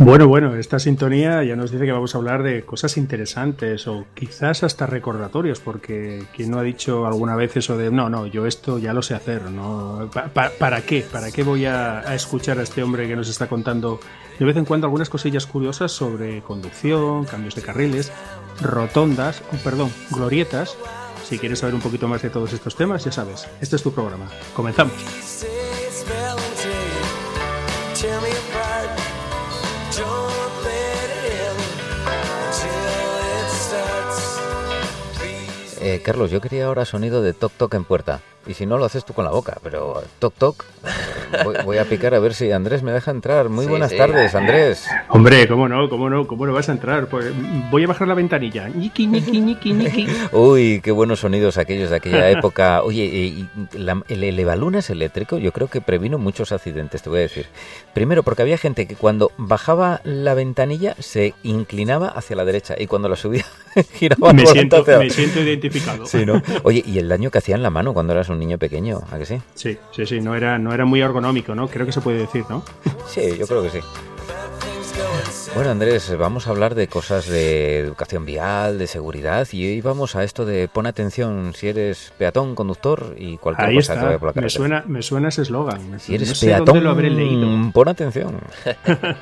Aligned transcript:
Bueno, 0.00 0.28
bueno, 0.28 0.54
esta 0.54 0.78
sintonía 0.78 1.42
ya 1.42 1.56
nos 1.56 1.72
dice 1.72 1.84
que 1.84 1.90
vamos 1.90 2.14
a 2.14 2.18
hablar 2.18 2.44
de 2.44 2.64
cosas 2.64 2.96
interesantes 2.96 3.88
o 3.88 4.06
quizás 4.14 4.62
hasta 4.62 4.86
recordatorios, 4.86 5.58
porque 5.58 6.22
quien 6.36 6.52
no 6.52 6.60
ha 6.60 6.62
dicho 6.62 7.04
alguna 7.04 7.34
vez 7.34 7.56
eso 7.56 7.76
de 7.76 7.90
no, 7.90 8.08
no, 8.08 8.24
yo 8.24 8.46
esto 8.46 8.78
ya 8.78 8.92
lo 8.92 9.02
sé 9.02 9.16
hacer, 9.16 9.50
¿no? 9.50 10.08
¿Para 10.32 10.82
qué? 10.82 11.04
¿Para 11.10 11.32
qué 11.32 11.42
voy 11.42 11.66
a, 11.66 12.14
escuchar 12.14 12.60
a 12.60 12.62
este 12.62 12.80
hombre 12.80 13.08
que 13.08 13.16
nos 13.16 13.28
está 13.28 13.48
contando 13.48 13.98
de 14.38 14.44
vez 14.44 14.56
en 14.56 14.66
cuando 14.66 14.86
algunas 14.86 15.10
cosillas 15.10 15.46
curiosas 15.46 15.90
sobre 15.90 16.42
conducción, 16.42 17.24
cambios 17.24 17.56
de 17.56 17.62
carriles, 17.62 18.12
rotondas, 18.60 19.42
perdón, 19.64 19.90
glorietas? 20.12 20.76
Si 21.24 21.40
quieres 21.40 21.58
saber 21.58 21.74
un 21.74 21.80
poquito 21.80 22.06
más 22.06 22.22
de 22.22 22.30
todos 22.30 22.52
estos 22.52 22.76
temas, 22.76 23.04
ya 23.04 23.10
sabes, 23.10 23.48
este 23.60 23.74
es 23.74 23.82
tu 23.82 23.92
programa. 23.92 24.28
Comenzamos. 24.54 25.27
Eh, 35.80 36.02
Carlos, 36.04 36.30
yo 36.30 36.40
quería 36.40 36.66
ahora 36.66 36.84
sonido 36.84 37.22
de 37.22 37.32
toc 37.32 37.52
toc 37.52 37.74
en 37.74 37.84
puerta. 37.84 38.20
Y 38.48 38.54
si 38.54 38.64
no, 38.64 38.78
lo 38.78 38.86
haces 38.86 39.04
tú 39.04 39.12
con 39.12 39.26
la 39.26 39.30
boca. 39.30 39.58
Pero 39.62 40.02
toc 40.18 40.34
toc, 40.34 40.64
voy, 41.64 41.76
a 41.76 41.84
picar 41.84 42.14
a 42.14 42.18
ver 42.18 42.32
si 42.32 42.50
Andrés 42.50 42.82
me 42.82 42.92
deja 42.92 43.10
entrar. 43.10 43.50
Muy 43.50 43.66
buenas 43.66 43.94
tardes, 43.94 44.34
Andrés. 44.34 44.86
Hombre, 45.10 45.46
¿cómo 45.46 45.68
no? 45.68 45.90
¿Cómo 45.90 46.08
no? 46.08 46.26
¿Cómo 46.26 46.46
no 46.46 46.54
vas 46.54 46.70
a 46.70 46.72
entrar? 46.72 47.08
Pues 47.08 47.30
voy 47.70 47.84
a 47.84 47.86
bajar 47.86 48.08
la 48.08 48.14
ventanilla. 48.14 48.68
Ñiqui, 48.68 49.06
ñiqui, 49.06 49.40
ñiqui, 49.40 49.72
ñiqui. 49.72 50.06
Uy, 50.32 50.80
qué 50.82 50.92
buenos 50.92 51.20
sonidos 51.20 51.58
aquellos 51.58 51.90
de 51.90 51.96
aquella 51.96 52.30
época. 52.30 52.82
Oye, 52.82 53.04
y 53.04 53.48
el 53.74 54.24
elevalunas 54.24 54.88
eléctrico 54.88 55.36
yo 55.36 55.52
creo 55.52 55.68
que 55.68 55.82
previno 55.82 56.16
muchos 56.16 56.50
accidentes, 56.52 57.02
te 57.02 57.10
voy 57.10 57.18
a 57.18 57.22
decir. 57.22 57.46
Primero, 57.92 58.22
porque 58.22 58.42
había 58.42 58.56
gente 58.56 58.86
que 58.86 58.94
cuando 58.94 59.30
bajaba 59.36 60.00
la 60.04 60.32
ventanilla 60.32 60.94
se 60.98 61.34
inclinaba 61.42 62.08
hacia 62.08 62.36
la 62.36 62.46
derecha 62.46 62.76
y 62.78 62.86
cuando 62.86 63.10
la 63.10 63.16
subía 63.16 63.44
giraba 63.92 64.32
me 64.32 64.46
siento, 64.46 64.84
me 64.86 65.10
siento 65.10 65.40
identificado. 65.40 66.06
Sí, 66.06 66.24
¿no? 66.24 66.42
Oye, 66.62 66.82
y 66.86 66.98
el 66.98 67.08
daño 67.08 67.30
que 67.30 67.38
hacía 67.38 67.54
en 67.54 67.62
la 67.62 67.70
mano 67.70 67.92
cuando 67.92 68.12
eras 68.12 68.28
un 68.28 68.37
niño 68.38 68.58
pequeño, 68.58 69.00
¿a 69.10 69.18
que 69.18 69.26
sí? 69.26 69.40
Sí, 69.54 69.78
sí, 69.92 70.06
sí, 70.06 70.20
no 70.20 70.34
era, 70.34 70.58
no 70.58 70.72
era 70.72 70.84
muy 70.84 71.00
ergonómico, 71.00 71.54
¿no? 71.54 71.68
Creo 71.68 71.86
que 71.86 71.92
se 71.92 72.00
puede 72.00 72.18
decir, 72.18 72.44
¿no? 72.48 72.62
Sí, 73.08 73.38
yo 73.38 73.46
creo 73.46 73.62
que 73.62 73.70
sí. 73.70 73.80
Bueno, 75.54 75.70
Andrés, 75.70 76.14
vamos 76.18 76.46
a 76.46 76.50
hablar 76.50 76.74
de 76.74 76.88
cosas 76.88 77.26
de 77.26 77.78
educación 77.78 78.26
vial, 78.26 78.78
de 78.78 78.86
seguridad, 78.86 79.48
y 79.50 79.66
hoy 79.66 79.80
vamos 79.80 80.14
a 80.14 80.22
esto 80.22 80.44
de 80.44 80.68
pon 80.68 80.86
atención 80.86 81.52
si 81.54 81.68
eres 81.68 82.12
peatón, 82.18 82.54
conductor 82.54 83.14
y 83.16 83.38
cualquier 83.38 83.74
cosa 83.74 83.94
que 83.94 84.04
vaya 84.04 84.18
por 84.18 84.28
la 84.28 84.32
carretera. 84.34 84.42
Me 84.42 84.50
suena, 84.50 84.84
me 84.86 85.02
suena 85.02 85.28
ese 85.28 85.42
eslogan. 85.42 85.98
Si 85.98 86.14
eres 86.14 86.38
peatón, 86.38 86.84
lo 86.84 86.90
habré 86.90 87.10
leído. 87.10 87.48
pon 87.72 87.88
atención. 87.88 88.40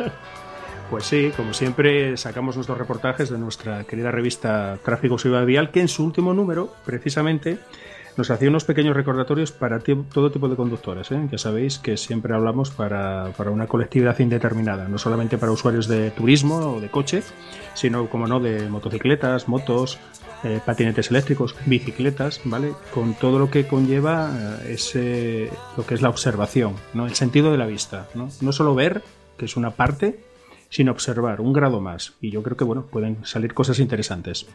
Pues 0.90 1.02
sí, 1.02 1.32
como 1.36 1.52
siempre, 1.52 2.16
sacamos 2.16 2.54
nuestros 2.54 2.78
reportajes 2.78 3.28
de 3.28 3.38
nuestra 3.38 3.82
querida 3.82 4.12
revista 4.12 4.78
Tráfico 4.84 5.18
Seguridad 5.18 5.44
Vial, 5.44 5.70
que 5.72 5.80
en 5.80 5.88
su 5.88 6.04
último 6.04 6.32
número, 6.32 6.72
precisamente, 6.84 7.58
nos 8.16 8.30
hacía 8.30 8.48
unos 8.48 8.64
pequeños 8.64 8.96
recordatorios 8.96 9.52
para 9.52 9.78
todo 9.78 10.30
tipo 10.30 10.48
de 10.48 10.56
conductores. 10.56 11.10
¿eh? 11.12 11.28
Ya 11.30 11.38
sabéis 11.38 11.78
que 11.78 11.96
siempre 11.96 12.34
hablamos 12.34 12.70
para, 12.70 13.30
una 13.50 13.66
colectividad 13.66 14.18
indeterminada, 14.18 14.88
no 14.88 14.98
solamente 14.98 15.38
para 15.38 15.52
usuarios 15.52 15.86
de 15.86 16.10
turismo 16.10 16.56
o 16.56 16.80
de 16.80 16.88
coche, 16.88 17.22
sino, 17.74 18.08
como 18.08 18.26
no, 18.26 18.40
de 18.40 18.68
motocicletas, 18.68 19.48
motos, 19.48 19.98
eh, 20.44 20.60
patinetes 20.64 21.10
eléctricos, 21.10 21.54
bicicletas, 21.66 22.40
¿vale? 22.44 22.72
Con 22.92 23.14
todo 23.14 23.38
lo 23.38 23.50
que 23.50 23.66
conlleva 23.66 24.60
eh, 24.62 24.74
ese, 24.74 25.50
lo 25.76 25.84
que 25.86 25.94
es 25.94 26.02
la 26.02 26.08
observación, 26.08 26.74
¿no? 26.94 27.06
El 27.06 27.14
sentido 27.14 27.50
de 27.52 27.58
la 27.58 27.66
vista, 27.66 28.08
¿no? 28.14 28.28
No 28.40 28.52
solo 28.52 28.74
ver, 28.74 29.02
que 29.38 29.44
es 29.44 29.56
una 29.56 29.70
parte, 29.72 30.20
sino 30.70 30.92
observar, 30.92 31.40
un 31.40 31.52
grado 31.52 31.80
más. 31.80 32.14
Y 32.20 32.30
yo 32.30 32.42
creo 32.42 32.56
que, 32.56 32.64
bueno, 32.64 32.86
pueden 32.86 33.24
salir 33.24 33.54
cosas 33.54 33.78
interesantes. 33.78 34.46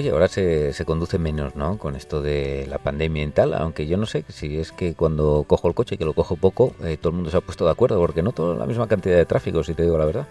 Oye, 0.00 0.08
ahora 0.12 0.28
se, 0.28 0.72
se, 0.72 0.86
conduce 0.86 1.18
menos, 1.18 1.56
¿no? 1.56 1.76
Con 1.76 1.94
esto 1.94 2.22
de 2.22 2.66
la 2.70 2.78
pandemia 2.78 3.22
y 3.22 3.30
tal, 3.32 3.52
aunque 3.52 3.86
yo 3.86 3.98
no 3.98 4.06
sé 4.06 4.24
si 4.28 4.58
es 4.58 4.72
que 4.72 4.94
cuando 4.94 5.44
cojo 5.46 5.68
el 5.68 5.74
coche, 5.74 5.98
que 5.98 6.06
lo 6.06 6.14
cojo 6.14 6.36
poco, 6.36 6.74
eh, 6.82 6.96
todo 6.96 7.10
el 7.10 7.16
mundo 7.16 7.30
se 7.30 7.36
ha 7.36 7.42
puesto 7.42 7.66
de 7.66 7.72
acuerdo, 7.72 7.98
porque 7.98 8.22
no 8.22 8.32
toda 8.32 8.56
la 8.56 8.64
misma 8.64 8.88
cantidad 8.88 9.18
de 9.18 9.26
tráfico, 9.26 9.62
si 9.62 9.74
te 9.74 9.82
digo 9.82 9.98
la 9.98 10.06
verdad. 10.06 10.26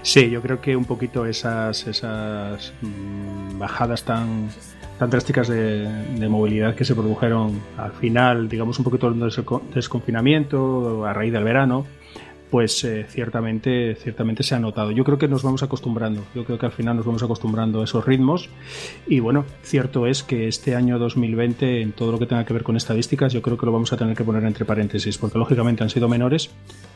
Sí, 0.00 0.30
yo 0.30 0.40
creo 0.40 0.62
que 0.62 0.74
un 0.74 0.86
poquito 0.86 1.26
esas, 1.26 1.86
esas 1.86 2.72
mm, 2.80 3.58
bajadas 3.58 4.02
tan, 4.02 4.48
tan 4.98 5.10
drásticas 5.10 5.48
de, 5.48 5.86
de, 5.86 6.28
movilidad 6.30 6.74
que 6.74 6.86
se 6.86 6.94
produjeron 6.94 7.60
al 7.76 7.92
final, 7.92 8.48
digamos 8.48 8.78
un 8.78 8.84
poquito 8.86 9.10
del 9.10 9.30
desconfinamiento, 9.74 11.04
a 11.04 11.12
raíz 11.12 11.34
del 11.34 11.44
verano, 11.44 11.84
pues 12.50 12.82
eh, 12.84 13.06
ciertamente, 13.08 13.94
ciertamente 13.94 14.42
se 14.42 14.54
ha 14.54 14.58
notado. 14.58 14.90
Yo 14.90 15.04
creo 15.04 15.18
que 15.18 15.28
nos 15.28 15.42
vamos 15.42 15.62
acostumbrando, 15.62 16.24
yo 16.34 16.44
creo 16.44 16.58
que 16.58 16.66
al 16.66 16.72
final 16.72 16.96
nos 16.96 17.06
vamos 17.06 17.22
acostumbrando 17.22 17.80
a 17.80 17.84
esos 17.84 18.04
ritmos 18.04 18.48
y 19.06 19.20
bueno, 19.20 19.44
cierto 19.62 20.06
es 20.06 20.22
que 20.22 20.48
este 20.48 20.74
año 20.74 20.98
2020 20.98 21.82
en 21.82 21.92
todo 21.92 22.12
lo 22.12 22.18
que 22.18 22.26
tenga 22.26 22.44
que 22.44 22.52
ver 22.52 22.62
con 22.62 22.76
estadísticas 22.76 23.32
yo 23.32 23.42
creo 23.42 23.56
que 23.56 23.66
lo 23.66 23.72
vamos 23.72 23.92
a 23.92 23.96
tener 23.96 24.16
que 24.16 24.24
poner 24.24 24.44
entre 24.44 24.64
paréntesis 24.64 25.18
porque 25.18 25.38
lógicamente 25.38 25.82
han 25.82 25.90
sido 25.90 26.08
menores, 26.08 26.50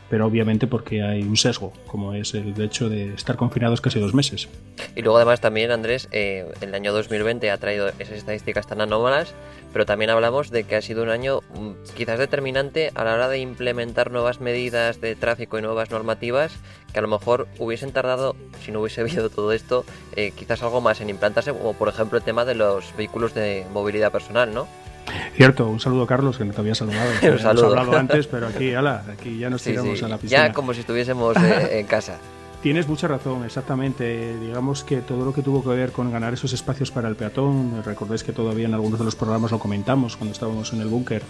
pero 0.09 0.27
obviamente 0.27 0.67
porque 0.67 1.03
hay 1.03 1.23
un 1.23 1.37
sesgo, 1.37 1.73
como 1.87 2.13
es 2.15 2.35
el 2.35 2.61
hecho 2.61 2.89
de 2.89 3.15
estar 3.15 3.37
confinados 3.37 3.81
casi 3.81 3.99
dos 3.99 4.15
meses. 4.15 4.49
Y 4.95 5.03
luego 5.03 5.17
además 5.17 5.41
también, 5.41 5.71
Andrés, 5.71 6.09
eh, 6.13 6.47
el 6.61 6.75
año 6.75 6.93
2020 6.93 7.51
ha 7.51 7.59
traído 7.59 7.89
esas 7.99 8.19
estadísticas 8.19 8.67
tan 8.67 8.81
anómalas, 8.81 9.35
pero 9.73 9.87
también 9.87 10.11
hablamos 10.11 10.51
de 10.51 10.65
que 10.65 10.77
ha 10.77 10.83
sido 10.83 11.03
un 11.03 11.09
año 11.09 11.41
mm, 11.55 11.71
quizás 11.97 12.19
determinante 12.19 12.91
a 12.95 13.05
la 13.05 13.15
hora 13.15 13.29
de 13.29 13.39
implementar 13.39 14.11
nuevas 14.11 14.41
medidas 14.41 15.01
de 15.01 15.17
tráfico 15.17 15.59
y 15.59 15.63
nuevas 15.63 15.91
normativas 15.91 16.53
que 16.93 17.01
a 17.01 17.03
lo 17.03 17.09
mejor 17.09 17.49
hubiesen 17.59 17.93
tardado, 17.93 18.37
si 18.65 18.71
no 18.71 18.81
hubiese 18.81 19.01
habido 19.03 19.29
todo 19.31 19.53
esto, 19.53 19.85
eh, 20.17 20.33
quizás 20.35 20.63
algo 20.63 20.81
más 20.81 21.01
en 21.01 21.11
implantarse, 21.11 21.53
como 21.53 21.75
por 21.75 21.89
ejemplo 21.89 22.17
el 22.17 22.25
tema 22.25 22.45
de 22.45 22.55
los 22.55 22.97
vehículos 22.97 23.35
de 23.35 23.67
movilidad 23.73 24.13
personal, 24.13 24.55
¿no? 24.55 24.69
Cierto, 25.37 25.69
un 25.69 25.81
saludo 25.81 26.07
Carlos, 26.07 26.39
que 26.39 26.45
no 26.45 26.53
te 26.53 26.61
había 26.61 26.75
saludado. 26.75 27.11
Hemos 27.23 27.45
hablado 27.45 27.97
antes, 27.97 28.27
pero 28.27 28.49
aquí, 28.49 28.75
ala, 28.75 29.05
aquí 29.13 29.39
ya 29.39 29.51
nos 29.51 29.63
tiramos 29.63 30.03
a 30.03 30.09
la 30.09 30.19
piscina. 30.19 30.49
Ya 30.49 30.53
como 30.53 30.73
si 30.75 30.81
estuviésemos 30.81 31.37
eh, 31.37 31.69
en 31.81 31.87
casa. 31.87 32.19
Tienes 32.65 32.89
mucha 32.89 33.07
razón, 33.07 33.45
exactamente. 33.45 34.39
Digamos 34.39 34.85
que 34.85 35.03
todo 35.03 35.27
lo 35.27 35.35
que 35.35 35.43
tuvo 35.43 35.63
que 35.63 35.69
ver 35.69 35.93
con 35.93 36.11
ganar 36.11 36.33
esos 36.33 36.55
espacios 36.55 36.91
para 36.91 37.11
el 37.11 37.15
peatón, 37.15 37.83
recordáis 37.85 38.25
que 38.25 38.33
todavía 38.33 38.67
en 38.67 38.73
algunos 38.73 38.99
de 38.99 39.05
los 39.05 39.15
programas 39.15 39.51
lo 39.51 39.59
comentamos 39.59 40.17
cuando 40.17 40.33
estábamos 40.33 40.73
en 40.73 40.81
el 40.81 40.89
búnker, 40.89 41.23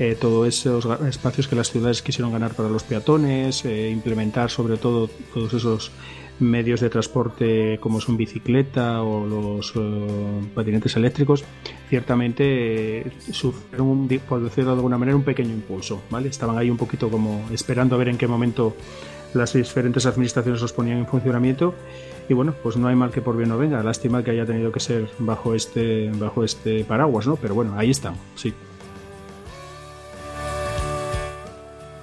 eh, 0.00 0.16
todos 0.20 0.48
esos 0.48 0.88
espacios 1.02 1.46
que 1.46 1.54
las 1.54 1.70
ciudades 1.70 2.02
quisieron 2.02 2.32
ganar 2.32 2.54
para 2.54 2.68
los 2.68 2.82
peatones, 2.82 3.64
eh, 3.64 3.88
implementar 3.88 4.50
sobre 4.50 4.78
todo 4.78 5.08
todos 5.32 5.54
esos 5.54 5.92
medios 6.40 6.80
de 6.80 6.90
transporte 6.90 7.78
como 7.80 8.00
son 8.00 8.16
bicicleta 8.16 9.02
o 9.02 9.26
los 9.26 9.72
eh, 9.76 10.40
patinetes 10.54 10.96
eléctricos, 10.96 11.44
ciertamente 11.88 13.00
eh, 13.00 13.12
sufrieron, 13.30 14.08
por 14.28 14.42
decirlo 14.42 14.70
de 14.70 14.76
alguna 14.76 14.98
manera, 14.98 15.16
un 15.16 15.24
pequeño 15.24 15.50
impulso. 15.50 16.02
¿vale? 16.10 16.28
Estaban 16.28 16.58
ahí 16.58 16.70
un 16.70 16.76
poquito 16.76 17.10
como 17.10 17.44
esperando 17.52 17.94
a 17.94 17.98
ver 17.98 18.08
en 18.08 18.18
qué 18.18 18.26
momento 18.26 18.74
las 19.34 19.52
diferentes 19.52 20.06
administraciones 20.06 20.60
los 20.60 20.72
ponían 20.72 20.98
en 20.98 21.06
funcionamiento 21.06 21.74
y 22.28 22.34
bueno, 22.34 22.54
pues 22.62 22.76
no 22.76 22.88
hay 22.88 22.96
mal 22.96 23.10
que 23.10 23.20
por 23.20 23.36
bien 23.36 23.48
no 23.48 23.58
venga. 23.58 23.82
Lástima 23.82 24.22
que 24.22 24.30
haya 24.30 24.46
tenido 24.46 24.70
que 24.72 24.80
ser 24.80 25.08
bajo 25.18 25.54
este, 25.54 26.10
bajo 26.14 26.44
este 26.44 26.84
paraguas, 26.84 27.26
¿no? 27.26 27.36
Pero 27.36 27.54
bueno, 27.54 27.74
ahí 27.76 27.90
están, 27.90 28.14
sí. 28.34 28.54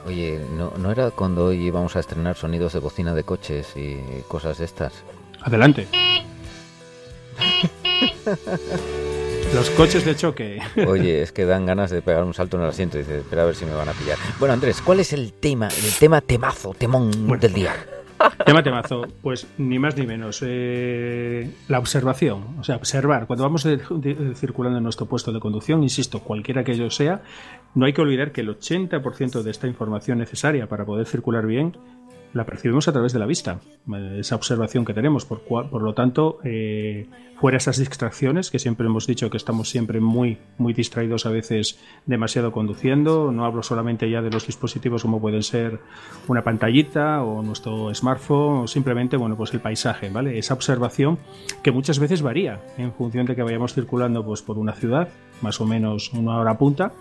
Oye, 0.07 0.39
¿no, 0.57 0.71
¿no 0.77 0.89
era 0.89 1.11
cuando 1.11 1.47
hoy 1.47 1.65
íbamos 1.65 1.97
a 1.97 1.99
estrenar 1.99 2.37
sonidos 2.37 2.71
de 2.71 2.79
bocina 2.79 3.13
de 3.13 3.25
coches 3.25 3.73
y 3.75 3.97
cosas 4.29 4.59
de 4.59 4.63
estas? 4.63 5.03
Adelante. 5.41 5.85
Los 9.53 9.69
coches 9.71 10.05
de 10.05 10.15
choque. 10.15 10.61
Oye, 10.87 11.21
es 11.21 11.33
que 11.33 11.45
dan 11.45 11.65
ganas 11.65 11.91
de 11.91 12.01
pegar 12.01 12.23
un 12.23 12.33
salto 12.33 12.55
en 12.55 12.63
el 12.63 12.69
asiento 12.69 12.97
y 12.97 13.01
dices, 13.01 13.23
espera 13.23 13.43
a 13.43 13.47
ver 13.47 13.55
si 13.55 13.65
me 13.65 13.73
van 13.73 13.89
a 13.89 13.93
pillar. 13.93 14.17
Bueno, 14.39 14.53
Andrés, 14.53 14.81
¿cuál 14.81 15.01
es 15.01 15.11
el 15.11 15.33
tema, 15.33 15.67
el 15.67 15.93
tema 15.99 16.21
temazo, 16.21 16.73
temón 16.73 17.11
del 17.39 17.53
día? 17.53 17.75
Tema 18.45 18.63
temazo, 18.63 19.05
pues 19.21 19.47
ni 19.57 19.77
más 19.77 19.95
ni 19.95 20.07
menos. 20.07 20.43
Eh, 20.45 21.49
la 21.67 21.79
observación, 21.79 22.57
o 22.59 22.63
sea, 22.63 22.77
observar. 22.77 23.27
Cuando 23.27 23.43
vamos 23.43 23.67
circulando 24.35 24.77
en 24.77 24.83
nuestro 24.83 25.05
puesto 25.05 25.31
de 25.31 25.39
conducción, 25.39 25.83
insisto, 25.83 26.21
cualquiera 26.21 26.63
que 26.63 26.73
ello 26.73 26.89
sea, 26.89 27.21
no 27.75 27.85
hay 27.85 27.93
que 27.93 28.01
olvidar 28.01 28.31
que 28.31 28.41
el 28.41 28.49
80% 28.49 29.43
de 29.43 29.51
esta 29.51 29.67
información 29.67 30.17
necesaria 30.17 30.67
para 30.67 30.85
poder 30.85 31.05
circular 31.05 31.45
bien 31.45 31.77
la 32.33 32.45
percibimos 32.45 32.87
a 32.87 32.93
través 32.93 33.13
de 33.13 33.19
la 33.19 33.25
vista, 33.25 33.59
eh, 33.93 34.17
esa 34.19 34.35
observación 34.35 34.85
que 34.85 34.93
tenemos. 34.93 35.25
Por, 35.25 35.41
por 35.41 35.81
lo 35.81 35.93
tanto, 35.93 36.39
eh, 36.43 37.07
fuera 37.39 37.57
esas 37.57 37.77
distracciones, 37.77 38.51
que 38.51 38.59
siempre 38.59 38.87
hemos 38.87 39.07
dicho 39.07 39.29
que 39.29 39.37
estamos 39.37 39.69
siempre 39.69 39.99
muy, 39.99 40.37
muy 40.57 40.73
distraídos 40.73 41.25
a 41.25 41.29
veces 41.29 41.79
demasiado 42.05 42.51
conduciendo, 42.51 43.31
no 43.31 43.45
hablo 43.45 43.63
solamente 43.63 44.09
ya 44.09 44.21
de 44.21 44.29
los 44.29 44.45
dispositivos 44.45 45.03
como 45.03 45.21
pueden 45.21 45.43
ser 45.43 45.79
una 46.27 46.43
pantallita 46.43 47.23
o 47.23 47.41
nuestro 47.41 47.93
smartphone 47.93 48.67
simplemente, 48.67 49.17
bueno, 49.17 49.35
pues 49.35 49.53
el 49.53 49.59
paisaje, 49.59 50.09
¿vale? 50.09 50.37
Esa 50.37 50.53
observación 50.53 51.19
que 51.63 51.71
muchas 51.71 51.99
veces 51.99 52.21
varía 52.21 52.61
en 52.77 52.93
función 52.93 53.25
de 53.25 53.35
que 53.35 53.43
vayamos 53.43 53.73
circulando 53.73 54.25
pues 54.25 54.41
por 54.41 54.57
una 54.57 54.73
ciudad, 54.73 55.09
más 55.41 55.61
o 55.61 55.65
menos 55.65 56.13
una 56.13 56.37
hora 56.37 56.57
punta, 56.57 56.93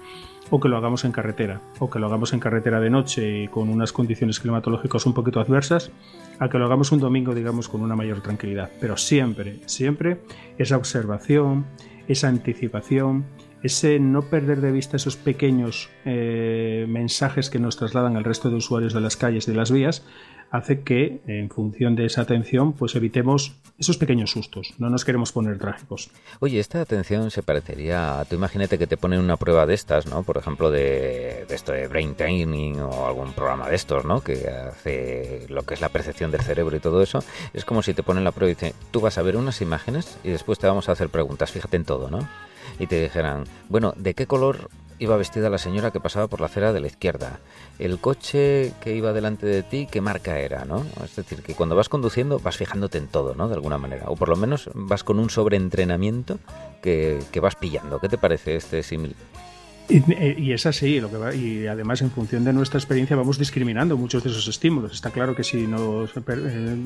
o 0.51 0.61
que 0.61 0.69
lo 0.69 0.77
hagamos 0.77 1.05
en 1.05 1.13
carretera, 1.13 1.61
o 1.79 1.91
que 1.91 1.99
lo 1.99 2.07
hagamos 2.07 2.33
en 2.33 2.41
carretera 2.41 2.81
de 2.81 2.91
noche 2.91 3.49
con 3.51 3.69
unas 3.69 3.93
condiciones 3.93 4.41
climatológicas 4.41 5.07
un 5.07 5.15
poquito 5.15 5.41
adversas, 5.41 5.91
a 6.39 6.49
que 6.49 6.59
lo 6.59 6.67
hagamos 6.67 6.93
un 6.93 7.01
domingo, 7.01 7.35
digamos, 7.35 7.69
con 7.69 7.83
una 7.83 7.97
mayor 7.97 8.21
tranquilidad. 8.21 8.71
Pero 8.81 8.97
siempre, 8.97 9.61
siempre 9.67 10.21
esa 10.59 10.77
observación, 10.77 11.67
esa 12.09 12.29
anticipación, 12.29 13.25
ese 13.63 13.99
no 13.99 14.23
perder 14.23 14.61
de 14.61 14.71
vista 14.71 14.97
esos 14.97 15.17
pequeños 15.17 15.91
eh, 16.05 16.87
mensajes 16.89 17.51
que 17.51 17.59
nos 17.59 17.77
trasladan 17.77 18.17
al 18.17 18.25
resto 18.25 18.51
de 18.51 18.57
usuarios 18.57 18.93
de 18.93 19.01
las 19.01 19.17
calles 19.17 19.49
y 19.49 19.51
de 19.51 19.57
las 19.57 19.73
vías, 19.73 20.05
hace 20.51 20.81
que, 20.81 21.21
en 21.27 21.51
función 21.51 21.97
de 21.97 22.07
esa 22.07 22.23
atención, 22.23 22.73
pues 22.73 22.95
evitemos 22.95 23.57
esos 23.79 23.99
pequeños 23.99 24.31
sustos. 24.31 24.75
No 24.79 24.89
nos 24.89 25.05
queremos 25.05 25.33
poner 25.33 25.59
trágicos. 25.59 26.11
Oye, 26.41 26.59
esta 26.59 26.81
atención 26.81 27.31
se 27.31 27.43
parecería. 27.43 28.25
Tú 28.29 28.37
imagínate 28.37 28.79
que 28.79 28.87
te 28.87 28.97
ponen 28.97 29.21
una 29.21 29.37
prueba 29.37 29.67
de 29.67 29.75
estas, 29.75 30.07
¿no? 30.07 30.23
Por 30.23 30.39
ejemplo, 30.39 30.71
de, 30.71 31.47
esto 31.51 31.73
de 31.73 31.89
brain 31.89 32.15
training 32.15 32.77
o 32.77 33.07
algún 33.07 33.33
programa 33.33 33.69
de 33.69 33.77
estos, 33.77 34.05
¿no? 34.05 34.23
Que 34.23 34.49
hace 34.49 35.47
lo 35.49 35.63
que 35.65 35.75
es 35.75 35.81
la 35.81 35.91
percepción 35.91 36.31
del 36.31 36.41
cerebro 36.41 36.77
y 36.77 36.81
todo 36.81 37.03
eso. 37.03 37.23
Es 37.53 37.65
como 37.65 37.83
si 37.83 37.95
te 37.95 38.03
ponen 38.03 38.25
la 38.25 38.33
prueba 38.33 38.51
y 38.51 38.55
dicen, 38.55 38.73
tú 38.91 39.01
vas 39.01 39.19
a 39.19 39.23
ver 39.23 39.37
unas 39.37 39.61
imágenes 39.61 40.19
y 40.25 40.31
después 40.31 40.59
te 40.59 40.67
vamos 40.67 40.89
a 40.89 40.93
hacer 40.93 41.09
preguntas. 41.09 41.51
Fíjate 41.51 41.77
en 41.77 41.85
todo, 41.85 42.11
¿no? 42.11 42.27
Y 42.79 42.87
te 42.87 43.01
dijeran, 43.01 43.45
bueno, 43.69 43.95
¿de 43.97 44.15
qué 44.15 44.27
color 44.27 44.71
iba 44.99 45.17
vestida 45.17 45.51
la 45.51 45.59
señora 45.59 45.91
que 45.91 46.01
pasaba 46.01 46.29
por 46.29 46.41
la 46.41 46.47
acera 46.47 46.73
de 46.73 46.81
la 46.81 46.87
izquierda. 46.87 47.41
El 47.79 47.99
coche 47.99 48.73
que 48.81 48.95
iba 48.95 49.13
delante 49.13 49.47
de 49.47 49.63
ti, 49.63 49.87
¿qué 49.91 50.01
marca 50.01 50.39
era? 50.39 50.65
¿no? 50.65 50.85
Es 51.05 51.17
decir, 51.17 51.43
que 51.43 51.55
cuando 51.55 51.77
vas 51.77 51.89
conduciendo 51.89 52.39
vas 52.39 52.57
fijándote 52.57 52.99
en 52.99 53.09
todo, 53.09 53.35
¿no? 53.35 53.49
De 53.49 53.55
alguna 53.55 53.79
manera. 53.79 54.05
O 54.09 54.17
por 54.17 54.29
lo 54.29 54.37
menos 54.37 54.71
vas 54.75 55.05
con 55.05 55.19
un 55.19 55.31
sobreentrenamiento 55.31 56.39
que, 56.83 57.19
que 57.33 57.41
vas 57.41 57.57
pillando. 57.57 58.01
¿Qué 58.01 58.09
te 58.09 58.19
parece 58.19 58.57
este 58.57 58.83
símil? 58.83 59.15
Y, 59.89 60.53
es 60.53 60.67
así, 60.67 61.01
lo 61.01 61.09
que 61.11 61.17
va, 61.17 61.35
y 61.35 61.67
además 61.69 62.03
en 62.03 62.11
función 62.11 62.43
de 62.45 62.53
nuestra 62.53 62.79
experiencia 62.79 63.15
vamos 63.15 63.39
discriminando 63.39 63.97
muchos 63.97 64.25
de 64.25 64.31
esos 64.31 64.49
estímulos. 64.49 64.93
Está 64.93 65.11
claro 65.11 65.37
que 65.37 65.45
si 65.45 65.69
nos 65.69 66.11
eh, 66.17 66.77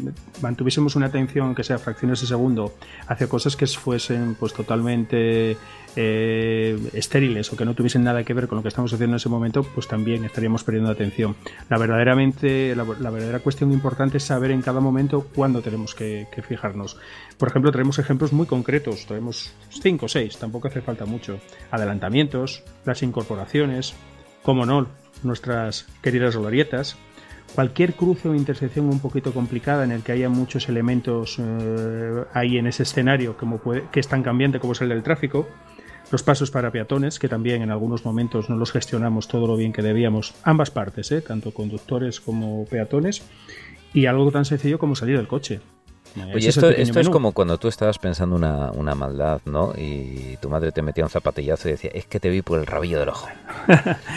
mantuviésemos 0.43 0.97
una 0.97 1.07
atención 1.07 1.55
que 1.55 1.65
sea 1.65 1.79
fracciones 1.79 2.21
de 2.21 2.27
segundo 2.27 2.75
hacia 3.07 3.27
cosas 3.27 3.57
que 3.57 3.67
fuesen 3.67 4.35
pues 4.39 4.53
totalmente 4.53 5.57
eh, 5.97 6.79
estériles 6.93 7.53
o 7.53 7.57
que 7.57 7.65
no 7.65 7.75
tuviesen 7.75 8.05
nada 8.05 8.23
que 8.23 8.33
ver 8.33 8.47
con 8.47 8.57
lo 8.57 8.63
que 8.63 8.69
estamos 8.69 8.93
haciendo 8.93 9.15
en 9.15 9.17
ese 9.17 9.29
momento, 9.29 9.63
pues 9.65 9.89
también 9.89 10.25
estaríamos 10.25 10.63
perdiendo 10.63 10.91
atención. 10.91 11.37
La 11.69 11.79
verdaderamente, 11.79 12.77
la, 12.77 12.85
verdadera 12.85 13.41
cuestión 13.41 13.73
importante 13.73 14.19
es 14.19 14.25
saber 14.25 14.51
en 14.53 14.63
cada 14.63 14.81
momento 14.81 15.27
cuándo 15.35 15.63
tenemos 15.63 15.95
que, 15.95 16.29
fijarnos. 16.47 16.97
Por 17.41 17.49
ejemplo, 17.49 17.73
traemos 17.73 17.99
ejemplos 17.99 18.35
muy 18.35 18.45
concretos, 18.45 19.07
traemos 19.07 19.55
cinco 19.71 20.05
o 20.05 20.09
seis, 20.11 20.37
tampoco 20.37 20.69
hace 20.69 20.83
falta 20.83 21.07
mucho. 21.07 21.41
Adelantamientos, 21.71 22.63
las 22.85 23.03
incorporaciones, 23.03 23.95
como 24.43 24.67
no, 24.67 24.87
nuestras 25.23 25.87
queridas 26.03 26.37
glorietas, 26.37 26.99
cualquier 27.55 27.95
cruce 27.95 28.29
o 28.29 28.35
intersección 28.35 28.91
un 28.91 29.01
poquito 29.01 29.33
complicada 29.33 29.85
en 29.85 29.91
el 29.91 30.03
que 30.03 30.13
haya 30.13 30.29
muchos 30.29 30.69
elementos 30.69 31.39
eh, 31.39 32.25
ahí 32.35 32.59
en 32.59 32.67
ese 32.67 32.83
escenario 32.83 33.39
como 33.39 33.59
que 33.63 34.01
es 34.01 34.07
tan 34.07 34.23
cambiante 34.23 34.61
como 34.61 34.75
es 34.75 34.83
el 34.83 34.91
del 34.91 35.03
tráfico, 35.03 35.49
los 36.13 36.23
pasos 36.23 36.51
para 36.51 36.71
peatones, 36.71 37.19
que 37.19 37.29
también 37.29 37.63
en 37.63 37.71
algunos 37.71 38.05
momentos 38.05 38.51
no 38.51 38.57
los 38.57 38.71
gestionamos 38.71 39.29
todo 39.29 39.47
lo 39.47 39.57
bien 39.57 39.73
que 39.73 39.81
debíamos, 39.81 40.35
ambas 40.43 40.71
partes, 40.71 41.11
¿eh? 41.11 41.23
tanto 41.23 41.55
conductores 41.55 42.21
como 42.21 42.67
peatones, 42.67 43.23
y 43.95 44.05
algo 44.05 44.31
tan 44.31 44.45
sencillo 44.45 44.79
como 44.79 44.95
salir 44.95 45.17
del 45.17 45.27
coche. 45.27 45.61
Oye, 46.35 46.49
esto, 46.49 46.69
es 46.71 47.09
como 47.09 47.33
cuando 47.33 47.59
tú 47.59 47.69
estabas 47.69 47.99
pensando 47.99 48.35
una, 48.37 48.71
una, 48.73 48.95
maldad, 48.95 49.41
¿no? 49.45 49.73
Y 49.77 50.37
tu 50.39 50.49
madre 50.49 50.73
te 50.73 50.83
metía 50.83 51.05
un 51.05 51.11
zapatillazo 51.11 51.69
y 51.69 51.73
decía, 51.73 51.91
es 51.95 52.07
que 52.07 52.21
te 52.21 52.29
vi 52.31 52.43
por 52.43 52.59
el 52.59 52.67
rabillo 52.67 52.99
del 52.99 53.11
ojo. 53.11 53.29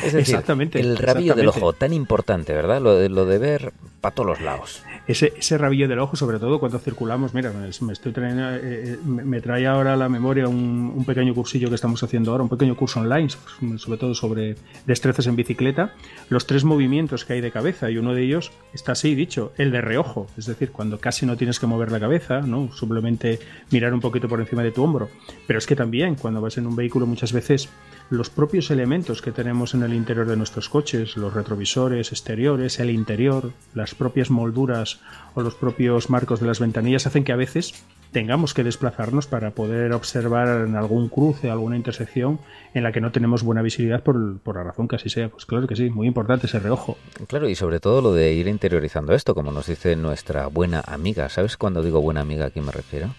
es 0.03 0.13
decir, 0.13 0.19
exactamente. 0.19 0.79
El 0.79 0.97
rabillo 0.97 1.35
del 1.35 1.47
ojo, 1.47 1.73
tan 1.73 1.93
importante, 1.93 2.53
¿verdad? 2.53 2.81
Lo 2.81 2.95
de, 2.95 3.09
lo 3.09 3.25
de 3.25 3.37
ver 3.37 3.73
para 4.03 4.13
todos 4.13 4.31
los 4.31 4.41
lados. 4.41 4.83
Ese, 5.07 5.31
ese 5.37 5.57
rabillo 5.57 5.87
del 5.87 5.99
ojo, 5.99 6.17
sobre 6.17 6.37
todo 6.37 6.59
cuando 6.59 6.77
circulamos, 6.77 7.33
mira, 7.33 7.53
me, 7.53 7.69
estoy 7.69 8.11
eh, 8.17 8.19
eh, 8.19 8.97
me, 9.05 9.39
trae 9.39 9.65
ahora 9.65 9.93
a 9.93 9.95
la 9.95 10.09
memoria 10.09 10.49
un, 10.49 10.91
un, 10.93 11.05
pequeño 11.05 11.33
cursillo 11.33 11.69
que 11.69 11.75
estamos 11.75 12.03
haciendo 12.03 12.31
ahora, 12.31 12.43
un 12.43 12.49
pequeño 12.49 12.75
curso 12.75 12.99
online, 12.99 13.29
sobre 13.77 13.97
todo 13.97 14.13
sobre 14.13 14.57
destrezas 14.85 15.27
en 15.27 15.37
bicicleta, 15.37 15.93
los 16.27 16.45
tres 16.45 16.65
movimientos 16.65 17.23
que 17.23 17.31
hay 17.31 17.39
de 17.39 17.49
cabeza 17.49 17.89
y 17.89 17.97
uno 17.97 18.13
de 18.13 18.23
ellos 18.23 18.51
está 18.73 18.91
así 18.91 19.15
dicho, 19.15 19.53
el 19.57 19.71
de 19.71 19.79
reojo, 19.79 20.27
es 20.37 20.47
decir, 20.47 20.71
cuando 20.71 20.99
casi 20.99 21.25
no 21.25 21.37
tienes 21.37 21.57
que 21.57 21.67
mover 21.67 21.89
la 21.89 22.01
cabeza, 22.01 22.41
¿no? 22.41 22.73
Simplemente 22.73 23.39
mirar 23.71 23.93
un 23.93 24.01
poquito 24.01 24.27
por 24.27 24.41
encima 24.41 24.63
de 24.63 24.71
tu 24.71 24.83
hombro. 24.83 25.07
Pero 25.47 25.59
es 25.59 25.65
que 25.65 25.77
también 25.77 26.15
cuando 26.15 26.41
vas 26.41 26.57
en 26.57 26.67
un 26.67 26.75
vehículo 26.75 27.05
muchas 27.05 27.31
veces 27.31 27.69
los 28.09 28.29
propios 28.29 28.69
elementos 28.71 29.21
que 29.21 29.31
tenemos 29.31 29.73
en 29.73 29.83
el 29.83 29.93
interior 29.93 30.27
de 30.27 30.37
nuestros 30.37 30.69
coches, 30.69 31.17
los 31.17 31.33
retrovisores 31.33 32.11
exteriores, 32.11 32.79
el 32.79 32.89
interior, 32.89 33.51
las 33.73 33.95
propias 33.95 34.29
molduras 34.29 34.99
o 35.35 35.41
los 35.41 35.55
propios 35.55 36.09
marcos 36.09 36.39
de 36.39 36.47
las 36.47 36.59
ventanillas 36.59 37.07
hacen 37.07 37.23
que 37.23 37.31
a 37.31 37.37
veces 37.37 37.73
tengamos 38.11 38.53
que 38.53 38.63
desplazarnos 38.63 39.27
para 39.27 39.51
poder 39.51 39.91
observar 39.91 40.67
en 40.67 40.75
algún 40.75 41.09
cruce, 41.09 41.49
alguna 41.49 41.75
intersección 41.75 42.39
en 42.73 42.83
la 42.83 42.91
que 42.91 43.01
no 43.01 43.11
tenemos 43.11 43.43
buena 43.43 43.61
visibilidad 43.61 44.03
por, 44.03 44.15
la 44.55 44.63
razón 44.63 44.87
que 44.87 44.95
así 44.95 45.09
sea. 45.09 45.29
Pues 45.29 45.45
claro 45.45 45.67
que 45.67 45.75
sí, 45.75 45.89
muy 45.89 46.07
importante 46.07 46.47
ese 46.47 46.59
reojo. 46.59 46.97
Claro, 47.27 47.49
y 47.49 47.55
sobre 47.55 47.79
todo 47.79 48.01
lo 48.01 48.13
de 48.13 48.33
ir 48.33 48.47
interiorizando 48.47 49.13
esto, 49.13 49.33
como 49.33 49.51
nos 49.51 49.67
dice 49.67 49.95
nuestra 49.95 50.47
buena 50.47 50.81
amiga. 50.85 51.27
¿Sabes 51.29 51.57
cuando 51.57 51.83
digo 51.83 51.99
buena 52.01 52.21
amiga 52.21 52.45
a 52.45 52.49
quién 52.51 52.65
me 52.65 52.71
refiero? 52.71 53.09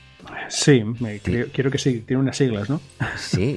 Sí, 0.49 0.85
me 1.00 1.19
quiero 1.19 1.71
que 1.71 1.79
sí, 1.79 2.00
tiene 2.06 2.23
unas 2.23 2.37
siglas, 2.37 2.69
¿no? 2.71 2.81
Sí, 3.17 3.56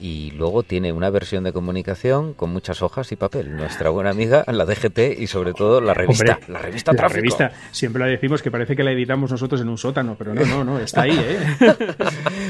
y, 0.00 0.32
luego 0.36 0.62
tiene 0.62 0.92
una 0.92 1.08
versión 1.08 1.44
de 1.44 1.52
comunicación 1.52 2.34
con 2.34 2.50
muchas 2.50 2.82
hojas 2.82 3.10
y 3.12 3.16
papel. 3.16 3.56
Nuestra 3.56 3.90
buena 3.90 4.10
amiga, 4.10 4.44
la 4.46 4.64
DGT 4.64 5.18
y 5.18 5.26
sobre 5.26 5.54
todo 5.54 5.80
la 5.80 5.94
revista. 5.94 6.38
la 6.48 6.58
revista 6.60 6.92
La 6.92 7.08
revista, 7.08 7.52
siempre 7.70 8.00
la 8.00 8.06
decimos 8.06 8.42
que 8.42 8.50
parece 8.50 8.76
que 8.76 8.84
la 8.84 8.92
editamos 8.92 9.30
nosotros 9.30 9.60
en 9.60 9.68
un 9.68 9.78
sótano, 9.78 10.16
pero 10.18 10.34
no, 10.34 10.44
no, 10.44 10.64
no, 10.64 10.78
está 10.78 11.02
ahí, 11.02 11.18
¿eh? 11.18 11.38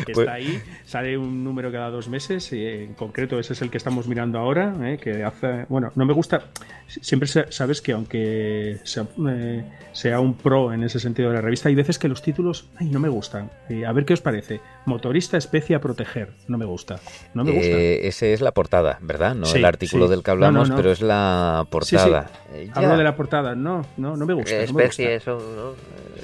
Pues 0.04 0.18
está 0.18 0.34
ahí, 0.34 0.60
sale 0.84 1.16
un 1.16 1.44
número 1.44 1.70
cada 1.70 1.90
dos 1.90 2.08
meses, 2.08 2.52
y 2.52 2.64
en 2.64 2.94
concreto 2.94 3.38
ese 3.38 3.52
es 3.52 3.62
el 3.62 3.70
que 3.70 3.76
estamos 3.76 4.06
mirando 4.08 4.38
ahora, 4.38 4.74
¿eh? 4.82 4.98
que 4.98 5.24
hace, 5.24 5.66
bueno, 5.68 5.92
no 5.94 6.04
me 6.06 6.12
gusta, 6.12 6.46
siempre 6.86 7.28
sabes 7.28 7.80
que 7.80 7.92
aunque 7.92 8.78
sea, 8.84 9.06
eh, 9.28 9.64
sea 9.92 10.20
un 10.20 10.34
pro 10.34 10.72
en 10.72 10.84
ese 10.84 11.00
sentido 11.00 11.30
de 11.30 11.36
la 11.36 11.40
revista, 11.40 11.68
hay 11.68 11.74
veces 11.74 11.98
que 11.98 12.08
los 12.08 12.22
títulos, 12.22 12.68
ay, 12.78 12.88
no 12.88 13.00
me 13.00 13.08
gustan 13.08 13.25
a 13.34 13.92
ver 13.92 14.04
qué 14.04 14.14
os 14.14 14.20
parece. 14.20 14.60
Motorista 14.84 15.36
especie 15.36 15.76
a 15.76 15.80
proteger. 15.80 16.30
No 16.48 16.58
me 16.58 16.64
gusta. 16.64 17.00
No 17.34 17.44
me 17.44 17.52
gusta. 17.52 17.66
Eh, 17.68 18.06
ese 18.06 18.32
es 18.32 18.40
la 18.40 18.52
portada, 18.52 18.98
¿verdad? 19.00 19.34
No 19.34 19.46
el 19.52 19.64
artículo 19.64 20.08
del 20.08 20.22
que 20.22 20.30
hablamos, 20.30 20.70
pero 20.70 20.90
es 20.90 21.00
la 21.00 21.66
portada. 21.70 22.30
Eh, 22.52 22.70
Hablo 22.72 22.96
de 22.96 23.04
la 23.04 23.16
portada. 23.16 23.54
No, 23.54 23.84
no, 23.96 24.16
no 24.16 24.26
me 24.26 24.34
gusta. 24.34 24.56
Especie, 24.56 25.16
eso, 25.16 25.74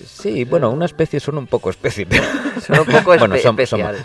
Sí, 0.05 0.45
bueno, 0.45 0.71
una 0.71 0.87
especie 0.87 1.21
son 1.21 1.39
un 1.39 1.47
poco 1.47 1.71
especie. 1.71 2.07
son 2.61 2.81
un 2.81 2.87
poco 2.87 3.17
bueno, 3.19 3.37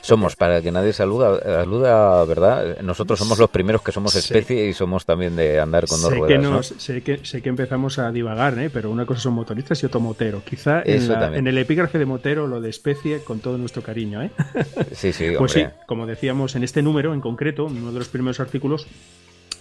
somos, 0.01 0.35
para 0.35 0.61
que 0.61 0.71
nadie 0.71 0.93
se 0.93 1.03
aluda, 1.03 1.61
aluda, 1.61 2.23
¿verdad? 2.25 2.81
Nosotros 2.81 3.19
somos 3.19 3.37
los 3.39 3.49
primeros 3.49 3.81
que 3.81 3.91
somos 3.91 4.15
especie 4.15 4.67
y 4.67 4.73
somos 4.73 5.05
también 5.05 5.35
de 5.35 5.59
andar 5.59 5.87
con 5.87 6.01
dos 6.01 6.09
sé 6.09 6.15
ruedas. 6.17 6.71
Que 6.71 6.79
sé, 6.79 7.01
que, 7.01 7.25
sé 7.25 7.41
que 7.41 7.49
empezamos 7.49 7.99
a 7.99 8.11
divagar, 8.11 8.57
¿eh? 8.59 8.69
pero 8.69 8.89
una 8.91 9.05
cosa 9.05 9.21
son 9.21 9.33
motoristas 9.33 9.81
y 9.83 9.85
otro 9.85 9.99
motero. 9.99 10.41
Quizá 10.43 10.81
en, 10.83 11.11
en, 11.11 11.47
el 11.47 11.57
epígrafe 11.57 11.97
de 11.97 12.05
motero 12.05 12.47
lo 12.47 12.61
de 12.61 12.69
especie 12.69 12.86
con 13.25 13.39
todo 13.39 13.57
nuestro 13.57 13.81
cariño. 13.81 14.21
¿eh? 14.21 14.31
Sí, 14.91 15.13
sí, 15.13 15.27
Pues 15.37 15.51
sí, 15.51 15.65
como 15.85 16.05
decíamos 16.05 16.55
en 16.55 16.63
este 16.63 16.81
número 16.81 17.13
en 17.13 17.21
concreto, 17.21 17.67
en 17.67 17.77
uno 17.77 17.91
de 17.91 17.99
los 17.99 18.07
primeros 18.07 18.39
artículos, 18.39 18.87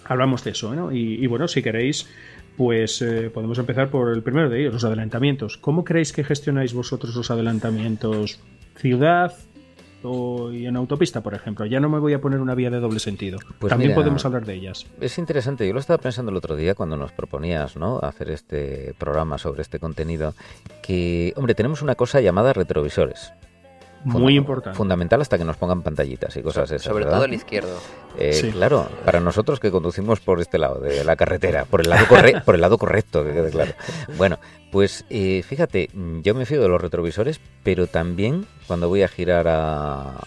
hablamos 0.05 0.43
de 0.43 0.51
eso. 0.51 0.73
¿no? 0.73 0.91
Y, 0.91 1.23
y 1.23 1.27
bueno, 1.27 1.47
si 1.47 1.61
queréis 1.61 2.07
pues 2.57 3.03
eh, 3.03 3.29
podemos 3.31 3.59
empezar 3.59 3.89
por 3.89 4.11
el 4.11 4.23
primero 4.23 4.49
de 4.49 4.59
ellos, 4.59 4.73
los 4.73 4.83
adelantamientos. 4.83 5.57
¿Cómo 5.57 5.85
creéis 5.85 6.11
que 6.11 6.23
gestionáis 6.23 6.73
vosotros 6.73 7.15
los 7.15 7.29
adelantamientos? 7.29 8.39
¿Ciudad 8.75 9.33
o 10.03 10.51
en 10.51 10.75
autopista, 10.75 11.21
por 11.21 11.33
ejemplo? 11.33 11.65
Ya 11.65 11.79
no 11.79 11.89
me 11.89 11.99
voy 11.99 12.13
a 12.13 12.21
poner 12.21 12.39
una 12.39 12.55
vía 12.55 12.69
de 12.69 12.79
doble 12.79 12.99
sentido. 12.99 13.39
Pues 13.59 13.69
También 13.69 13.93
podemos 13.93 14.25
hablar 14.25 14.45
de 14.45 14.53
ellas. 14.53 14.85
Es 15.01 15.17
interesante. 15.17 15.67
Yo 15.67 15.73
lo 15.73 15.79
estaba 15.79 15.97
pensando 15.97 16.31
el 16.31 16.37
otro 16.37 16.55
día 16.55 16.75
cuando 16.75 16.97
nos 16.97 17.11
proponías 17.11 17.75
¿no? 17.75 17.99
hacer 17.99 18.29
este 18.31 18.93
programa 18.97 19.37
sobre 19.37 19.61
este 19.61 19.79
contenido. 19.79 20.33
Que, 20.81 21.33
hombre, 21.35 21.55
tenemos 21.55 21.81
una 21.81 21.95
cosa 21.95 22.21
llamada 22.21 22.53
retrovisores. 22.53 23.33
Muy 24.03 24.37
importante. 24.37 24.77
Fundamental 24.77 25.21
hasta 25.21 25.37
que 25.37 25.43
nos 25.43 25.57
pongan 25.57 25.81
pantallitas 25.81 26.35
y 26.37 26.41
cosas 26.41 26.71
esas. 26.71 26.83
Sobre 26.83 27.05
todo 27.05 27.25
el 27.25 27.33
izquierdo. 27.33 27.77
Eh, 28.17 28.51
claro, 28.53 28.87
para 29.03 29.19
nosotros 29.19 29.59
que 29.59 29.71
conducimos 29.71 30.19
por 30.19 30.39
este 30.39 30.57
lado 30.57 30.79
de 30.79 31.03
la 31.03 31.15
carretera, 31.15 31.65
por 31.65 31.81
el 31.81 31.89
lado, 31.89 32.05
por 32.45 32.55
el 32.55 32.61
lado 32.61 32.77
correcto, 32.77 33.23
que 33.23 33.33
quede 33.33 33.49
claro. 33.49 33.73
Bueno, 34.17 34.39
pues 34.71 35.05
eh, 35.09 35.43
fíjate, 35.43 35.89
yo 36.23 36.35
me 36.35 36.45
fío 36.45 36.61
de 36.61 36.67
los 36.67 36.81
retrovisores, 36.81 37.39
pero 37.63 37.87
también 37.87 38.45
cuando 38.67 38.89
voy 38.89 39.03
a 39.03 39.07
girar 39.07 39.47
a, 39.47 40.19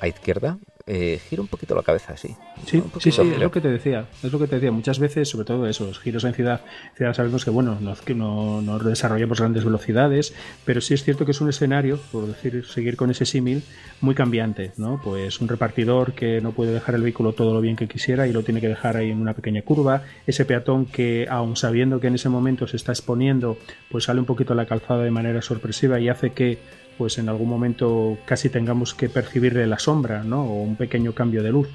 a 0.00 0.08
izquierda, 0.08 0.58
eh, 0.86 1.18
giro 1.30 1.42
un 1.42 1.48
poquito 1.48 1.74
la 1.74 1.82
cabeza, 1.82 2.14
sí. 2.16 2.36
Sí, 2.66 2.82
sí, 2.98 3.10
sí, 3.10 3.20
es 3.22 3.38
lo 3.40 3.50
que 3.50 3.62
te 3.62 3.68
decía. 3.68 4.06
Es 4.22 4.30
lo 4.30 4.38
que 4.38 4.46
te 4.46 4.56
decía. 4.56 4.70
Muchas 4.70 4.98
veces, 4.98 5.28
sobre 5.28 5.46
todo 5.46 5.66
esos 5.66 5.98
giros 5.98 6.24
en 6.24 6.34
ciudad, 6.34 6.60
ciudad 6.94 7.14
sabemos 7.14 7.44
que, 7.44 7.50
bueno, 7.50 7.78
no, 7.80 7.94
que 7.94 8.14
no, 8.14 8.60
no 8.60 8.78
desarrollamos 8.78 9.40
grandes 9.40 9.64
velocidades, 9.64 10.34
pero 10.66 10.82
sí 10.82 10.92
es 10.92 11.02
cierto 11.02 11.24
que 11.24 11.30
es 11.30 11.40
un 11.40 11.48
escenario, 11.48 11.98
por 12.12 12.26
decir, 12.26 12.66
seguir 12.66 12.96
con 12.96 13.10
ese 13.10 13.24
símil, 13.24 13.62
muy 14.02 14.14
cambiante, 14.14 14.72
¿no? 14.76 15.00
Pues 15.02 15.40
un 15.40 15.48
repartidor 15.48 16.12
que 16.12 16.42
no 16.42 16.52
puede 16.52 16.72
dejar 16.72 16.96
el 16.96 17.02
vehículo 17.02 17.32
todo 17.32 17.54
lo 17.54 17.62
bien 17.62 17.76
que 17.76 17.88
quisiera 17.88 18.26
y 18.26 18.32
lo 18.32 18.42
tiene 18.42 18.60
que 18.60 18.68
dejar 18.68 18.98
ahí 18.98 19.10
en 19.10 19.20
una 19.20 19.32
pequeña 19.32 19.62
curva, 19.62 20.02
ese 20.26 20.44
peatón 20.44 20.84
que, 20.84 21.26
aun 21.30 21.56
sabiendo 21.56 21.98
que 21.98 22.08
en 22.08 22.16
ese 22.16 22.28
momento 22.28 22.66
se 22.66 22.76
está 22.76 22.92
exponiendo, 22.92 23.56
pues 23.90 24.04
sale 24.04 24.20
un 24.20 24.26
poquito 24.26 24.52
a 24.52 24.56
la 24.56 24.66
calzada 24.66 25.02
de 25.02 25.10
manera 25.10 25.40
sorpresiva 25.40 25.98
y 25.98 26.10
hace 26.10 26.32
que 26.32 26.58
pues 26.96 27.18
en 27.18 27.28
algún 27.28 27.48
momento 27.48 28.18
casi 28.24 28.48
tengamos 28.48 28.94
que 28.94 29.08
percibirle 29.08 29.66
la 29.66 29.78
sombra 29.78 30.22
¿no? 30.22 30.44
o 30.44 30.62
un 30.62 30.76
pequeño 30.76 31.12
cambio 31.12 31.42
de 31.42 31.50
luz. 31.50 31.68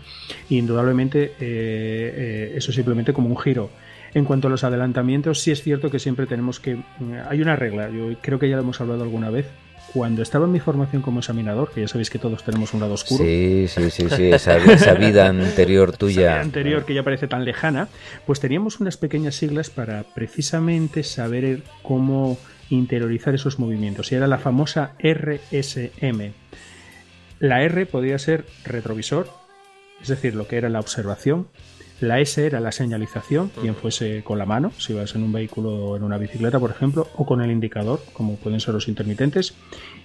indudablemente 0.50 1.24
eh, 1.24 1.34
eh, 1.40 2.54
eso 2.56 2.72
simplemente 2.72 3.14
como 3.14 3.30
un 3.30 3.38
giro. 3.38 3.70
En 4.14 4.26
cuanto 4.26 4.48
a 4.48 4.52
los 4.52 4.64
adelantamientos, 4.64 5.40
sí 5.40 5.52
es 5.52 5.62
cierto 5.62 5.92
que 5.92 6.00
siempre 6.00 6.26
tenemos 6.26 6.60
que... 6.60 6.80
Hay 7.30 7.42
una 7.42 7.56
regla, 7.56 7.90
yo 7.90 8.16
creo 8.22 8.40
que 8.40 8.50
ya 8.50 8.56
lo 8.56 8.64
hemos 8.64 8.82
hablado 8.82 9.04
alguna 9.04 9.30
vez, 9.30 9.46
cuando 9.94 10.22
estaba 10.22 10.46
en 10.46 10.52
mi 10.52 10.60
formación 10.60 11.02
como 11.02 11.20
examinador, 11.20 11.72
que 11.72 11.82
ya 11.82 11.88
sabéis 11.88 12.10
que 12.10 12.20
todos 12.20 12.44
tenemos 12.44 12.74
un 12.74 12.82
lado 12.82 12.94
oscuro. 12.94 13.24
Sí, 13.24 13.66
sí, 13.68 13.90
sí, 13.90 14.10
sí, 14.10 14.32
esa, 14.32 14.58
esa 14.58 14.94
vida 14.94 15.28
anterior 15.28 15.96
tuya. 15.96 16.34
Esa 16.34 16.42
anterior 16.42 16.86
que 16.86 16.94
ya 16.94 17.04
parece 17.04 17.28
tan 17.28 17.46
lejana, 17.46 17.88
pues 18.26 18.40
teníamos 18.40 18.80
unas 18.80 18.98
pequeñas 18.98 19.36
siglas 19.36 19.70
para 19.70 20.04
precisamente 20.04 21.04
saber 21.04 21.64
cómo 21.82 22.38
interiorizar 22.70 23.36
esos 23.36 23.60
movimientos 23.60 24.12
y 24.12 24.16
era 24.16 24.28
la 24.28 24.38
famosa 24.38 24.94
RSM. 25.00 26.34
La 27.40 27.64
R 27.64 27.86
podía 27.86 28.20
ser 28.20 28.46
retrovisor, 28.66 29.30
es 30.02 30.08
decir, 30.08 30.36
lo 30.36 30.48
que 30.48 30.58
era 30.58 30.70
la 30.70 30.80
observación. 30.80 31.48
La 32.02 32.20
S 32.22 32.46
era 32.46 32.62
la 32.62 32.72
señalización, 32.72 33.50
quien 33.50 33.76
fuese 33.76 34.24
con 34.24 34.38
la 34.38 34.46
mano, 34.46 34.72
si 34.78 34.94
vas 34.94 35.16
en 35.16 35.24
un 35.24 35.34
vehículo 35.34 35.70
o 35.70 35.98
en 35.98 36.04
una 36.04 36.18
bicicleta, 36.18 36.58
por 36.58 36.72
ejemplo, 36.72 37.08
o 37.16 37.26
con 37.26 37.42
el 37.42 37.52
indicador, 37.52 38.00
como 38.14 38.38
pueden 38.38 38.62
ser 38.62 38.74
los 38.74 38.88
intermitentes. 38.88 39.54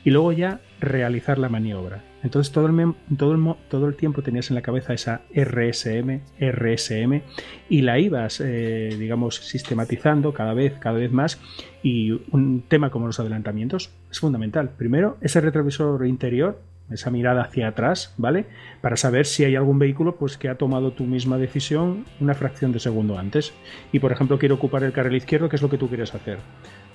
Y 0.05 0.11
luego 0.11 0.33
ya 0.33 0.61
realizar 0.81 1.39
la 1.39 1.49
maniobra. 1.49 2.03
Entonces 2.25 2.53
todo 2.53 2.67
el, 2.67 2.95
todo 3.17 3.33
el, 3.33 3.55
todo 3.69 3.87
el 3.87 3.95
tiempo 3.95 4.23
tenías 4.23 4.51
en 4.51 4.57
la 4.57 4.63
cabeza 4.63 4.93
esa 4.93 5.23
RSM, 5.35 6.21
RSM, 6.41 7.23
y 7.69 7.83
la 7.83 7.99
ibas, 7.99 8.41
eh, 8.41 8.97
digamos, 8.99 9.37
sistematizando 9.37 10.33
cada 10.35 10.53
vez, 10.53 10.75
cada 10.81 10.99
vez 10.99 11.13
más. 11.13 11.39
Y 11.83 12.11
un 12.33 12.65
tema 12.67 12.91
como 12.91 13.07
los 13.07 13.21
adelantamientos 13.21 13.91
es 14.11 14.19
fundamental. 14.19 14.71
Primero, 14.77 15.17
ese 15.21 15.41
retrovisor 15.41 16.07
interior, 16.07 16.61
esa 16.91 17.11
mirada 17.11 17.43
hacia 17.43 17.69
atrás, 17.69 18.15
¿vale? 18.17 18.47
Para 18.81 18.97
saber 18.97 19.27
si 19.27 19.45
hay 19.45 19.57
algún 19.57 19.79
vehículo 19.79 20.17
pues, 20.17 20.37
que 20.37 20.49
ha 20.49 20.57
tomado 20.57 20.93
tu 20.93 21.05
misma 21.05 21.39
decisión 21.39 22.05
una 22.21 22.35
fracción 22.35 22.73
de 22.73 22.81
segundo 22.81 23.19
antes. 23.19 23.55
Y 23.93 23.99
por 23.99 24.13
ejemplo, 24.13 24.39
quiero 24.39 24.57
ocupar 24.57 24.85
el 24.85 24.93
carril 24.93 25.17
izquierdo, 25.17 25.49
¿qué 25.49 25.57
es 25.57 25.63
lo 25.63 25.71
que 25.71 25.79
tú 25.79 25.89
quieres 25.89 26.15
hacer? 26.15 26.39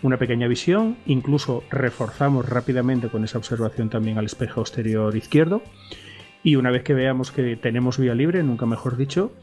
una 0.02 0.18
pequeña 0.18 0.48
visión, 0.48 0.98
incluso 1.06 1.64
reforzamos 1.70 2.48
rápidamente 2.48 3.10
con 3.10 3.24
esa 3.24 3.38
observación 3.38 3.90
también 3.90 4.18
al 4.18 4.26
espejo 4.26 4.62
exterior 4.62 5.16
izquierdo 5.16 5.62
y 6.44 6.56
una 6.56 6.72
vez 6.72 6.84
que 6.84 6.94
veamos 6.94 7.32
que 7.32 7.58
tenemos 7.58 7.98
vía 7.98 8.16
libre, 8.16 8.44
nunca 8.44 8.66
mejor 8.66 8.96
dicho, 8.96 9.34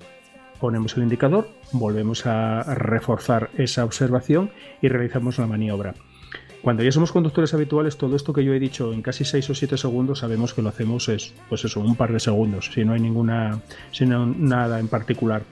ponemos 0.60 0.96
el 0.96 1.02
indicador, 1.02 1.48
volvemos 1.72 2.26
a 2.26 2.62
reforzar 2.74 3.50
esa 3.58 3.84
observación 3.84 4.50
y 4.80 4.88
realizamos 4.88 5.38
la 5.38 5.46
maniobra. 5.46 5.94
Cuando 6.66 6.82
ya 6.82 6.90
somos 6.90 7.12
conductores 7.12 7.54
habituales, 7.54 7.96
todo 7.96 8.16
esto 8.16 8.32
que 8.32 8.42
yo 8.42 8.52
he 8.52 8.58
dicho 8.58 8.92
en 8.92 9.00
casi 9.00 9.25
6 9.25 9.50
o 9.50 9.54
7 9.54 9.78
segundos, 9.78 10.18
sabemos 10.18 10.52
que 10.52 10.62
lo 10.62 10.68
hacemos 10.68 11.08
es, 11.08 11.32
pues 11.49 11.64
eso, 11.64 11.78
un 11.78 11.94
par 11.94 12.12
de 12.12 12.18
segundos, 12.18 12.73
si 12.75 12.85
no 12.85 12.92
hay 12.92 12.99
ninguna, 12.99 13.61
si 13.92 14.04
no, 14.04 14.26
nada 14.26 14.80
en 14.80 14.88
particular. 14.88 15.44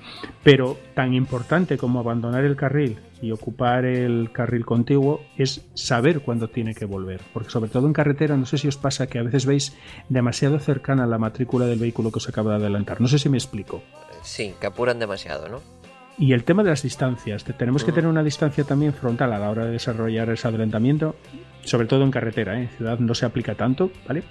Pero 0.43 0.77
tan 0.93 1.15
importante 1.15 1.79
como 1.79 2.01
abandonar 2.01 2.43
el 2.43 2.57
carril 2.57 2.99
y 3.23 3.31
ocupar 3.31 3.85
el 3.85 4.33
carril 4.33 4.67
contiguo 4.67 5.21
es 5.39 5.65
saber 5.75 6.23
cuándo 6.23 6.49
tiene 6.49 6.75
que 6.75 6.85
volver. 6.85 7.21
Porque 7.33 7.51
sobre 7.51 7.71
todo 7.71 7.87
en 7.87 7.93
carretera, 7.93 8.37
no 8.37 8.45
sé 8.45 8.59
si 8.59 8.67
os 8.67 8.77
pasa 8.77 9.07
que 9.07 9.21
a 9.21 9.23
veces 9.23 9.47
veis 9.47 9.77
demasiado 10.09 10.59
cercana 10.59 11.07
la 11.07 11.19
matrícula 11.19 11.67
del 11.67 11.79
vehículo 11.79 12.11
que 12.11 12.19
os 12.19 12.29
acaba 12.29 12.51
de 12.51 12.57
adelantar. 12.57 13.01
No 13.01 13.07
sé 13.07 13.21
si 13.21 13.29
me 13.29 13.39
explico. 13.39 13.85
Sí, 14.25 14.53
que 14.61 14.67
apuran 14.67 14.99
demasiado, 14.99 15.49
¿no? 15.49 15.84
Y 16.17 16.33
el 16.33 16.45
tema 16.45 16.63
de 16.63 16.71
las 16.71 16.83
distancias, 16.83 17.45
tenemos 17.45 17.83
que 17.83 17.91
tener 17.91 18.09
una 18.09 18.23
distancia 18.23 18.63
también 18.65 18.93
frontal 18.93 19.33
a 19.33 19.39
la 19.39 19.51
hora 19.51 19.65
de 19.65 19.73
desarrollar 19.73 20.31
ese 20.31 20.47
adelantamiento, 20.47 21.17
sobre 21.65 21.89
todo 21.89 22.05
en 22.05 22.13
carretera, 22.13 22.57
¿eh? 22.59 22.63
en 22.63 22.69
ciudad 22.69 22.99
no 23.01 23.15
se 23.15 23.27
aplica 23.27 23.57
tanto, 23.57 23.91
¿vale? 24.07 24.23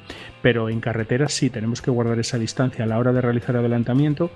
Pero 0.42 0.70
en 0.70 0.80
carretera 0.80 1.28
sí 1.28 1.50
tenemos 1.50 1.82
que 1.82 1.92
guardar 1.92 2.20
esa 2.20 2.38
distancia 2.38 2.86
a 2.86 2.88
la 2.88 3.00
hora 3.00 3.12
de 3.12 3.20
realizar 3.20 3.58
adelantamiento 3.58 4.32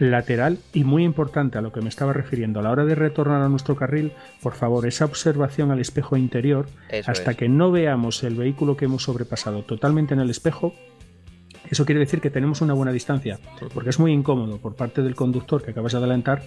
lateral 0.00 0.58
y 0.72 0.84
muy 0.84 1.04
importante 1.04 1.58
a 1.58 1.60
lo 1.60 1.72
que 1.72 1.80
me 1.80 1.88
estaba 1.88 2.12
refiriendo, 2.12 2.60
a 2.60 2.62
la 2.62 2.70
hora 2.70 2.84
de 2.84 2.94
retornar 2.94 3.42
a 3.42 3.48
nuestro 3.48 3.76
carril, 3.76 4.12
por 4.42 4.54
favor, 4.54 4.86
esa 4.86 5.04
observación 5.04 5.70
al 5.70 5.80
espejo 5.80 6.16
interior, 6.16 6.66
hasta 7.06 7.34
que 7.34 7.48
no 7.48 7.70
veamos 7.70 8.22
el 8.22 8.34
vehículo 8.34 8.76
que 8.76 8.86
hemos 8.86 9.04
sobrepasado 9.04 9.62
totalmente 9.62 10.14
en 10.14 10.20
el 10.20 10.30
espejo, 10.30 10.72
eso 11.70 11.84
quiere 11.84 12.00
decir 12.00 12.20
que 12.20 12.30
tenemos 12.30 12.60
una 12.60 12.74
buena 12.74 12.92
distancia, 12.92 13.38
porque 13.74 13.90
es 13.90 13.98
muy 13.98 14.12
incómodo 14.12 14.58
por 14.58 14.74
parte 14.74 15.02
del 15.02 15.14
conductor 15.14 15.62
que 15.62 15.72
acabas 15.72 15.92
de 15.92 15.98
adelantar 15.98 16.42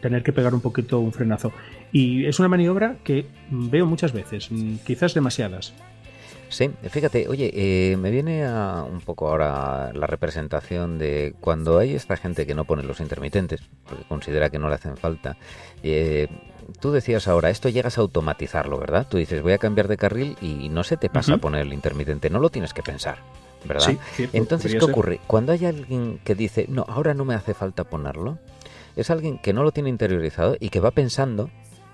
tener 0.00 0.22
que 0.22 0.32
pegar 0.32 0.54
un 0.54 0.60
poquito 0.60 1.00
un 1.00 1.12
frenazo. 1.12 1.52
Y 1.92 2.26
es 2.26 2.38
una 2.38 2.48
maniobra 2.48 2.96
que 3.04 3.26
veo 3.50 3.86
muchas 3.86 4.12
veces, 4.12 4.50
mm, 4.50 4.76
quizás 4.86 5.14
demasiadas. 5.14 5.72
Sí, 6.48 6.70
fíjate, 6.90 7.26
oye, 7.28 7.50
eh, 7.54 7.96
me 7.96 8.10
viene 8.10 8.44
a 8.44 8.84
un 8.88 9.00
poco 9.00 9.28
ahora 9.28 9.92
la 9.92 10.06
representación 10.06 10.96
de 10.96 11.34
cuando 11.40 11.78
hay 11.78 11.94
esta 11.94 12.16
gente 12.16 12.46
que 12.46 12.54
no 12.54 12.64
pone 12.64 12.84
los 12.84 13.00
intermitentes, 13.00 13.62
porque 13.84 14.04
considera 14.04 14.48
que 14.48 14.58
no 14.58 14.68
le 14.68 14.76
hacen 14.76 14.96
falta. 14.96 15.36
Eh, 15.82 16.28
tú 16.80 16.92
decías 16.92 17.26
ahora, 17.26 17.50
esto 17.50 17.68
llegas 17.68 17.98
a 17.98 18.02
automatizarlo, 18.02 18.78
¿verdad? 18.78 19.08
Tú 19.10 19.16
dices, 19.16 19.42
voy 19.42 19.54
a 19.54 19.58
cambiar 19.58 19.88
de 19.88 19.96
carril 19.96 20.36
y 20.40 20.68
no 20.68 20.84
se 20.84 20.96
te 20.96 21.10
pasa 21.10 21.34
a 21.34 21.38
poner 21.38 21.62
el 21.62 21.72
intermitente, 21.72 22.30
no 22.30 22.38
lo 22.38 22.50
tienes 22.50 22.72
que 22.72 22.82
pensar. 22.82 23.18
¿verdad? 23.64 23.96
Entonces, 24.32 24.74
¿qué 24.74 24.84
ocurre? 24.84 25.20
Cuando 25.26 25.52
hay 25.52 25.64
alguien 25.66 26.20
que 26.22 26.34
dice, 26.34 26.66
no, 26.68 26.84
ahora 26.88 27.14
no 27.14 27.24
me 27.24 27.34
hace 27.34 27.54
falta 27.54 27.84
ponerlo, 27.84 28.38
es 28.96 29.10
alguien 29.10 29.38
que 29.38 29.52
no 29.52 29.62
lo 29.62 29.72
tiene 29.72 29.90
interiorizado 29.90 30.56
y 30.58 30.70
que 30.70 30.80
va 30.80 30.90
pensando, 30.90 31.50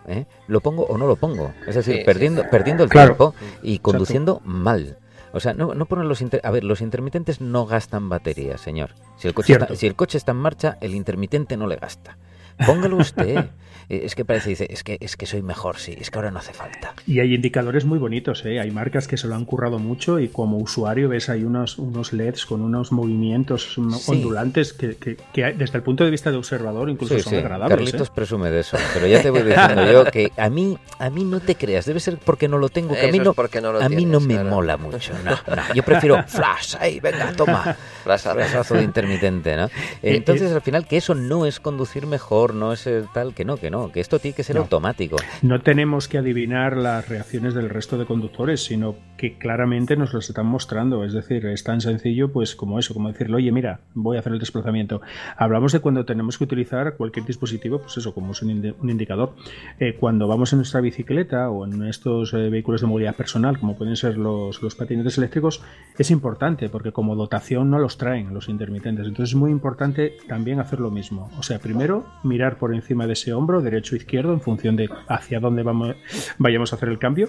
¿eh? 0.07 0.27
¿lo 0.47 0.61
pongo 0.61 0.85
o 0.85 0.97
no 0.97 1.07
lo 1.07 1.17
pongo? 1.17 1.53
Es 1.67 1.75
decir, 1.75 2.05
perdiendo, 2.05 2.49
perdiendo 2.49 2.85
el 2.85 2.91
tiempo 2.91 3.35
y 3.63 3.81
conduciendo 3.81 4.41
mal. 4.45 4.99
O 5.33 5.41
sea, 5.41 5.55
no, 5.55 5.75
no 5.75 5.87
ponen 5.87 6.09
los 6.09 6.23
a 6.43 6.51
ver, 6.51 6.65
los 6.65 6.81
intermitentes 6.81 7.41
no 7.41 7.67
gastan 7.67 8.09
batería, 8.09 8.59
señor. 8.59 8.91
Si 9.17 9.29
el 9.29 9.35
coche 9.35 9.59
si 9.75 9.87
el 9.87 9.95
coche 9.95 10.19
está 10.19 10.33
en 10.33 10.39
marcha, 10.39 10.79
el 10.81 10.95
intermitente 10.95 11.57
no 11.57 11.67
le 11.67 11.77
gasta. 11.77 12.19
Póngalo 12.67 12.97
usted. 12.97 13.47
Eh, 13.93 14.07
es 14.07 14.15
que 14.15 14.25
parece, 14.25 14.49
dice, 14.49 14.67
es 14.71 14.83
que, 14.83 14.97
es 15.01 15.19
que 15.19 15.27
soy 15.27 15.43
mejor, 15.43 15.77
sí, 15.77 15.95
es 16.01 16.11
que 16.11 16.19
ahora 16.19 16.31
no 16.31 16.39
hace 16.39 16.55
falta. 16.55 16.95
Y 17.07 17.21
hay 17.21 17.35
indicadores 17.35 17.85
muy 17.85 17.99
bonitos, 17.99 18.43
¿eh? 18.47 18.59
hay 18.59 18.71
marcas 18.71 19.07
que 19.07 19.19
se 19.19 19.29
lo 19.29 19.35
han 19.35 19.45
currado 19.45 19.79
mucho 19.79 20.19
y 20.19 20.29
como 20.29 20.57
usuario 20.57 21.11
ves 21.11 21.29
hay 21.29 21.45
unos, 21.45 21.77
unos 21.77 22.15
LEDs 22.15 22.47
con 22.47 22.63
unos 22.63 22.91
movimientos 22.91 23.77
ondulantes 24.07 24.73
que, 24.73 24.97
que, 24.97 25.19
desde 25.53 25.77
el 25.77 25.83
punto 25.83 26.05
de 26.05 26.11
vista 26.11 26.31
de 26.31 26.39
observador 26.39 26.89
incluso 26.89 27.19
son 27.19 27.35
agradables. 27.35 27.77
Carlitos 27.77 28.09
¿eh? 28.09 28.13
presume 28.15 28.51
de 28.51 28.61
eso, 28.61 28.79
pero 28.95 29.07
ya 29.07 29.21
te 29.21 29.29
voy 29.29 29.43
diciendo 29.43 29.93
yo 29.93 30.05
que 30.07 30.33
a 30.39 30.49
mí, 30.49 30.79
a 30.99 31.11
mí 31.11 31.25
no 31.25 31.41
te 31.41 31.57
creas, 31.57 31.85
debe 31.85 32.01
ser 32.01 32.17
porque 32.17 32.49
no 32.49 32.57
lo 32.57 32.71
tengo, 32.71 32.95
que 32.95 33.09
a 33.09 33.13
mí 33.13 33.19
no, 33.19 33.35
a 33.79 33.89
mí 33.91 34.07
no 34.07 34.21
me 34.21 34.43
mola 34.43 34.79
mucho, 34.79 35.13
no, 35.23 35.37
yo 35.75 35.83
prefiero 35.83 36.25
flash, 36.27 36.77
ahí, 36.81 36.99
venga, 36.99 37.31
toma, 37.35 37.77
flashazo 38.05 38.75
de 38.75 38.85
intermitente, 38.85 39.55
¿no? 39.55 39.69
Entonces 40.01 40.51
al 40.51 40.63
final 40.63 40.87
que 40.87 40.97
eso 40.97 41.15
no 41.15 41.45
es 41.45 41.61
conducir 41.61 42.07
mejor, 42.07 42.55
no 42.55 42.73
es 42.73 42.89
tal, 43.13 43.35
que 43.35 43.45
no, 43.45 43.59
que 43.59 43.71
no, 43.71 43.82
que 43.91 44.01
esto 44.01 44.19
tiene 44.19 44.35
que 44.35 44.45
ser 44.45 44.57
automático. 44.59 45.17
No 45.43 45.61
tenemos 45.61 46.09
que 46.09 46.19
adivinar 46.19 46.77
las 46.77 47.09
reacciones 47.09 47.55
del 47.55 47.71
resto 47.71 47.99
de 47.99 48.05
conductores, 48.05 48.65
sino 48.65 48.95
que 49.23 49.38
claramente 49.38 49.97
nos 49.97 50.12
los 50.12 50.29
están 50.29 50.47
mostrando. 50.47 51.05
Es 51.05 51.12
decir, 51.12 51.47
es 51.47 51.62
tan 51.62 51.81
sencillo 51.81 52.33
pues 52.33 52.57
como 52.57 52.81
eso, 52.81 52.93
como 52.93 53.07
decirle, 53.07 53.37
oye, 53.37 53.52
mira, 53.52 53.79
voy 53.95 54.17
a 54.17 54.21
hacer 54.21 54.33
el 54.33 54.41
desplazamiento. 54.41 55.00
Hablamos 55.37 55.71
de 55.71 55.79
cuando 55.79 56.05
tenemos 56.05 56.38
que 56.38 56.43
utilizar 56.43 56.97
cualquier 56.97 57.25
dispositivo, 57.25 57.79
pues 57.79 57.97
eso, 57.97 58.12
como 58.14 58.33
es 58.33 58.43
un, 58.43 58.50
indicador. 58.50 59.35
Eh, 59.79 59.95
cuando 59.95 60.26
vamos 60.26 60.52
en 60.52 60.59
nuestra 60.59 60.81
bicicleta 60.81 61.50
o 61.50 61.64
en 61.64 61.85
estos 61.85 62.35
eh, 62.35 62.50
vehículos 62.50 62.81
de 62.81 62.88
movilidad 62.88 63.14
personal, 63.14 63.61
como 63.61 63.76
pueden 63.76 63.95
ser 63.95 64.19
los, 64.19 64.61
los 64.61 64.75
patinetes 64.75 65.19
eléctricos, 65.19 65.62
es 65.97 66.11
importante 66.11 66.69
porque 66.69 66.91
como 66.91 67.14
dotación 67.14 67.71
no 67.71 67.79
los 67.79 67.99
traen 67.99 68.35
los 68.35 68.49
intermitentes. 68.49 69.07
Entonces 69.07 69.37
es 69.37 69.37
muy 69.37 69.52
importante 69.52 70.17
también 70.26 70.59
hacer 70.59 70.81
lo 70.81 70.91
mismo. 70.91 71.31
O 71.38 71.45
sea, 71.45 71.61
primero 71.61 72.07
mirar 72.25 72.59
por 72.59 72.75
encima 72.75 73.07
de 73.07 73.12
ese 73.12 73.33
hombro 73.33 73.62
derecho 73.62 73.95
o 73.95 73.99
izquierdo, 73.99 74.33
en 74.33 74.41
función 74.41 74.75
de 74.75 74.91
hacia 75.07 75.38
dónde 75.38 75.62
vamos, 75.62 75.95
vayamos 76.38 76.73
a 76.73 76.76
hacer 76.76 76.88
el 76.88 76.99
cambio. 76.99 77.29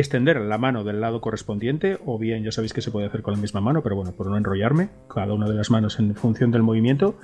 Extender 0.00 0.40
la 0.40 0.58
mano 0.58 0.84
del 0.84 1.00
lado 1.00 1.20
correspondiente, 1.20 1.98
o 2.04 2.18
bien 2.18 2.44
ya 2.44 2.52
sabéis 2.52 2.72
que 2.72 2.80
se 2.80 2.90
puede 2.90 3.06
hacer 3.06 3.22
con 3.22 3.34
la 3.34 3.40
misma 3.40 3.60
mano, 3.60 3.82
pero 3.82 3.96
bueno, 3.96 4.12
por 4.12 4.28
no 4.28 4.36
enrollarme, 4.36 4.90
cada 5.12 5.32
una 5.34 5.48
de 5.48 5.54
las 5.54 5.70
manos 5.70 5.98
en 5.98 6.14
función 6.14 6.50
del 6.50 6.62
movimiento, 6.62 7.16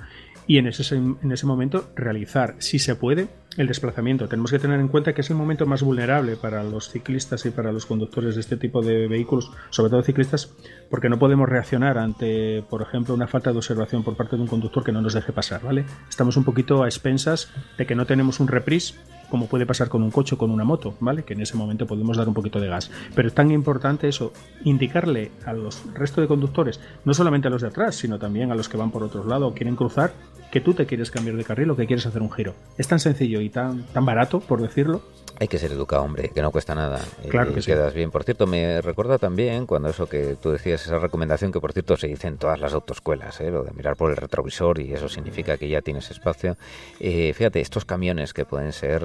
y 0.47 0.57
en 0.57 0.67
ese, 0.67 0.95
en 0.95 1.31
ese 1.31 1.45
momento 1.45 1.89
realizar, 1.95 2.55
si 2.59 2.77
se 2.77 2.95
puede, 2.95 3.27
el 3.57 3.67
desplazamiento. 3.67 4.27
Tenemos 4.27 4.51
que 4.51 4.59
tener 4.59 4.79
en 4.79 4.89
cuenta 4.89 5.13
que 5.13 5.21
es 5.21 5.29
el 5.29 5.35
momento 5.35 5.65
más 5.65 5.81
vulnerable 5.81 6.35
para 6.35 6.63
los 6.63 6.89
ciclistas 6.89 7.45
y 7.45 7.51
para 7.51 7.71
los 7.71 7.85
conductores 7.85 8.35
de 8.35 8.41
este 8.41 8.57
tipo 8.57 8.81
de 8.81 9.07
vehículos, 9.07 9.51
sobre 9.69 9.89
todo 9.89 10.03
ciclistas, 10.03 10.53
porque 10.89 11.09
no 11.09 11.17
podemos 11.17 11.47
reaccionar 11.49 11.97
ante, 11.97 12.63
por 12.69 12.81
ejemplo, 12.81 13.13
una 13.13 13.27
falta 13.27 13.51
de 13.51 13.57
observación 13.57 14.03
por 14.03 14.15
parte 14.15 14.35
de 14.35 14.41
un 14.41 14.47
conductor 14.47 14.83
que 14.83 14.91
no 14.91 15.01
nos 15.01 15.13
deje 15.13 15.31
pasar, 15.31 15.63
¿vale? 15.63 15.85
Estamos 16.09 16.37
un 16.37 16.43
poquito 16.43 16.83
a 16.83 16.87
expensas 16.87 17.51
de 17.77 17.85
que 17.85 17.95
no 17.95 18.05
tenemos 18.05 18.39
un 18.39 18.47
reprise 18.47 18.95
como 19.29 19.47
puede 19.47 19.65
pasar 19.65 19.89
con 19.89 20.03
un 20.03 20.11
coche 20.11 20.35
o 20.35 20.37
con 20.37 20.51
una 20.51 20.63
moto, 20.63 20.95
¿vale? 20.99 21.23
Que 21.23 21.33
en 21.33 21.41
ese 21.41 21.57
momento 21.57 21.87
podemos 21.87 22.17
dar 22.17 22.27
un 22.27 22.33
poquito 22.33 22.59
de 22.59 22.67
gas. 22.67 22.91
Pero 23.15 23.27
es 23.27 23.33
tan 23.33 23.51
importante 23.51 24.07
eso, 24.07 24.33
indicarle 24.63 25.31
a 25.45 25.53
los 25.53 25.83
resto 25.93 26.21
de 26.21 26.27
conductores, 26.27 26.79
no 27.03 27.13
solamente 27.13 27.47
a 27.47 27.51
los 27.51 27.61
de 27.61 27.69
atrás, 27.69 27.95
sino 27.95 28.19
también 28.19 28.51
a 28.51 28.55
los 28.55 28.69
que 28.69 28.77
van 28.77 28.91
por 28.91 29.03
otro 29.03 29.25
lado 29.25 29.47
o 29.47 29.53
quieren 29.53 29.75
cruzar, 29.75 30.13
que 30.51 30.61
tú 30.61 30.73
te 30.73 30.85
quieres 30.85 31.11
cambiar 31.11 31.35
de 31.35 31.43
carril 31.43 31.69
o 31.71 31.75
que 31.75 31.85
quieres 31.85 32.05
hacer 32.05 32.21
un 32.21 32.31
giro. 32.31 32.53
Es 32.77 32.87
tan 32.87 32.99
sencillo 32.99 33.41
y 33.41 33.49
tan, 33.49 33.83
tan 33.87 34.05
barato, 34.05 34.39
por 34.39 34.61
decirlo, 34.61 35.01
hay 35.39 35.47
que 35.47 35.57
ser 35.57 35.71
educado, 35.71 36.03
hombre, 36.03 36.29
que 36.29 36.41
no 36.41 36.51
cuesta 36.51 36.75
nada. 36.75 37.01
Claro 37.29 37.53
que 37.53 37.59
y 37.59 37.63
quedas 37.63 37.93
bien. 37.93 38.11
Por 38.11 38.23
cierto, 38.23 38.47
me 38.47 38.81
recuerda 38.81 39.17
también 39.17 39.65
cuando 39.65 39.89
eso 39.89 40.07
que 40.07 40.35
tú 40.35 40.51
decías, 40.51 40.85
esa 40.85 40.99
recomendación 40.99 41.51
que 41.51 41.59
por 41.59 41.73
cierto 41.73 41.97
se 41.97 42.07
dice 42.07 42.27
en 42.27 42.37
todas 42.37 42.59
las 42.59 42.73
autoescuelas, 42.73 43.41
¿eh? 43.41 43.51
lo 43.51 43.63
de 43.63 43.71
mirar 43.71 43.95
por 43.95 44.11
el 44.11 44.17
retrovisor 44.17 44.79
y 44.79 44.93
eso 44.93 45.09
significa 45.09 45.57
que 45.57 45.67
ya 45.67 45.81
tienes 45.81 46.09
espacio. 46.11 46.57
Eh, 46.99 47.33
fíjate, 47.33 47.59
estos 47.59 47.85
camiones 47.85 48.33
que 48.33 48.45
pueden 48.45 48.71
ser 48.71 49.03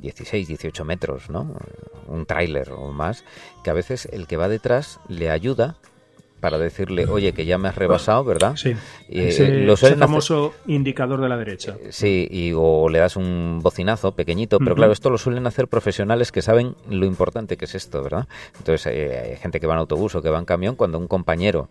16, 0.00 0.48
18 0.48 0.84
metros, 0.84 1.30
¿no? 1.30 1.54
Un 2.06 2.26
tráiler 2.26 2.70
o 2.72 2.92
más, 2.92 3.24
que 3.62 3.70
a 3.70 3.74
veces 3.74 4.08
el 4.12 4.26
que 4.26 4.36
va 4.36 4.48
detrás 4.48 5.00
le 5.08 5.30
ayuda 5.30 5.76
para 6.40 6.58
decirle, 6.58 7.06
oye, 7.06 7.32
que 7.32 7.44
ya 7.44 7.58
me 7.58 7.68
has 7.68 7.76
rebasado, 7.76 8.24
¿verdad? 8.24 8.56
Sí. 8.56 8.74
ese, 9.08 9.66
famoso 9.96 10.54
indicador 10.66 11.20
de 11.20 11.28
la 11.28 11.36
derecha. 11.36 11.76
Eh, 11.82 11.88
sí, 11.90 12.28
y 12.30 12.52
o 12.54 12.88
le 12.88 12.98
das 12.98 13.16
un 13.16 13.60
bocinazo 13.62 14.12
pequeñito, 14.12 14.58
pero 14.58 14.74
claro, 14.74 14.92
esto 14.92 15.10
lo 15.10 15.18
suelen 15.18 15.46
hacer 15.46 15.68
profesionales 15.68 16.32
que 16.32 16.42
saben 16.42 16.76
lo 16.88 17.06
importante 17.06 17.56
que 17.56 17.64
es 17.64 17.74
esto, 17.74 18.02
¿verdad? 18.02 18.28
Entonces, 18.58 18.86
eh, 18.92 19.30
hay 19.32 19.36
gente 19.36 19.60
que 19.60 19.66
va 19.66 19.74
en 19.74 19.80
autobús 19.80 20.14
o 20.14 20.22
que 20.22 20.30
va 20.30 20.38
en 20.38 20.44
camión 20.44 20.76
cuando 20.76 20.98
un 20.98 21.08
compañero, 21.08 21.68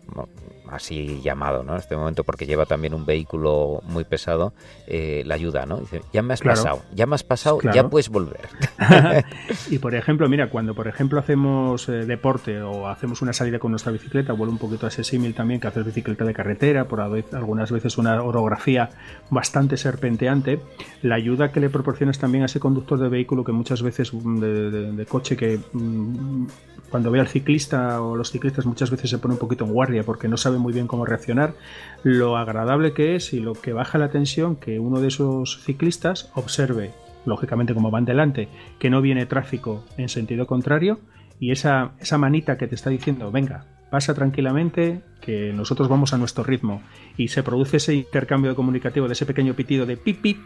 así 0.70 1.20
llamado, 1.22 1.62
¿no? 1.62 1.72
En 1.72 1.78
este 1.78 1.96
momento, 1.96 2.24
porque 2.24 2.46
lleva 2.46 2.66
también 2.66 2.94
un 2.94 3.04
vehículo 3.06 3.80
muy 3.84 4.04
pesado, 4.04 4.52
eh, 4.86 5.22
la 5.26 5.34
ayuda, 5.34 5.66
¿no? 5.66 5.78
Dice, 5.78 6.02
ya 6.12 6.22
me 6.22 6.34
has 6.34 6.40
pasado, 6.40 6.82
ya 6.94 7.06
me 7.06 7.14
has 7.14 7.24
pasado, 7.24 7.60
ya 7.72 7.88
puedes 7.88 8.08
volver. 8.08 8.48
y 9.70 9.78
por 9.78 9.94
ejemplo, 9.94 10.28
mira, 10.28 10.50
cuando 10.50 10.74
por 10.74 10.88
ejemplo 10.88 11.18
hacemos 11.18 11.88
eh, 11.88 12.06
deporte 12.06 12.62
o 12.62 12.88
hacemos 12.88 13.22
una 13.22 13.32
salida 13.32 13.58
con 13.58 13.72
nuestra 13.72 13.92
bicicleta, 13.92 14.32
vuelvo 14.32 14.52
un 14.52 14.58
poquito 14.58 14.86
a 14.86 14.88
ese 14.88 15.04
símil 15.04 15.34
también 15.34 15.60
que 15.60 15.68
hacer 15.68 15.84
bicicleta 15.84 16.24
de 16.24 16.34
carretera, 16.34 16.86
por 16.86 17.00
algunas 17.00 17.70
veces 17.70 17.98
una 17.98 18.22
orografía 18.22 18.90
bastante 19.30 19.76
serpenteante, 19.76 20.60
la 21.02 21.16
ayuda 21.16 21.52
que 21.52 21.60
le 21.60 21.70
proporcionas 21.70 22.18
también 22.18 22.42
a 22.42 22.46
ese 22.46 22.60
conductor 22.60 22.98
de 22.98 23.08
vehículo 23.08 23.44
que 23.44 23.52
muchas 23.52 23.82
veces 23.82 24.12
mm, 24.12 24.38
de, 24.40 25.06
coche 25.06 25.36
que 25.36 25.58
mm, 25.72 26.46
cuando 26.90 27.10
ve 27.10 27.20
al 27.20 27.28
ciclista 27.28 28.00
o 28.00 28.16
los 28.16 28.30
ciclistas 28.30 28.66
muchas 28.66 28.90
veces 28.90 29.10
se 29.10 29.18
pone 29.18 29.34
un 29.34 29.40
poquito 29.40 29.64
en 29.64 29.72
guardia 29.72 30.02
porque 30.02 30.28
no 30.28 30.36
sabe 30.36 30.57
muy 30.58 30.72
bien 30.72 30.86
cómo 30.86 31.04
reaccionar, 31.04 31.54
lo 32.02 32.36
agradable 32.36 32.92
que 32.92 33.16
es 33.16 33.32
y 33.32 33.40
lo 33.40 33.54
que 33.54 33.72
baja 33.72 33.98
la 33.98 34.10
tensión 34.10 34.56
que 34.56 34.78
uno 34.78 35.00
de 35.00 35.08
esos 35.08 35.62
ciclistas 35.62 36.30
observe, 36.34 36.92
lógicamente 37.24 37.74
como 37.74 37.90
van 37.90 38.04
delante, 38.04 38.48
que 38.78 38.90
no 38.90 39.00
viene 39.00 39.26
tráfico 39.26 39.84
en 39.96 40.08
sentido 40.08 40.46
contrario 40.46 41.00
y 41.40 41.52
esa, 41.52 41.92
esa 42.00 42.18
manita 42.18 42.58
que 42.58 42.66
te 42.66 42.74
está 42.74 42.90
diciendo, 42.90 43.30
venga, 43.30 43.64
pasa 43.90 44.14
tranquilamente, 44.14 45.00
que 45.20 45.52
nosotros 45.52 45.88
vamos 45.88 46.12
a 46.12 46.18
nuestro 46.18 46.44
ritmo 46.44 46.82
y 47.16 47.28
se 47.28 47.42
produce 47.42 47.78
ese 47.78 47.94
intercambio 47.94 48.54
comunicativo 48.54 49.06
de 49.06 49.12
ese 49.12 49.26
pequeño 49.26 49.54
pitido 49.54 49.86
de 49.86 49.96
pip 49.96 50.20
pip 50.20 50.38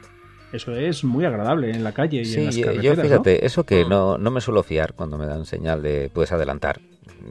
eso 0.53 0.77
es 0.77 1.03
muy 1.03 1.25
agradable 1.25 1.71
en 1.71 1.83
la 1.83 1.93
calle 1.93 2.23
y 2.23 2.35
en 2.35 2.45
las 2.47 2.59
carreteras. 2.59 2.97
Yo 2.97 3.03
fíjate, 3.03 3.47
eso 3.47 3.65
que 3.65 3.87
no, 3.87 4.19
no 4.19 4.31
me 4.31 4.41
suelo 4.41 4.63
fiar 4.63 4.93
cuando 4.93 5.17
me 5.17 5.27
dan 5.27 5.47
señal 5.47 5.83
de 5.83 6.11
puedes 6.13 6.31
adelantar 6.31 6.81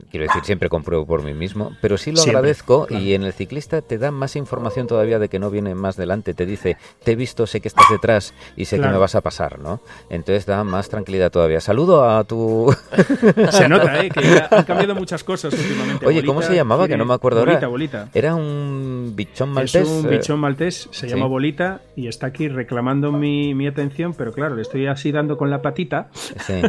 quiero 0.09 0.25
decir, 0.25 0.43
siempre 0.43 0.69
compruebo 0.69 1.05
por 1.05 1.23
mí 1.23 1.33
mismo, 1.33 1.71
pero 1.81 1.97
sí 1.97 2.11
lo 2.11 2.21
agradezco 2.21 2.87
y 2.89 3.13
en 3.13 3.23
el 3.23 3.33
ciclista 3.33 3.81
te 3.81 3.97
da 3.97 4.11
más 4.11 4.35
información 4.35 4.87
todavía 4.87 5.19
de 5.19 5.29
que 5.29 5.39
no 5.39 5.49
viene 5.49 5.75
más 5.75 5.95
delante, 5.95 6.33
te 6.33 6.45
dice, 6.45 6.77
te 7.03 7.11
he 7.11 7.15
visto, 7.15 7.47
sé 7.47 7.61
que 7.61 7.67
estás 7.67 7.85
detrás 7.91 8.33
y 8.55 8.65
sé 8.65 8.79
que 8.79 8.87
me 8.87 8.97
vas 8.97 9.15
a 9.15 9.21
pasar, 9.21 9.59
¿no? 9.59 9.81
Entonces 10.09 10.45
da 10.45 10.63
más 10.63 10.89
tranquilidad 10.89 11.31
todavía. 11.31 11.61
Saludo 11.61 12.09
a 12.09 12.23
tu... 12.23 12.73
se 13.51 13.69
nota, 13.69 14.03
¿eh? 14.03 14.09
Que 14.09 14.43
han 14.49 14.63
cambiado 14.63 14.95
muchas 14.95 15.23
cosas 15.23 15.53
últimamente. 15.53 16.05
Oye, 16.05 16.23
¿cómo 16.23 16.41
se 16.41 16.55
llamaba? 16.55 16.87
Que 16.87 16.97
no 16.97 17.05
me 17.05 17.13
acuerdo 17.13 17.39
bolita, 17.39 17.57
ahora. 17.57 17.67
Bolita. 17.67 18.09
Era 18.13 18.35
un 18.35 19.13
bichón 19.15 19.49
maltés. 19.49 19.83
Es 19.83 19.89
un 19.89 20.05
eh, 20.05 20.17
bichón 20.17 20.39
maltés, 20.39 20.89
se 20.91 21.07
llama 21.07 21.27
Bolita 21.27 21.81
y 21.95 22.07
está 22.07 22.27
aquí 22.27 22.47
reclamando 22.47 23.11
mi, 23.11 23.53
mi, 23.53 23.67
atención, 23.67 24.13
pero 24.13 24.33
claro, 24.33 24.55
le 24.55 24.61
estoy 24.61 24.87
así 24.87 25.11
dando 25.11 25.37
con 25.37 25.49
la 25.49 25.61
patita. 25.61 26.09
Sí, 26.11 26.61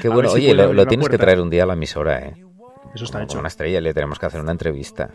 qué 0.00 0.08
bueno. 0.08 0.30
Oye, 0.32 0.54
lo, 0.54 0.72
lo 0.72 0.86
tienes 0.86 1.08
que 1.08 1.18
traer 1.18 1.40
un 1.40 1.50
día 1.50 1.64
a 1.64 1.66
la 1.66 1.74
emisora, 1.74 2.20
¿eh? 2.20 2.51
Eso 2.94 3.04
está 3.04 3.22
hecho. 3.22 3.34
Con 3.34 3.40
una 3.40 3.48
estrella 3.48 3.80
le 3.80 3.94
tenemos 3.94 4.18
que 4.18 4.26
hacer 4.26 4.40
una 4.40 4.52
entrevista. 4.52 5.10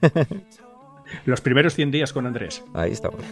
Los 1.26 1.40
primeros 1.40 1.74
100 1.74 1.90
días 1.90 2.12
con 2.12 2.26
Andrés. 2.26 2.62
Ahí 2.74 2.92
estamos. 2.92 3.22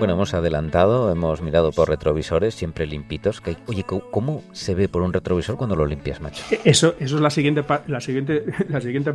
Bueno, 0.00 0.14
hemos 0.14 0.32
adelantado, 0.32 1.12
hemos 1.12 1.42
mirado 1.42 1.72
por 1.72 1.90
retrovisores 1.90 2.54
siempre 2.54 2.86
limpitos. 2.86 3.42
Que, 3.42 3.58
oye, 3.66 3.84
¿cómo 3.84 4.42
se 4.52 4.74
ve 4.74 4.88
por 4.88 5.02
un 5.02 5.12
retrovisor 5.12 5.58
cuando 5.58 5.76
lo 5.76 5.84
limpias, 5.84 6.22
macho? 6.22 6.42
Eso, 6.64 6.94
eso 6.98 7.16
es 7.16 7.20
la 7.20 7.28
siguiente, 7.28 7.62
la 7.86 8.00
siguiente, 8.00 8.46
la 8.70 8.80
siguiente 8.80 9.12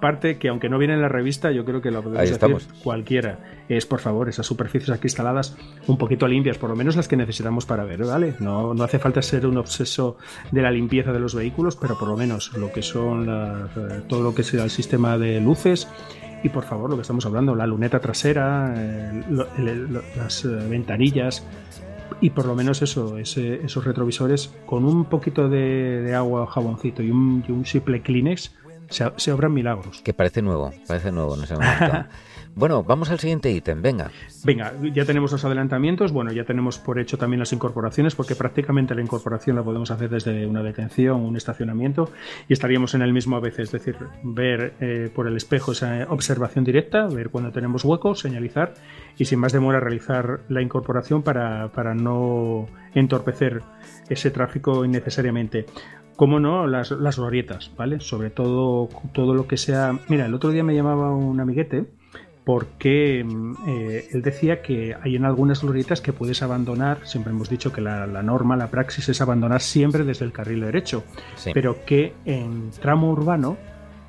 parte 0.00 0.38
que, 0.38 0.48
aunque 0.48 0.68
no 0.68 0.78
viene 0.78 0.94
en 0.94 1.02
la 1.02 1.08
revista, 1.08 1.50
yo 1.50 1.64
creo 1.64 1.82
que 1.82 1.90
lo 1.90 2.04
podemos 2.04 2.30
decir 2.30 2.68
cualquiera. 2.84 3.64
Es, 3.68 3.84
por 3.84 3.98
favor, 3.98 4.28
esas 4.28 4.46
superficies 4.46 4.90
aquí 4.90 5.06
instaladas 5.08 5.56
un 5.88 5.98
poquito 5.98 6.28
limpias, 6.28 6.56
por 6.56 6.70
lo 6.70 6.76
menos 6.76 6.94
las 6.94 7.08
que 7.08 7.16
necesitamos 7.16 7.66
para 7.66 7.84
ver, 7.84 8.04
¿vale? 8.04 8.34
No, 8.38 8.74
no 8.74 8.84
hace 8.84 9.00
falta 9.00 9.20
ser 9.22 9.44
un 9.44 9.58
obseso 9.58 10.18
de 10.52 10.62
la 10.62 10.70
limpieza 10.70 11.12
de 11.12 11.18
los 11.18 11.34
vehículos, 11.34 11.74
pero 11.74 11.98
por 11.98 12.06
lo 12.06 12.16
menos 12.16 12.56
lo 12.56 12.70
que 12.70 12.82
son 12.82 13.28
eh, 13.28 14.02
todo 14.08 14.22
lo 14.22 14.34
que 14.36 14.44
sea 14.44 14.62
el 14.62 14.70
sistema 14.70 15.18
de 15.18 15.40
luces 15.40 15.88
y 16.42 16.48
por 16.48 16.64
favor, 16.64 16.90
lo 16.90 16.96
que 16.96 17.02
estamos 17.02 17.26
hablando, 17.26 17.54
la 17.54 17.66
luneta 17.66 18.00
trasera, 18.00 18.74
eh, 18.76 19.22
las 20.16 20.44
eh, 20.44 20.48
ventanillas 20.48 21.44
y 22.20 22.30
por 22.30 22.46
lo 22.46 22.54
menos 22.54 22.82
eso, 22.82 23.18
esos 23.18 23.84
retrovisores 23.84 24.52
con 24.66 24.84
un 24.84 25.04
poquito 25.04 25.48
de, 25.48 26.14
agua 26.14 26.42
o 26.42 26.46
jaboncito 26.46 27.02
y 27.02 27.10
un, 27.10 27.44
y 27.46 27.52
un 27.52 27.64
simple 27.64 28.02
Kleenex 28.02 28.52
se, 28.88 29.10
se, 29.16 29.32
obran 29.32 29.52
milagros. 29.52 30.02
Que 30.02 30.14
parece 30.14 30.42
nuevo, 30.42 30.72
parece 30.86 31.12
nuevo 31.12 31.34
en 31.36 31.44
ese 31.44 31.54
momento. 31.54 32.06
Bueno, 32.58 32.82
vamos 32.82 33.08
al 33.10 33.20
siguiente 33.20 33.52
ítem, 33.52 33.80
venga. 33.80 34.10
Venga, 34.42 34.72
ya 34.92 35.04
tenemos 35.04 35.30
los 35.30 35.44
adelantamientos, 35.44 36.10
bueno, 36.10 36.32
ya 36.32 36.42
tenemos 36.42 36.78
por 36.80 36.98
hecho 36.98 37.16
también 37.16 37.38
las 37.38 37.52
incorporaciones, 37.52 38.16
porque 38.16 38.34
prácticamente 38.34 38.96
la 38.96 39.00
incorporación 39.00 39.54
la 39.54 39.62
podemos 39.62 39.92
hacer 39.92 40.10
desde 40.10 40.44
una 40.44 40.64
detención, 40.64 41.20
un 41.20 41.36
estacionamiento, 41.36 42.10
y 42.48 42.54
estaríamos 42.54 42.94
en 42.94 43.02
el 43.02 43.12
mismo 43.12 43.36
a 43.36 43.40
veces, 43.40 43.66
es 43.66 43.70
decir, 43.70 43.96
ver 44.24 44.74
eh, 44.80 45.08
por 45.14 45.28
el 45.28 45.36
espejo 45.36 45.70
esa 45.70 46.06
observación 46.08 46.64
directa, 46.64 47.06
ver 47.06 47.30
cuando 47.30 47.52
tenemos 47.52 47.84
huecos, 47.84 48.18
señalizar, 48.18 48.74
y 49.16 49.26
sin 49.26 49.38
más 49.38 49.52
demora 49.52 49.78
realizar 49.78 50.40
la 50.48 50.60
incorporación 50.60 51.22
para, 51.22 51.70
para 51.70 51.94
no 51.94 52.66
entorpecer 52.92 53.62
ese 54.08 54.32
tráfico 54.32 54.84
innecesariamente 54.84 55.66
cómo 56.18 56.40
no, 56.40 56.66
las, 56.66 56.90
las 56.90 57.16
glorietas, 57.16 57.70
¿vale? 57.76 58.00
Sobre 58.00 58.30
todo 58.30 58.88
todo 59.12 59.34
lo 59.34 59.46
que 59.46 59.56
sea... 59.56 59.96
Mira, 60.08 60.26
el 60.26 60.34
otro 60.34 60.50
día 60.50 60.64
me 60.64 60.74
llamaba 60.74 61.14
un 61.14 61.38
amiguete 61.38 61.86
porque 62.44 63.22
mm, 63.24 63.54
eh, 63.68 64.08
él 64.10 64.22
decía 64.22 64.60
que 64.60 64.96
hay 65.00 65.14
en 65.14 65.24
algunas 65.24 65.62
glorietas 65.62 66.00
que 66.00 66.12
puedes 66.12 66.42
abandonar, 66.42 67.06
siempre 67.06 67.32
hemos 67.32 67.48
dicho 67.48 67.72
que 67.72 67.80
la, 67.80 68.06
norma, 68.24 68.56
la 68.56 68.66
praxis 68.66 69.08
es 69.08 69.20
abandonar 69.20 69.60
siempre 69.60 70.02
desde 70.02 70.24
el 70.24 70.32
carril 70.32 70.62
derecho, 70.62 71.04
pero 71.54 71.84
que 71.86 72.14
en 72.24 72.72
tramo 72.72 73.12
urbano, 73.12 73.56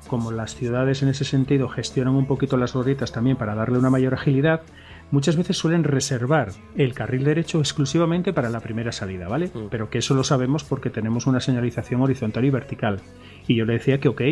como 0.08 0.32
las 0.32 0.56
ciudades 0.56 1.04
en 1.04 1.10
ese 1.10 1.24
sentido 1.24 1.68
gestionan 1.68 2.16
un 2.16 2.26
poquito 2.26 2.56
las 2.56 2.72
glorietas 2.72 3.12
también 3.12 3.36
para 3.36 3.54
darle 3.54 3.78
una 3.78 3.88
mayor 3.88 4.14
agilidad, 4.14 4.62
muchas 5.10 5.36
veces 5.36 5.56
suelen 5.56 5.84
reservar 5.84 6.52
el 6.76 6.94
carril 6.94 7.24
derecho 7.24 7.58
exclusivamente 7.58 8.32
para 8.32 8.50
la 8.50 8.60
primera 8.60 8.92
salida, 8.92 9.28
¿vale? 9.28 9.50
Mm. 9.52 9.68
Pero 9.70 9.90
que 9.90 9.98
eso 9.98 10.14
lo 10.14 10.24
sabemos 10.24 10.64
porque 10.64 10.90
tenemos 10.90 11.26
una 11.26 11.40
señalización 11.40 12.02
horizontal 12.02 12.44
y 12.44 12.50
vertical. 12.50 13.00
Y 13.46 13.56
yo 13.56 13.64
le 13.64 13.74
decía 13.74 14.00
que, 14.00 14.08
ok, 14.08 14.22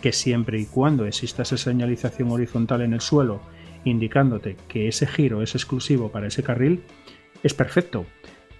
que 0.00 0.12
siempre 0.12 0.58
y 0.60 0.66
cuando 0.66 1.06
exista 1.06 1.42
esa 1.42 1.56
señalización 1.56 2.30
horizontal 2.30 2.82
en 2.82 2.94
el 2.94 3.00
suelo 3.00 3.40
indicándote 3.84 4.56
que 4.68 4.88
ese 4.88 5.06
giro 5.06 5.42
es 5.42 5.54
exclusivo 5.54 6.10
para 6.10 6.28
ese 6.28 6.42
carril, 6.42 6.82
es 7.42 7.52
perfecto. 7.54 8.06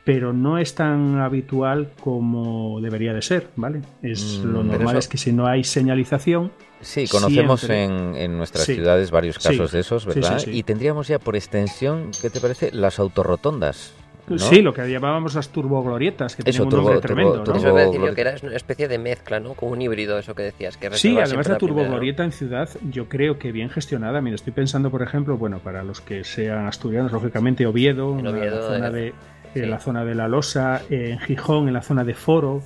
Pero 0.05 0.33
no 0.33 0.59
es 0.59 0.75
tan 0.75 1.19
habitual 1.21 1.91
como 2.01 2.81
debería 2.81 3.13
de 3.15 3.23
ser, 3.23 3.49
¿vale? 3.57 3.81
Es 4.03 4.41
Mm, 4.45 4.53
lo 4.53 4.63
normal 4.65 4.91
eso- 4.97 4.99
es 4.99 5.09
que 5.09 5.17
si 5.19 5.33
no 5.33 5.47
hay 5.47 5.65
señalización, 5.65 6.53
Sí, 6.81 7.07
conocemos 7.09 7.61
Siempre. 7.61 7.85
en, 7.85 8.15
en 8.15 8.37
nuestras 8.37 8.67
Sí. 8.67 8.75
ciudades 8.75 9.11
varios 9.11 9.37
Sí. 9.37 9.49
casos 9.49 9.73
de 9.73 9.81
esos, 9.81 10.05
¿verdad? 10.05 10.39
sí, 10.39 10.51
sí. 10.53 10.59
Y 10.59 10.63
tendríamos 10.65 11.09
ya 11.09 11.19
por 11.19 11.35
extensión, 11.35 12.11
¿qué 12.21 12.29
te 12.29 12.41
parece? 12.41 12.73
Las 12.73 12.99
autorrotondas. 12.99 13.95
¿no? 14.27 14.39
sí, 14.39 14.63
lo 14.63 14.73
que 14.73 14.91
llamábamos 14.91 15.35
las 15.35 15.51
turboglorietas, 15.51 16.35
que 16.35 16.41
Eso, 16.43 16.51
tienen 16.51 16.63
un 16.63 16.69
turbo- 16.71 16.77
nombre 16.77 16.95
turbo- 16.95 17.01
tremendo, 17.03 17.37
¿no? 17.37 17.43
turbo- 17.45 17.57
Eso 17.59 17.69
iba 17.69 17.81
a 17.81 17.85
decir 17.85 18.01
yo 18.01 18.15
que 18.15 18.21
era 18.23 18.35
una 18.43 18.57
especie 18.57 18.89
de 18.89 18.99
mezcla, 18.99 19.39
¿no? 19.39 19.53
Como 19.53 19.73
un 19.73 19.83
híbrido, 19.83 20.19
eso 20.19 20.35
que 20.35 20.43
decías. 20.45 20.79
Que 20.79 20.91
Sí, 20.93 21.19
además 21.19 21.47
la 21.47 21.59
turboglorieta 21.59 22.25
en 22.25 22.33
ciudad, 22.33 22.71
yo 22.91 23.07
creo 23.11 23.39
que 23.39 23.53
bien 23.53 23.69
gestionada. 23.69 24.23
Mira, 24.23 24.37
estoy 24.37 24.55
pensando, 24.55 24.91
por 24.91 25.03
ejemplo, 25.03 25.37
bueno, 25.37 25.59
para 25.59 25.83
los 25.85 26.01
que 26.01 26.25
sean 26.25 26.67
asturianos, 26.67 27.13
lógicamente, 27.13 27.67
Oviedo, 27.67 28.13
Oviedo, 28.13 28.61
la 28.63 28.67
zona 28.75 28.89
eh, 28.89 28.91
de. 28.93 29.15
En 29.55 29.71
la 29.71 29.79
zona 29.79 30.05
de 30.05 30.15
la 30.15 30.29
Losa, 30.29 30.83
en 30.91 31.19
Gijón, 31.19 31.69
en 31.69 31.75
la 31.75 31.83
zona 31.83 32.05
de 32.05 32.15
Foro. 32.15 32.63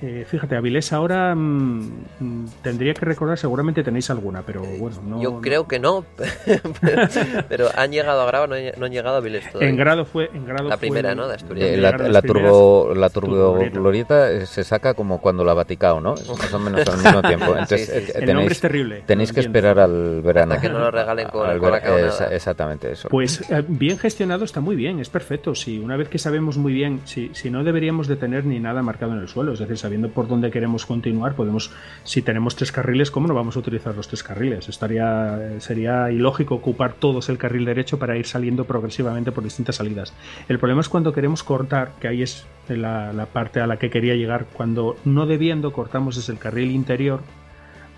Eh, 0.00 0.24
fíjate, 0.28 0.54
Avilés 0.54 0.92
ahora 0.92 1.34
mm, 1.34 1.80
mm, 2.20 2.46
tendría 2.62 2.94
que 2.94 3.04
recordar, 3.04 3.36
seguramente 3.36 3.82
tenéis 3.82 4.08
alguna, 4.10 4.42
pero 4.42 4.62
bueno, 4.62 4.96
no. 5.04 5.20
Yo 5.20 5.30
no- 5.32 5.40
creo 5.40 5.66
que 5.66 5.80
no, 5.80 6.04
pero 7.48 7.68
han 7.74 7.90
llegado 7.90 8.22
a 8.22 8.26
Grava, 8.26 8.46
no, 8.46 8.54
han- 8.54 8.72
no 8.78 8.86
han 8.86 8.92
llegado 8.92 9.16
a 9.16 9.20
Viles 9.20 9.44
todavía. 9.50 9.68
En 9.68 9.76
grado 9.76 10.04
fue. 10.04 10.30
En 10.32 10.44
grado 10.46 10.68
La 10.68 10.76
fue- 10.76 10.88
primera, 10.88 11.14
¿no? 11.14 11.26
De 11.28 11.34
Asturias. 11.34 11.68
Eh, 11.70 11.76
la, 11.76 11.90
la 11.92 11.96
primeras 12.22 12.22
turbo 12.24 12.94
la 12.94 13.10
turboglorieta. 13.10 13.70
turboglorieta 13.72 14.30
eh, 14.32 14.46
se 14.46 14.64
saca 14.64 14.94
como 14.94 15.20
cuando 15.20 15.44
la 15.44 15.54
Vaticao, 15.54 16.00
¿no? 16.00 16.14
Más 16.14 16.54
o 16.54 16.58
menos 16.58 16.86
al 16.88 16.98
mismo 16.98 17.22
tiempo. 17.22 17.46
Entonces 17.58 17.80
Sí, 17.80 17.86
sí, 17.86 17.92
eh, 17.98 18.00
sí. 18.06 18.12
eh, 18.12 18.18
El 18.20 18.26
nombre 18.26 18.26
tenéis, 18.36 18.52
es 18.52 18.60
terrible. 18.60 19.02
tenéis 19.06 19.32
que 19.32 19.40
esperar 19.40 19.78
al 19.78 20.22
verano. 20.22 20.52
Hasta 20.54 20.66
que 20.66 20.72
no 20.72 20.78
lo 20.78 20.90
regalen 20.90 21.28
con- 21.28 21.48
Al 21.48 21.58
con 21.58 21.72
la 21.72 21.78
esa- 21.78 22.32
exactamente 22.34 22.92
eso. 22.92 23.08
Pues 23.08 23.40
eh, 23.50 23.64
bien 23.66 23.98
gestionado 23.98 24.44
está 24.44 24.60
muy 24.60 24.76
bien, 24.76 25.00
es 25.00 25.08
perfecto. 25.10 25.54
Si 25.54 25.78
una 25.78 25.96
vez 25.96 26.08
que 26.08 26.18
sabemos 26.18 26.56
muy 26.56 26.72
bien, 26.72 27.00
si, 27.04 27.30
si 27.34 27.50
no 27.50 27.64
deberíamos 27.64 28.06
de 28.06 28.16
tener 28.16 28.44
ni 28.44 28.60
nada 28.60 28.82
marcado 28.82 29.12
en 29.12 29.18
el 29.18 29.28
suelo, 29.28 29.52
es 29.54 29.58
decir, 29.58 29.76
sabiendo 29.88 30.10
por 30.10 30.28
dónde 30.28 30.50
queremos 30.50 30.84
continuar, 30.84 31.34
podemos, 31.34 31.70
si 32.04 32.20
tenemos 32.20 32.54
tres 32.56 32.70
carriles, 32.72 33.10
¿cómo 33.10 33.26
no 33.26 33.32
vamos 33.32 33.56
a 33.56 33.60
utilizar 33.60 33.96
los 33.96 34.06
tres 34.06 34.22
carriles? 34.22 34.68
Estaría, 34.68 35.58
sería 35.60 36.10
ilógico 36.10 36.56
ocupar 36.56 36.92
todos 36.92 37.30
el 37.30 37.38
carril 37.38 37.64
derecho 37.64 37.98
para 37.98 38.14
ir 38.18 38.26
saliendo 38.26 38.64
progresivamente 38.66 39.32
por 39.32 39.42
distintas 39.42 39.76
salidas. 39.76 40.12
El 40.46 40.58
problema 40.58 40.82
es 40.82 40.90
cuando 40.90 41.14
queremos 41.14 41.42
cortar, 41.42 41.92
que 42.00 42.06
ahí 42.08 42.22
es 42.22 42.46
la, 42.68 43.14
la 43.14 43.24
parte 43.24 43.60
a 43.60 43.66
la 43.66 43.78
que 43.78 43.88
quería 43.88 44.14
llegar, 44.14 44.44
cuando 44.52 44.96
no 45.06 45.24
debiendo 45.24 45.72
cortamos 45.72 46.16
desde 46.16 46.34
el 46.34 46.38
carril 46.38 46.70
interior 46.70 47.20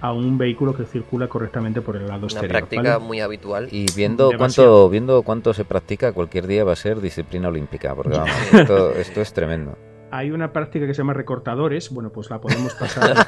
a 0.00 0.12
un 0.12 0.38
vehículo 0.38 0.74
que 0.76 0.84
circula 0.84 1.26
correctamente 1.26 1.80
por 1.82 1.96
el 1.96 2.02
lado 2.06 2.20
Una 2.20 2.26
exterior. 2.26 2.50
práctica 2.50 2.98
¿vale? 2.98 3.04
muy 3.04 3.20
habitual. 3.20 3.68
Y 3.72 3.86
viendo 3.96 4.28
Demasiado. 4.30 4.70
cuánto, 4.70 4.90
viendo 4.90 5.22
cuánto 5.22 5.52
se 5.54 5.64
practica, 5.64 6.12
cualquier 6.12 6.46
día 6.46 6.62
va 6.62 6.72
a 6.72 6.76
ser 6.76 7.00
disciplina 7.00 7.48
olímpica, 7.48 7.96
porque 7.96 8.16
vamos, 8.16 8.54
esto, 8.54 8.92
esto 8.92 9.20
es 9.20 9.32
tremendo. 9.32 9.76
Hay 10.10 10.30
una 10.30 10.52
práctica 10.52 10.86
que 10.86 10.94
se 10.94 10.98
llama 10.98 11.12
recortadores, 11.12 11.90
bueno, 11.90 12.10
pues 12.10 12.30
la 12.30 12.40
podemos 12.40 12.74
pasar, 12.74 13.16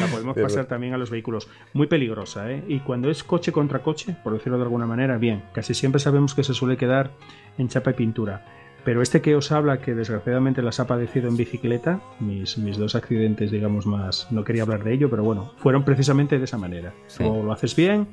la 0.00 0.06
podemos 0.10 0.36
pasar 0.36 0.66
también 0.66 0.94
a 0.94 0.98
los 0.98 1.10
vehículos. 1.10 1.48
Muy 1.72 1.86
peligrosa, 1.86 2.50
¿eh? 2.50 2.64
Y 2.68 2.80
cuando 2.80 3.10
es 3.10 3.22
coche 3.24 3.52
contra 3.52 3.80
coche, 3.80 4.16
por 4.22 4.32
decirlo 4.32 4.58
de 4.58 4.64
alguna 4.64 4.86
manera, 4.86 5.18
bien, 5.18 5.44
casi 5.52 5.74
siempre 5.74 6.00
sabemos 6.00 6.34
que 6.34 6.44
se 6.44 6.54
suele 6.54 6.76
quedar 6.76 7.10
en 7.58 7.68
chapa 7.68 7.90
y 7.90 7.94
pintura. 7.94 8.44
Pero 8.84 9.00
este 9.00 9.20
que 9.20 9.36
os 9.36 9.52
habla, 9.52 9.80
que 9.80 9.94
desgraciadamente 9.94 10.60
las 10.60 10.80
ha 10.80 10.86
padecido 10.88 11.28
en 11.28 11.36
bicicleta, 11.36 12.00
mis, 12.18 12.58
mis 12.58 12.78
dos 12.78 12.96
accidentes, 12.96 13.50
digamos, 13.50 13.86
más, 13.86 14.26
no 14.32 14.42
quería 14.42 14.62
hablar 14.62 14.82
de 14.82 14.94
ello, 14.94 15.08
pero 15.08 15.22
bueno, 15.22 15.52
fueron 15.58 15.84
precisamente 15.84 16.38
de 16.38 16.44
esa 16.44 16.58
manera. 16.58 16.92
Sí. 17.06 17.22
O 17.24 17.44
lo 17.44 17.52
haces 17.52 17.76
bien, 17.76 18.08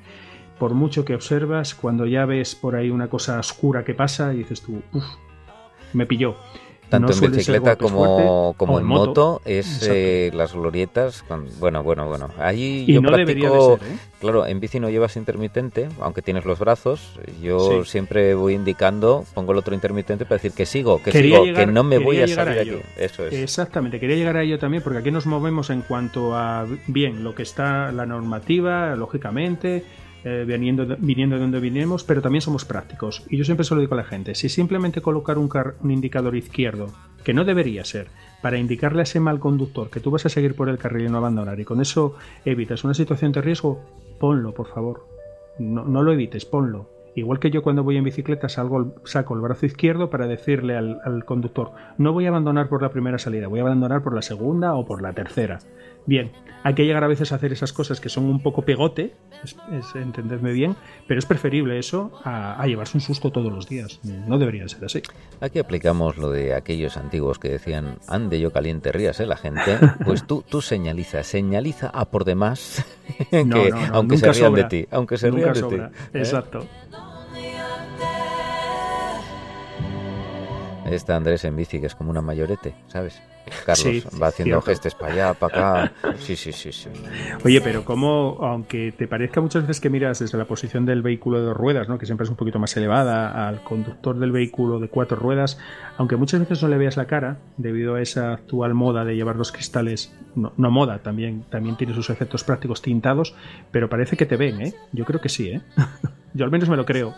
por 0.60 0.76
mucho 0.76 1.06
que 1.06 1.16
observas, 1.16 1.74
cuando 1.74 2.06
ya 2.06 2.26
ves 2.26 2.54
por 2.54 2.76
ahí 2.76 2.92
una 2.92 3.08
cosa 3.08 3.40
oscura 3.40 3.84
que 3.84 3.96
pasa 3.96 4.32
y 4.34 4.40
dices 4.40 4.62
tú, 4.62 4.84
uff, 4.94 5.06
me 5.94 6.06
pilló. 6.06 6.36
Tanto 6.90 7.14
No 7.14 7.26
en 7.28 7.32
bicicleta 7.34 7.76
como, 7.76 8.56
como 8.58 8.80
en 8.80 8.86
moto, 8.86 9.06
moto. 9.08 9.42
es 9.46 9.88
eh, 9.88 10.32
las 10.34 10.54
glorietas. 10.54 11.22
con- 11.28 11.48
bueno, 11.60 11.84
bueno, 11.84 12.08
bueno. 12.08 12.30
Ahí 12.40 12.84
Y 12.88 12.94
yo 12.94 13.02
no 13.02 13.10
practico, 13.10 13.78
de 13.78 13.86
ser, 13.86 13.94
¿eh? 13.94 13.98
claro, 14.20 14.48
en 14.48 14.60
bici 14.60 14.80
no 14.80 14.90
llevas 14.90 15.16
intermitente, 15.16 15.88
aunque 16.02 16.24
tienes 16.24 16.46
los 16.46 16.58
brazos. 16.58 17.20
Yo 17.44 17.84
Sí. 17.84 17.92
siempre 17.92 18.34
voy 18.34 18.56
indicando, 18.56 19.24
pongo 19.36 19.52
el 19.52 19.60
otro 19.60 19.76
intermitente 19.76 20.26
para 20.26 20.38
decir 20.38 20.52
que 20.54 20.66
sigo, 20.66 21.02
que 21.04 21.12
Quería 21.12 21.36
sigo, 21.36 21.46
llegar- 21.46 21.66
que 21.68 21.72
no 21.72 21.84
me 21.84 22.00
voy 22.00 22.22
a 22.22 22.28
salir 22.28 22.58
a 22.58 22.62
aquí. 22.62 22.70
ello. 22.72 22.80
Eso 22.98 23.26
es. 23.28 23.34
Exactamente, 23.34 24.00
quería 24.00 24.16
llegar 24.16 24.38
a 24.38 24.42
ello 24.44 24.58
también 24.58 24.82
porque 24.82 24.98
aquí 25.00 25.12
nos 25.12 25.28
movemos 25.28 25.70
en 25.70 25.84
cuanto 25.84 26.36
a, 26.36 26.66
bien, 26.88 27.24
lo 27.24 27.36
que 27.36 27.44
está 27.44 27.92
la 27.92 28.08
normativa, 28.08 28.96
lógicamente, 28.96 29.84
eh, 30.24 30.46
viniendo, 30.48 30.86
de, 30.86 30.96
viniendo 31.00 31.36
de 31.36 31.42
donde 31.42 31.60
vinimos, 31.60 32.04
pero 32.04 32.22
también 32.22 32.42
somos 32.42 32.66
prácticos. 32.66 33.24
Y 33.30 33.38
yo 33.38 33.44
siempre 33.44 33.64
se 33.66 33.76
lo 33.76 33.82
digo 33.82 33.94
a 33.94 33.98
la 33.98 34.04
gente, 34.04 34.36
si 34.36 34.50
simplemente 34.50 35.02
colocar 35.02 35.38
un, 35.38 35.50
car- 35.50 35.76
un 35.82 35.92
indicador 35.92 36.36
izquierdo, 36.36 36.88
que 37.24 37.34
no 37.34 37.46
debería 37.46 37.84
ser, 37.84 38.08
para 38.42 38.58
indicarle 38.58 39.02
a 39.02 39.04
ese 39.04 39.20
mal 39.20 39.40
conductor 39.40 39.90
que 39.90 40.00
tú 40.00 40.12
vas 40.12 40.26
a 40.26 40.30
seguir 40.30 40.56
por 40.56 40.70
el 40.70 40.78
carril 40.78 41.08
y 41.08 41.10
no 41.10 41.18
abandonar, 41.18 41.60
y 41.60 41.66
con 41.66 41.82
eso 41.82 42.16
evitas 42.46 42.84
una 42.84 42.94
situación 42.94 43.32
de 43.34 43.42
riesgo, 43.42 43.84
ponlo, 44.20 44.54
por 44.54 44.68
favor. 44.68 45.06
No, 45.60 45.84
no 45.84 46.04
lo 46.04 46.14
evites, 46.14 46.46
ponlo. 46.46 46.90
Igual 47.16 47.40
que 47.40 47.52
yo 47.52 47.64
cuando 47.64 47.84
voy 47.84 47.98
en 47.98 48.06
bicicleta 48.06 48.48
salgo, 48.48 48.96
saco 49.04 49.34
el 49.36 49.42
brazo 49.42 49.66
izquierdo 49.66 50.10
para 50.10 50.28
decirle 50.28 50.78
al, 50.78 51.02
al 51.04 51.26
conductor, 51.26 51.72
no 51.98 52.14
voy 52.14 52.26
a 52.26 52.30
abandonar 52.30 52.70
por 52.70 52.82
la 52.82 52.92
primera 52.92 53.18
salida, 53.18 53.48
voy 53.48 53.60
a 53.60 53.64
abandonar 53.64 54.04
por 54.04 54.14
la 54.14 54.22
segunda 54.22 54.76
o 54.76 54.86
por 54.86 55.02
la 55.02 55.12
tercera. 55.12 55.60
Bien, 56.06 56.32
hay 56.64 56.74
que 56.74 56.86
llegar 56.86 57.04
a 57.04 57.08
veces 57.08 57.32
a 57.32 57.36
hacer 57.36 57.54
esas 57.54 57.72
cosas 57.72 58.02
que 58.02 58.10
son 58.10 58.26
un 58.26 58.42
poco 58.42 58.64
pegote, 58.64 59.14
es, 59.44 59.56
es- 59.72 59.96
entendedme 59.96 60.52
bien, 60.52 60.76
pero 61.08 61.20
es 61.20 61.26
preferible 61.26 61.78
eso 61.80 62.12
a, 62.24 62.62
a 62.62 62.66
llevarse 62.68 62.98
un 62.98 63.02
susto 63.02 63.32
todos 63.32 63.52
los 63.54 63.68
días. 63.70 64.00
No 64.04 64.38
debería 64.40 64.68
ser 64.68 64.84
así. 64.86 65.02
Aquí 65.40 65.60
aplicamos 65.60 66.18
lo 66.18 66.32
de 66.32 66.54
aquellos 66.56 66.98
antiguos 66.98 67.40
que 67.40 67.50
decían, 67.50 67.98
ande 68.08 68.40
yo 68.40 68.52
caliente, 68.52 68.92
ríase 68.92 69.26
la 69.26 69.38
gente. 69.38 69.78
Pues 70.06 70.26
tú, 70.26 70.44
tú 70.48 70.62
señaliza, 70.62 71.24
señaliza 71.24 71.90
a 71.90 72.06
por 72.10 72.26
demás, 72.26 72.84
que, 73.30 73.46
No, 73.46 73.58
no, 73.70 73.70
no, 73.88 73.96
aunque 73.96 74.18
se 74.18 74.26
rían 74.32 74.36
sobra. 74.50 74.64
de 74.64 74.70
ti, 74.70 74.88
aunque 74.92 75.18
se 75.18 75.30
Nunca 75.30 75.42
rían 75.44 75.54
de 75.54 75.60
sobra. 75.60 75.90
ti. 75.90 75.96
¿eh? 76.14 76.20
Exacto. 76.20 76.66
Está 80.92 81.16
Andrés 81.16 81.44
en 81.46 81.56
bici, 81.56 81.80
que 81.80 81.86
es 81.88 81.96
como 81.96 82.10
una 82.12 82.22
mayorete, 82.22 82.74
¿sabes? 82.88 83.22
Carlos 83.66 83.80
Sí, 83.80 84.04
va 84.22 84.28
haciendo 84.28 84.62
cierto. 84.62 84.66
gestos 84.68 84.94
para 84.96 85.12
allá, 85.14 85.34
para 85.34 85.82
acá. 85.82 85.94
Sí, 86.20 86.36
sí, 86.36 86.52
sí, 86.52 86.72
sí. 86.72 86.90
Oye, 87.44 87.62
pero 87.62 87.84
como, 87.84 88.38
aunque 88.42 88.92
te 88.92 89.08
parezca 89.08 89.42
muchas 89.42 89.64
veces 89.64 89.82
que 89.82 89.90
miras 89.90 90.20
desde 90.20 90.38
la 90.38 90.46
posición 90.46 90.86
del 90.86 91.02
vehículo 91.02 91.40
de 91.40 91.46
dos 91.46 91.58
ruedas, 91.58 91.90
¿no? 91.90 91.98
que 91.98 92.06
siempre 92.06 92.26
es 92.26 92.30
un 92.30 92.36
poquito 92.36 92.60
más 92.60 92.76
elevada, 92.78 93.48
al 93.48 93.64
conductor 93.64 94.20
del 94.20 94.32
vehículo 94.32 94.80
de 94.80 94.90
cuatro 94.90 95.18
ruedas, 95.18 95.58
aunque 95.98 96.16
muchas 96.16 96.42
veces 96.42 96.62
no 96.62 96.70
le 96.70 96.78
veas 96.78 96.96
la 96.96 97.06
cara, 97.08 97.38
debido 97.58 97.96
a 97.96 98.02
esa 98.02 98.34
actual 98.34 98.76
moda 98.76 99.04
de 99.04 99.16
llevar 99.16 99.36
los 99.36 99.52
cristales, 99.52 100.14
no, 100.36 100.54
no 100.58 100.70
moda, 100.70 101.00
también, 101.00 101.44
también 101.50 101.76
tiene 101.76 101.96
sus 101.96 102.12
efectos 102.12 102.44
prácticos 102.44 102.84
tintados, 102.84 103.34
pero 103.72 103.90
parece 103.90 104.16
que 104.16 104.28
te 104.28 104.36
ven, 104.38 104.62
¿eh? 104.62 104.74
Yo 104.92 105.06
creo 105.06 105.22
que 105.22 105.30
sí, 105.30 105.50
¿eh? 105.50 105.62
Yo 106.36 106.46
al 106.46 106.52
menos 106.52 106.70
me 106.70 106.78
lo 106.78 106.86
creo. 106.86 107.16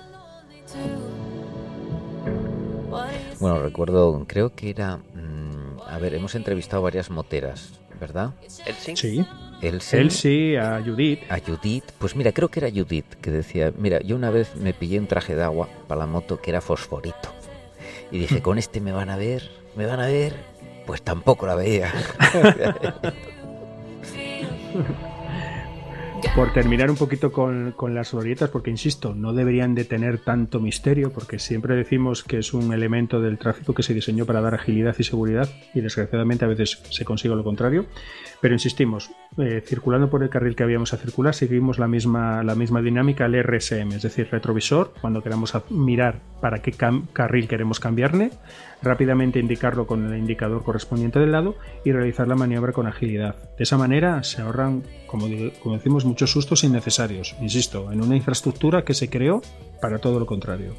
Bueno, 3.41 3.59
recuerdo, 3.59 4.23
creo 4.27 4.55
que 4.55 4.69
era... 4.69 4.97
mm, 4.97 5.81
a 5.87 5.97
ver, 5.97 6.13
hemos 6.13 6.35
entrevistado 6.35 6.83
varias 6.83 7.09
moteras, 7.09 7.79
¿verdad? 7.99 8.31
¿El 8.65 8.75
sí? 8.75 8.95
Sí. 8.95 9.25
Elsie, 9.61 10.09
sí, 10.09 10.55
a 10.55 10.81
Judith. 10.83 11.19
A 11.29 11.39
Judith, 11.39 11.83
pues 11.97 12.15
mira, 12.15 12.31
creo 12.31 12.49
que 12.49 12.59
era 12.59 12.69
Judith 12.69 13.15
que 13.21 13.31
decía, 13.31 13.73
mira, 13.77 13.99
yo 14.01 14.15
una 14.15 14.29
vez 14.29 14.55
me 14.55 14.73
pillé 14.73 14.99
un 14.99 15.07
traje 15.07 15.35
de 15.35 15.43
agua 15.43 15.67
para 15.87 15.99
la 15.99 16.07
moto 16.07 16.39
que 16.39 16.51
era 16.51 16.61
fosforito. 16.61 17.33
Y 18.11 18.19
dije, 18.19 18.41
con 18.43 18.59
este 18.59 18.79
me 18.79 18.91
van 18.91 19.09
a 19.09 19.17
ver, 19.17 19.49
me 19.75 19.87
van 19.87 19.99
a 19.99 20.07
ver. 20.07 20.35
Pues 20.85 21.01
tampoco 21.01 21.45
la 21.45 21.55
veía. 21.55 21.91
Por 26.35 26.53
terminar 26.53 26.89
un 26.89 26.95
poquito 26.95 27.31
con, 27.31 27.73
con 27.73 27.93
las 27.93 28.13
glorietas, 28.13 28.49
porque 28.49 28.69
insisto, 28.69 29.13
no 29.13 29.33
deberían 29.33 29.75
de 29.75 29.83
tener 29.83 30.19
tanto 30.19 30.61
misterio, 30.61 31.11
porque 31.11 31.39
siempre 31.39 31.75
decimos 31.75 32.23
que 32.23 32.37
es 32.37 32.53
un 32.53 32.71
elemento 32.73 33.19
del 33.19 33.37
tráfico 33.37 33.73
que 33.73 33.83
se 33.83 33.93
diseñó 33.93 34.25
para 34.25 34.39
dar 34.39 34.55
agilidad 34.55 34.95
y 34.97 35.03
seguridad, 35.03 35.49
y 35.73 35.81
desgraciadamente 35.81 36.45
a 36.45 36.47
veces 36.47 36.81
se 36.89 37.03
consigue 37.03 37.35
lo 37.35 37.43
contrario. 37.43 37.85
Pero 38.39 38.53
insistimos, 38.53 39.11
eh, 39.37 39.61
circulando 39.65 40.09
por 40.09 40.23
el 40.23 40.29
carril 40.29 40.55
que 40.55 40.63
habíamos 40.63 40.93
a 40.93 40.97
circular, 40.97 41.35
seguimos 41.35 41.79
la 41.79 41.87
misma, 41.87 42.43
la 42.43 42.55
misma 42.55 42.81
dinámica 42.81 43.25
al 43.25 43.35
RSM, 43.35 43.91
es 43.91 44.01
decir, 44.01 44.29
retrovisor, 44.31 44.93
cuando 45.01 45.21
queramos 45.21 45.53
mirar 45.69 46.21
para 46.39 46.61
qué 46.61 46.71
carril 46.71 47.47
queremos 47.47 47.79
cambiarle, 47.79 48.31
rápidamente 48.81 49.39
indicarlo 49.39 49.87
con 49.87 50.11
el 50.11 50.17
indicador 50.17 50.63
correspondiente 50.63 51.19
del 51.19 51.31
lado 51.31 51.55
y 51.83 51.91
realizar 51.91 52.27
la 52.27 52.35
maniobra 52.35 52.73
con 52.73 52.87
agilidad. 52.87 53.35
De 53.57 53.63
esa 53.63 53.77
manera 53.77 54.23
se 54.23 54.41
ahorran, 54.41 54.83
como, 55.07 55.27
como 55.61 55.77
decimos, 55.77 56.05
muchos 56.05 56.31
sustos 56.31 56.63
innecesarios, 56.63 57.35
insisto, 57.41 57.91
en 57.91 58.01
una 58.01 58.15
infraestructura 58.15 58.83
que 58.83 58.93
se 58.93 59.09
creó 59.09 59.41
para 59.81 59.99
todo 59.99 60.19
lo 60.19 60.25
contrario. 60.25 60.73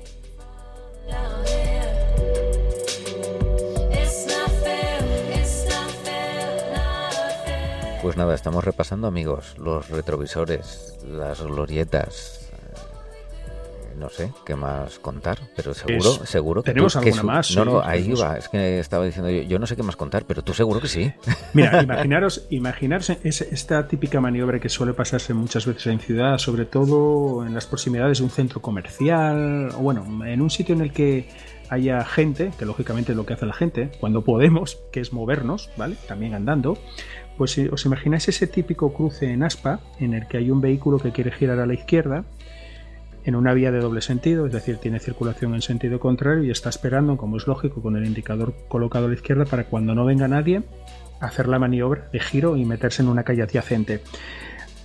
Pues 8.02 8.16
nada, 8.16 8.34
estamos 8.34 8.64
repasando, 8.64 9.06
amigos, 9.06 9.56
los 9.58 9.88
retrovisores, 9.88 10.98
las 11.06 11.40
glorietas, 11.40 12.41
no 13.96 14.08
sé 14.08 14.30
qué 14.44 14.56
más 14.56 14.98
contar, 14.98 15.38
pero 15.56 15.74
seguro, 15.74 16.26
seguro 16.26 16.62
que 16.62 16.72
tenemos 16.72 16.96
alguna 16.96 17.22
más. 17.22 17.56
No, 17.56 17.64
no, 17.64 17.80
ahí 17.82 18.12
va. 18.12 18.36
Es 18.36 18.48
que 18.48 18.78
estaba 18.78 19.04
diciendo 19.04 19.30
yo, 19.30 19.42
yo 19.42 19.58
no 19.58 19.66
sé 19.66 19.76
qué 19.76 19.82
más 19.82 19.96
contar, 19.96 20.24
pero 20.26 20.42
tú 20.42 20.54
seguro 20.54 20.80
que 20.80 20.88
sí. 20.88 21.12
Mira, 21.54 21.82
imaginaros, 21.82 22.46
imaginaros 22.50 23.10
esta 23.10 23.86
típica 23.88 24.20
maniobra 24.20 24.58
que 24.60 24.68
suele 24.68 24.92
pasarse 24.94 25.34
muchas 25.34 25.66
veces 25.66 25.86
en 25.86 26.00
ciudad, 26.00 26.38
sobre 26.38 26.64
todo 26.64 27.44
en 27.46 27.54
las 27.54 27.66
proximidades 27.66 28.18
de 28.18 28.24
un 28.24 28.30
centro 28.30 28.60
comercial, 28.60 29.70
o 29.76 29.78
bueno, 29.78 30.04
en 30.26 30.40
un 30.40 30.50
sitio 30.50 30.74
en 30.74 30.82
el 30.82 30.92
que 30.92 31.28
haya 31.68 32.04
gente, 32.04 32.52
que 32.58 32.66
lógicamente 32.66 33.12
es 33.12 33.16
lo 33.16 33.24
que 33.24 33.32
hace 33.32 33.46
la 33.46 33.54
gente, 33.54 33.90
cuando 33.98 34.22
podemos, 34.22 34.78
que 34.92 35.00
es 35.00 35.12
movernos, 35.14 35.70
¿vale? 35.78 35.96
También 36.06 36.34
andando, 36.34 36.76
pues 37.38 37.52
si 37.52 37.66
os 37.68 37.84
imagináis 37.86 38.28
ese 38.28 38.46
típico 38.46 38.92
cruce 38.92 39.32
en 39.32 39.42
aspa 39.42 39.80
en 39.98 40.12
el 40.12 40.28
que 40.28 40.36
hay 40.36 40.50
un 40.50 40.60
vehículo 40.60 40.98
que 40.98 41.12
quiere 41.12 41.32
girar 41.32 41.58
a 41.60 41.66
la 41.66 41.74
izquierda 41.74 42.24
en 43.24 43.36
una 43.36 43.54
vía 43.54 43.70
de 43.70 43.80
doble 43.80 44.00
sentido, 44.00 44.46
es 44.46 44.52
decir, 44.52 44.78
tiene 44.78 44.98
circulación 44.98 45.54
en 45.54 45.62
sentido 45.62 46.00
contrario 46.00 46.44
y 46.44 46.50
está 46.50 46.68
esperando, 46.68 47.16
como 47.16 47.36
es 47.36 47.46
lógico, 47.46 47.80
con 47.80 47.96
el 47.96 48.06
indicador 48.06 48.54
colocado 48.68 49.06
a 49.06 49.08
la 49.08 49.14
izquierda 49.14 49.44
para 49.44 49.64
cuando 49.64 49.94
no 49.94 50.04
venga 50.04 50.28
nadie 50.28 50.62
hacer 51.20 51.46
la 51.46 51.58
maniobra 51.58 52.08
de 52.12 52.20
giro 52.20 52.56
y 52.56 52.64
meterse 52.64 53.02
en 53.02 53.08
una 53.08 53.22
calle 53.22 53.42
adyacente. 53.42 54.02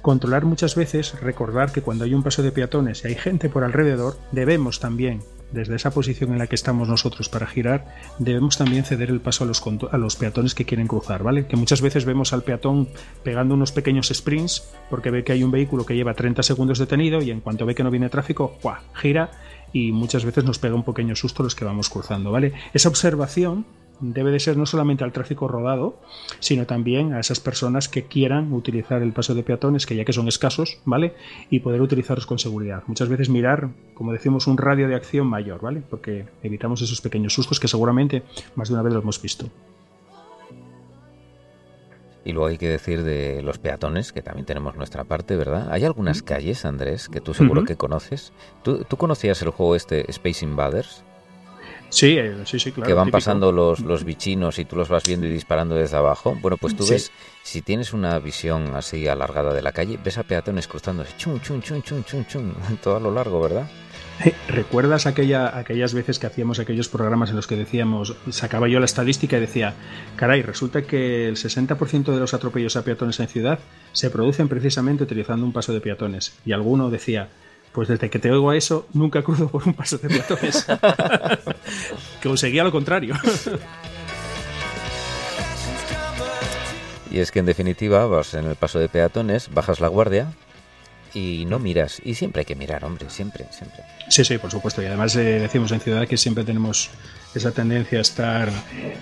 Controlar 0.02 0.46
muchas 0.46 0.76
veces, 0.76 1.20
recordar 1.20 1.72
que 1.72 1.82
cuando 1.82 2.06
hay 2.06 2.14
un 2.14 2.24
paso 2.24 2.44
de 2.44 2.52
peatones 2.52 3.04
y 3.04 3.08
hay 3.08 3.16
gente 3.16 3.50
por 3.50 3.64
alrededor, 3.64 4.18
debemos 4.32 4.80
también 4.80 5.22
desde 5.52 5.76
esa 5.76 5.92
posición 5.92 6.32
en 6.32 6.40
la 6.40 6.48
que 6.48 6.56
estamos 6.56 6.88
nosotros 6.88 7.30
para 7.30 7.48
girar, 7.48 7.86
debemos 8.20 8.58
también 8.58 8.84
ceder 8.84 9.10
el 9.10 9.22
paso 9.22 9.44
a 9.44 9.48
los, 9.48 9.64
a 9.92 9.98
los 9.98 10.16
peatones 10.16 10.56
que 10.56 10.66
quieren 10.66 10.88
cruzar, 10.88 11.24
¿vale? 11.24 11.48
Que 11.48 11.56
muchas 11.56 11.82
veces 11.82 12.06
vemos 12.06 12.34
al 12.34 12.44
peatón 12.44 12.90
pegando 13.24 13.54
unos 13.54 13.72
pequeños 13.72 14.10
sprints 14.14 14.70
porque 14.90 15.12
ve 15.12 15.24
que 15.24 15.32
hay 15.32 15.44
un 15.44 15.52
vehículo 15.52 15.86
que 15.86 15.96
lleva 15.96 16.14
30 16.14 16.44
segundos 16.44 16.80
detenido 16.80 17.22
y 17.22 17.32
en 17.32 17.42
cuanto 17.42 17.66
ve 17.66 17.76
que 17.76 17.84
no 17.84 17.92
viene 17.92 18.10
tráfico, 18.10 18.58
¡guau! 18.62 18.78
gira 18.94 19.32
y 19.74 19.92
muchas 19.92 20.26
veces 20.26 20.44
nos 20.44 20.60
pega 20.60 20.76
un 20.76 20.84
pequeño 20.84 21.16
susto 21.16 21.44
los 21.44 21.56
que 21.56 21.66
vamos 21.66 21.90
cruzando, 21.90 22.32
¿vale? 22.32 22.54
Esa 22.74 22.90
observación 22.90 23.66
debe 24.00 24.32
de 24.32 24.40
ser 24.40 24.58
no 24.58 24.66
solamente 24.66 25.04
al 25.04 25.12
tráfico 25.12 25.48
rodado, 25.48 26.00
sino 26.40 26.66
también 26.66 27.14
a 27.14 27.20
esas 27.20 27.40
personas 27.40 27.90
que 27.90 28.04
quieran 28.04 28.54
utilizar 28.54 29.02
el 29.02 29.14
paso 29.14 29.36
de 29.36 29.44
peatones, 29.44 29.86
que 29.86 29.96
ya 29.96 30.06
que 30.06 30.14
son 30.14 30.28
escasos, 30.28 30.80
¿vale? 30.86 31.14
Y 31.50 31.60
poder 31.60 31.82
utilizarlos 31.82 32.26
con 32.26 32.40
seguridad. 32.40 32.84
Muchas 32.88 33.10
veces 33.10 33.30
mirar, 33.30 33.70
como 33.94 34.12
decimos, 34.12 34.48
un 34.48 34.58
radio 34.58 34.88
de 34.88 34.96
acción 34.96 35.28
mayor, 35.28 35.62
¿vale? 35.62 35.82
Porque 35.90 36.26
evitamos 36.44 36.82
esos 36.82 37.02
pequeños 37.02 37.34
sustos 37.34 37.60
que 37.60 37.68
seguramente 37.68 38.24
más 38.56 38.70
de 38.70 38.76
una 38.76 38.84
vez 38.84 38.94
lo 38.94 39.00
hemos 39.00 39.22
visto. 39.22 39.50
Y 42.28 42.34
luego 42.34 42.48
hay 42.48 42.58
que 42.58 42.68
decir 42.68 43.04
de 43.04 43.42
los 43.42 43.58
peatones, 43.58 44.12
que 44.12 44.22
también 44.22 44.46
tenemos 44.46 44.76
nuestra 44.76 45.06
parte, 45.06 45.38
¿verdad? 45.38 45.70
Hay 45.72 45.86
algunas 45.86 46.22
calles, 46.22 46.66
Andrés, 46.66 47.08
que 47.08 47.22
tú 47.22 47.34
seguro 47.34 47.64
que 47.64 47.78
conoces. 47.78 48.34
¿Tú, 48.64 48.84
¿Tú, 48.84 48.98
conocías 48.98 49.42
el 49.44 49.52
juego 49.52 49.78
este 49.78 50.12
Space 50.12 50.44
Invaders? 50.44 51.06
Sí, 51.90 52.18
eh, 52.18 52.36
sí, 52.46 52.60
sí, 52.60 52.72
claro. 52.72 52.88
Que 52.88 52.94
van 52.94 53.12
pasando 53.12 53.52
los, 53.52 53.80
los 53.80 54.04
bichinos 54.04 54.60
y 54.60 54.66
tú 54.66 54.76
los 54.76 54.90
vas 54.90 55.04
viendo 55.06 55.26
y 55.26 55.30
disparando 55.30 55.76
desde 55.76 55.98
abajo. 55.98 56.38
Bueno, 56.42 56.58
pues 56.58 56.76
tú 56.76 56.86
ves, 56.88 57.12
si 57.44 57.62
tienes 57.62 57.94
una 57.94 58.20
visión 58.20 58.76
así 58.76 59.08
alargada 59.08 59.54
de 59.54 59.62
la 59.62 59.72
calle, 59.72 59.98
ves 60.04 60.18
a 60.18 60.24
peatones 60.24 60.68
cruzándose 60.68 61.16
chun, 61.18 61.42
chun, 61.42 61.62
chun, 61.62 61.82
chun, 61.84 62.04
chun, 62.04 62.26
chun, 62.26 62.54
todo 62.84 62.98
a 62.98 63.00
lo 63.00 63.12
largo, 63.12 63.40
¿verdad? 63.40 63.68
¿Recuerdas 64.48 65.06
aquella, 65.06 65.58
aquellas 65.58 65.94
veces 65.94 66.18
que 66.18 66.26
hacíamos 66.26 66.58
aquellos 66.58 66.90
programas 66.90 67.30
en 67.30 67.36
los 67.36 67.46
que 67.46 67.56
decíamos, 67.56 68.16
sacaba 68.32 68.68
yo 68.68 68.80
la 68.80 68.86
estadística 68.86 69.38
y 69.38 69.42
decía, 69.42 69.76
caray, 70.16 70.42
resulta 70.42 70.82
que 70.82 71.28
el 71.28 71.36
60% 71.36 72.12
de 72.12 72.20
los 72.20 72.34
atropellos 72.34 72.76
a 72.76 72.84
peatones 72.84 73.20
en 73.20 73.28
ciudad 73.28 73.60
se 73.94 74.10
producen 74.10 74.48
precisamente 74.48 75.04
utilizando 75.04 75.46
un 75.46 75.54
paso 75.54 75.72
de 75.72 75.82
peatones? 75.82 76.34
Y 76.46 76.52
alguno 76.52 76.90
decía, 76.90 77.30
pues 77.78 77.90
desde 77.90 78.10
que 78.10 78.18
te 78.18 78.32
oigo 78.32 78.50
a 78.50 78.58
eso, 78.58 78.88
nunca 78.94 79.22
cruzo 79.22 79.50
por 79.50 79.68
un 79.68 79.76
paso 79.76 80.00
de 80.00 80.10
peatones. 80.10 80.66
conseguía 82.24 82.64
lo 82.64 82.72
contrario. 82.72 83.14
y 87.12 87.20
es 87.20 87.30
que 87.30 87.38
en 87.38 87.46
definitiva 87.46 88.08
vas 88.08 88.34
en 88.34 88.46
el 88.46 88.56
paso 88.56 88.80
de 88.80 88.90
peatones, 88.90 89.54
bajas 89.54 89.80
la 89.80 89.90
guardia 89.90 90.34
y 91.14 91.46
no 91.48 91.60
miras. 91.60 92.02
Y 92.04 92.16
siempre 92.16 92.40
hay 92.40 92.46
que 92.46 92.56
mirar, 92.56 92.84
hombre, 92.84 93.12
siempre, 93.12 93.46
siempre. 93.52 93.84
Sí, 94.10 94.26
sí, 94.26 94.40
por 94.40 94.50
supuesto. 94.50 94.82
Y 94.82 94.88
además 94.88 95.16
eh, 95.16 95.38
decimos 95.40 95.72
en 95.72 95.80
ciudad 95.80 96.08
que 96.08 96.18
siempre 96.18 96.44
tenemos 96.44 96.90
esa 97.34 97.52
tendencia 97.52 98.00
a 98.00 98.02
estar 98.02 98.52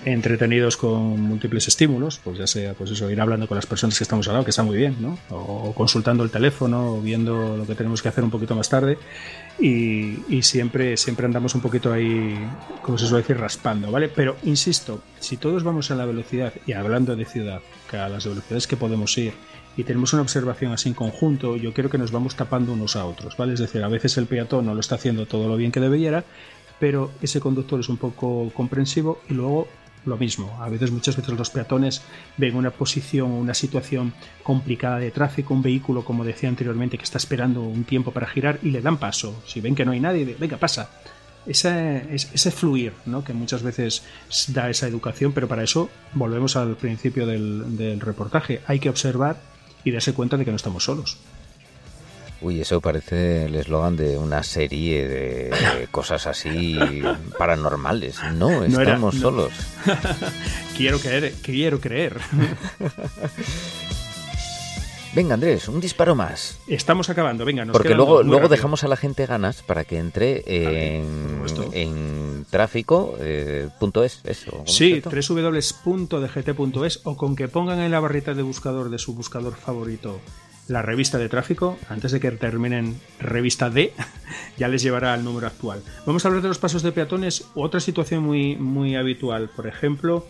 entretenidos 0.03 0.77
con 0.77 1.19
múltiples 1.21 1.67
estímulos, 1.67 2.19
pues 2.23 2.37
ya 2.37 2.47
sea 2.47 2.73
pues 2.73 2.91
eso, 2.91 3.09
ir 3.09 3.21
hablando 3.21 3.47
con 3.47 3.55
las 3.55 3.65
personas 3.65 3.97
que 3.97 4.03
estamos 4.03 4.27
al 4.27 4.33
lado, 4.33 4.45
que 4.45 4.49
está 4.49 4.63
muy 4.63 4.77
bien, 4.77 4.97
¿no? 4.99 5.17
O, 5.29 5.73
consultando 5.73 6.23
el 6.23 6.31
teléfono, 6.31 6.95
o 6.95 7.01
viendo 7.01 7.57
lo 7.57 7.65
que 7.65 7.75
tenemos 7.75 8.01
que 8.01 8.09
hacer 8.09 8.23
un 8.23 8.31
poquito 8.31 8.55
más 8.55 8.69
tarde. 8.69 8.97
Y, 9.59 10.41
siempre, 10.41 10.97
siempre 10.97 11.25
andamos 11.25 11.55
un 11.55 11.61
poquito 11.61 11.91
ahí, 11.93 12.37
como 12.81 12.97
se 12.97 13.07
suele 13.07 13.23
decir, 13.23 13.37
raspando, 13.37 13.89
¿vale? 13.89 14.09
Pero 14.09 14.35
insisto, 14.43 15.01
si 15.19 15.37
todos 15.37 15.63
vamos 15.63 15.89
a 15.91 15.95
la 15.95 16.05
velocidad, 16.05 16.53
y 16.67 16.73
hablando 16.73 17.15
de 17.15 17.25
ciudad, 17.25 17.61
que 17.89 17.97
a 17.97 18.09
las 18.09 18.25
velocidades 18.25 18.67
que 18.67 18.75
podemos 18.75 19.17
ir, 19.17 19.33
y 19.77 19.83
tenemos 19.83 20.13
una 20.13 20.21
observación 20.21 20.71
así 20.71 20.89
en 20.89 20.95
conjunto, 20.95 21.57
yo 21.57 21.73
creo 21.73 21.89
que 21.89 21.97
nos 21.97 22.11
vamos 22.11 22.35
tapando 22.35 22.73
unos 22.73 22.95
a 22.95 23.05
otros, 23.05 23.35
¿vale? 23.37 23.53
Es 23.53 23.59
decir, 23.59 23.83
a 23.83 23.87
veces 23.87 24.17
el 24.17 24.25
peatón 24.25 24.65
no 24.65 24.73
lo 24.73 24.79
está 24.79 24.95
haciendo 24.95 25.25
todo 25.25 25.47
lo 25.47 25.57
bien 25.57 25.71
que 25.71 25.79
debiera, 25.79 26.23
pero 26.79 27.11
ese 27.21 27.39
conductor 27.39 27.79
es 27.79 27.89
un 27.89 27.97
poco 27.97 28.51
comprensivo 28.53 29.21
y 29.29 29.33
luego 29.33 29.67
lo 30.05 30.17
mismo. 30.17 30.57
A 30.61 30.69
veces, 30.69 30.91
muchas 30.91 31.15
veces 31.15 31.37
los 31.37 31.49
peatones 31.49 32.01
ven 32.37 32.55
una 32.55 32.71
posición 32.71 33.31
o 33.31 33.37
una 33.37 33.53
situación 33.53 34.13
complicada 34.43 34.99
de 34.99 35.11
tráfico, 35.11 35.53
un 35.53 35.61
vehículo, 35.61 36.05
como 36.05 36.23
decía 36.23 36.49
anteriormente, 36.49 36.97
que 36.97 37.03
está 37.03 37.17
esperando 37.17 37.61
un 37.61 37.83
tiempo 37.83 38.11
para 38.11 38.27
girar 38.27 38.59
y 38.61 38.71
le 38.71 38.81
dan 38.81 38.97
paso. 38.97 39.41
Si 39.45 39.61
ven 39.61 39.75
que 39.75 39.85
no 39.85 39.91
hay 39.91 39.99
nadie, 39.99 40.35
venga, 40.39 40.57
pasa. 40.57 40.89
Ese, 41.45 42.07
ese 42.11 42.51
fluir, 42.51 42.93
¿no? 43.05 43.23
que 43.23 43.33
muchas 43.33 43.61
veces 43.61 44.03
da 44.47 44.69
esa 44.69 44.87
educación, 44.87 45.31
pero 45.31 45.47
para 45.47 45.63
eso 45.63 45.89
volvemos 46.13 46.55
al 46.55 46.75
principio 46.75 47.27
del, 47.27 47.77
del 47.77 47.99
reportaje. 48.01 48.61
Hay 48.65 48.79
que 48.79 48.89
observar 48.89 49.39
y 49.83 49.91
darse 49.91 50.13
cuenta 50.13 50.37
de 50.37 50.45
que 50.45 50.51
no 50.51 50.57
estamos 50.57 50.83
solos. 50.83 51.19
Uy, 52.45 52.61
eso 52.61 52.79
parece 52.79 53.45
el 53.45 53.55
eslogan 53.55 53.97
de 53.97 54.19
una 54.19 54.43
serie 54.43 55.07
de 55.07 55.87
cosas 55.91 56.27
así 56.27 56.77
paranormales. 57.39 58.19
No, 58.35 58.63
estamos 58.63 59.15
solos. 59.15 59.51
quiero 60.77 60.99
creer, 60.99 61.33
quiero 61.41 61.79
creer. 61.79 62.19
Venga, 65.15 65.33
Andrés, 65.33 65.67
un 65.69 65.79
disparo 65.79 66.13
más. 66.13 66.59
Estamos 66.67 67.09
acabando, 67.09 67.45
venga. 67.45 67.63
Nos 67.63 67.71
Porque 67.73 67.95
luego, 67.95 68.21
luego 68.21 68.49
dejamos 68.49 68.83
a 68.83 68.89
la 68.89 68.97
gente 68.97 69.25
ganas 69.25 69.61
para 69.61 69.85
que 69.85 69.97
entre 69.97 70.43
en, 70.45 71.41
en 71.71 72.45
tráfico.es. 72.49 73.17
Eh, 73.21 73.69
eso, 74.25 74.63
sí, 74.67 75.01
www.dgt.es 75.01 76.99
o 77.05 77.15
con 77.15 77.37
que 77.37 77.47
pongan 77.47 77.79
en 77.79 77.91
la 77.91 78.01
barrita 78.01 78.33
de 78.33 78.43
buscador 78.43 78.89
de 78.89 78.99
su 78.99 79.15
buscador 79.15 79.55
favorito 79.55 80.19
la 80.67 80.81
revista 80.81 81.17
de 81.17 81.29
tráfico, 81.29 81.77
antes 81.89 82.11
de 82.11 82.19
que 82.19 82.31
terminen 82.31 82.99
revista 83.19 83.69
D, 83.69 83.93
ya 84.57 84.67
les 84.67 84.81
llevará 84.81 85.13
al 85.13 85.23
número 85.23 85.47
actual. 85.47 85.81
Vamos 86.05 86.25
a 86.25 86.27
hablar 86.27 86.41
de 86.41 86.47
los 86.47 86.57
pasos 86.57 86.81
de 86.83 86.91
peatones, 86.91 87.45
otra 87.53 87.79
situación 87.79 88.23
muy, 88.23 88.55
muy 88.55 88.95
habitual, 88.95 89.49
por 89.55 89.67
ejemplo, 89.67 90.25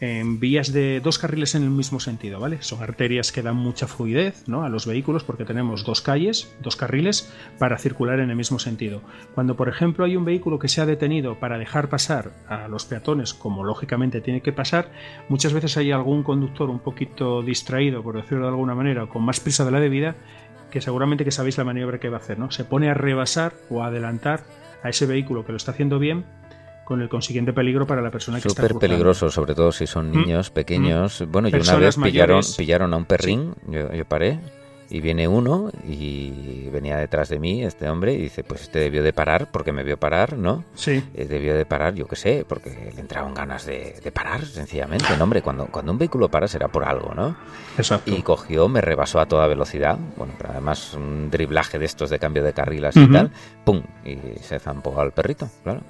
en 0.00 0.38
vías 0.38 0.72
de 0.72 1.00
dos 1.00 1.18
carriles 1.18 1.54
en 1.54 1.64
el 1.64 1.70
mismo 1.70 1.98
sentido, 1.98 2.38
¿vale? 2.38 2.62
Son 2.62 2.82
arterias 2.82 3.32
que 3.32 3.42
dan 3.42 3.56
mucha 3.56 3.88
fluidez 3.88 4.46
¿no? 4.46 4.62
a 4.62 4.68
los 4.68 4.86
vehículos 4.86 5.24
porque 5.24 5.44
tenemos 5.44 5.84
dos 5.84 6.00
calles, 6.00 6.54
dos 6.60 6.76
carriles 6.76 7.32
para 7.58 7.78
circular 7.78 8.20
en 8.20 8.30
el 8.30 8.36
mismo 8.36 8.58
sentido. 8.58 9.02
Cuando, 9.34 9.56
por 9.56 9.68
ejemplo, 9.68 10.04
hay 10.04 10.16
un 10.16 10.24
vehículo 10.24 10.58
que 10.58 10.68
se 10.68 10.80
ha 10.80 10.86
detenido 10.86 11.40
para 11.40 11.58
dejar 11.58 11.88
pasar 11.88 12.32
a 12.48 12.68
los 12.68 12.84
peatones 12.84 13.34
como 13.34 13.64
lógicamente 13.64 14.20
tiene 14.20 14.40
que 14.40 14.52
pasar, 14.52 14.90
muchas 15.28 15.52
veces 15.52 15.76
hay 15.76 15.90
algún 15.90 16.22
conductor 16.22 16.70
un 16.70 16.78
poquito 16.78 17.42
distraído, 17.42 18.02
por 18.02 18.16
decirlo 18.16 18.44
de 18.44 18.50
alguna 18.50 18.74
manera, 18.74 19.06
con 19.06 19.22
más 19.22 19.40
prisa 19.40 19.64
de 19.64 19.72
la 19.72 19.80
debida, 19.80 20.14
que 20.70 20.80
seguramente 20.80 21.24
que 21.24 21.30
sabéis 21.32 21.58
la 21.58 21.64
maniobra 21.64 21.98
que 21.98 22.08
va 22.08 22.18
a 22.18 22.20
hacer, 22.20 22.38
¿no? 22.38 22.50
Se 22.50 22.64
pone 22.64 22.88
a 22.90 22.94
rebasar 22.94 23.54
o 23.70 23.82
a 23.82 23.86
adelantar 23.86 24.44
a 24.82 24.90
ese 24.90 25.06
vehículo 25.06 25.44
que 25.44 25.52
lo 25.52 25.56
está 25.56 25.72
haciendo 25.72 25.98
bien 25.98 26.24
con 26.88 27.02
el 27.02 27.10
consiguiente 27.10 27.52
peligro 27.52 27.86
para 27.86 28.00
la 28.00 28.10
persona 28.10 28.40
que 28.40 28.48
está 28.48 28.62
Súper 28.62 28.78
peligroso, 28.78 29.30
sobre 29.30 29.54
todo 29.54 29.72
si 29.72 29.86
son 29.86 30.10
¿Mm? 30.10 30.20
niños 30.22 30.48
pequeños. 30.48 31.22
Bueno, 31.28 31.48
yo 31.48 31.58
una 31.60 31.76
vez 31.76 31.96
pillaron, 31.96 32.40
pillaron 32.56 32.94
a 32.94 32.96
un 32.96 33.04
perrín, 33.04 33.54
yo, 33.66 33.92
yo 33.92 34.06
paré, 34.06 34.40
y 34.90 35.00
viene 35.00 35.28
uno 35.28 35.70
y 35.86 36.68
venía 36.70 36.96
detrás 36.96 37.28
de 37.28 37.38
mí 37.38 37.62
este 37.62 37.88
hombre 37.88 38.14
y 38.14 38.18
dice, 38.18 38.42
pues 38.42 38.62
este 38.62 38.80
debió 38.80 39.02
de 39.02 39.12
parar 39.12 39.50
porque 39.50 39.72
me 39.72 39.84
vio 39.84 39.98
parar, 39.98 40.38
¿no? 40.38 40.64
Sí. 40.74 41.02
Eh, 41.14 41.26
debió 41.26 41.54
de 41.54 41.66
parar, 41.66 41.94
yo 41.94 42.06
qué 42.06 42.16
sé, 42.16 42.44
porque 42.48 42.92
le 42.94 43.00
entraban 43.00 43.34
ganas 43.34 43.66
de, 43.66 44.00
parar, 44.12 44.44
sencillamente. 44.44 45.04
No, 45.16 45.24
hombre, 45.24 45.42
cuando, 45.42 45.66
cuando 45.66 45.92
un 45.92 45.98
vehículo 45.98 46.30
para 46.30 46.48
será 46.48 46.68
por 46.68 46.84
algo, 46.84 47.14
¿no? 47.14 47.36
Exacto. 47.76 48.10
Y 48.10 48.22
cogió, 48.22 48.68
me 48.68 48.80
rebasó 48.80 49.20
a 49.20 49.26
toda 49.26 49.46
velocidad, 49.46 49.98
bueno, 50.16 50.34
pero 50.38 50.50
además 50.50 50.94
un 50.94 51.30
driblaje 51.30 51.78
de 51.78 51.84
estos 51.84 52.10
de 52.10 52.18
cambio 52.18 52.42
de 52.42 52.52
carrilas 52.52 52.96
y 52.96 53.06
tal, 53.08 53.30
¡pum! 53.64 53.82
Y 54.04 54.16
se 54.40 54.58
zampó 54.58 54.98
al 55.00 55.12
perrito, 55.12 55.48
claro. 55.62 55.82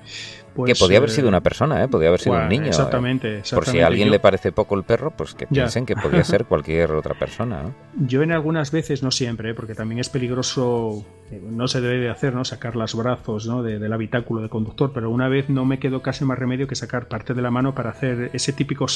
Pues, 0.58 0.72
que 0.72 0.84
podía 0.84 0.98
haber 0.98 1.11
sido 1.11 1.26
eh, 1.26 1.28
una 1.28 1.40
persona, 1.40 1.84
¿eh? 1.84 1.87
podía 1.87 2.08
haber 2.08 2.18
sido 2.18 2.34
un 2.34 2.48
niño. 2.48 2.64
¿eh? 2.64 2.70
Exactamente, 2.70 3.42
Por 3.52 3.64
si 3.64 3.80
a 3.80 3.87
alguien 3.87 4.11
le 4.11 4.18
parece 4.18 4.50
poco 4.50 4.74
el 4.74 4.82
perro, 4.82 5.12
pues 5.12 5.32
que 5.34 5.46
piensen 5.46 5.87
que 5.87 5.94
podía 5.94 6.24
ser 6.24 6.44
cualquier 6.46 6.90
otra 6.90 7.14
persona. 7.14 7.72
Yo 7.94 8.22
en 8.22 8.32
algunas 8.32 8.72
veces 8.72 8.88
no 9.03 9.11
siempre, 9.11 9.51
¿eh? 9.51 9.55
porque 9.55 9.74
también 9.74 9.98
es 9.98 10.09
peligroso, 10.09 11.05
eh, 11.31 11.40
no 11.42 11.68
se 11.68 11.81
debe 11.81 11.98
de 11.98 12.11
hacer, 12.11 12.35
¿no? 12.35 12.44
Sacar 12.44 12.74
los 12.77 12.94
brazos 12.94 13.46
¿no? 13.46 13.62
del 13.62 13.92
habitáculo 13.92 14.40
de 14.40 14.48
conductor, 14.48 14.92
pero 14.94 15.11
una 15.11 15.29
vez 15.29 15.48
no 15.48 15.64
me 15.64 15.79
quedó 15.79 16.03
casi 16.03 16.24
más 16.24 16.38
remedio 16.38 16.66
que 16.66 16.74
sacar 16.74 17.09
parte 17.09 17.35
de 17.35 17.42
la 17.42 17.51
mano 17.51 17.74
para 17.74 17.90
hacer 17.90 18.31
ese 18.33 18.53
típico 18.53 18.87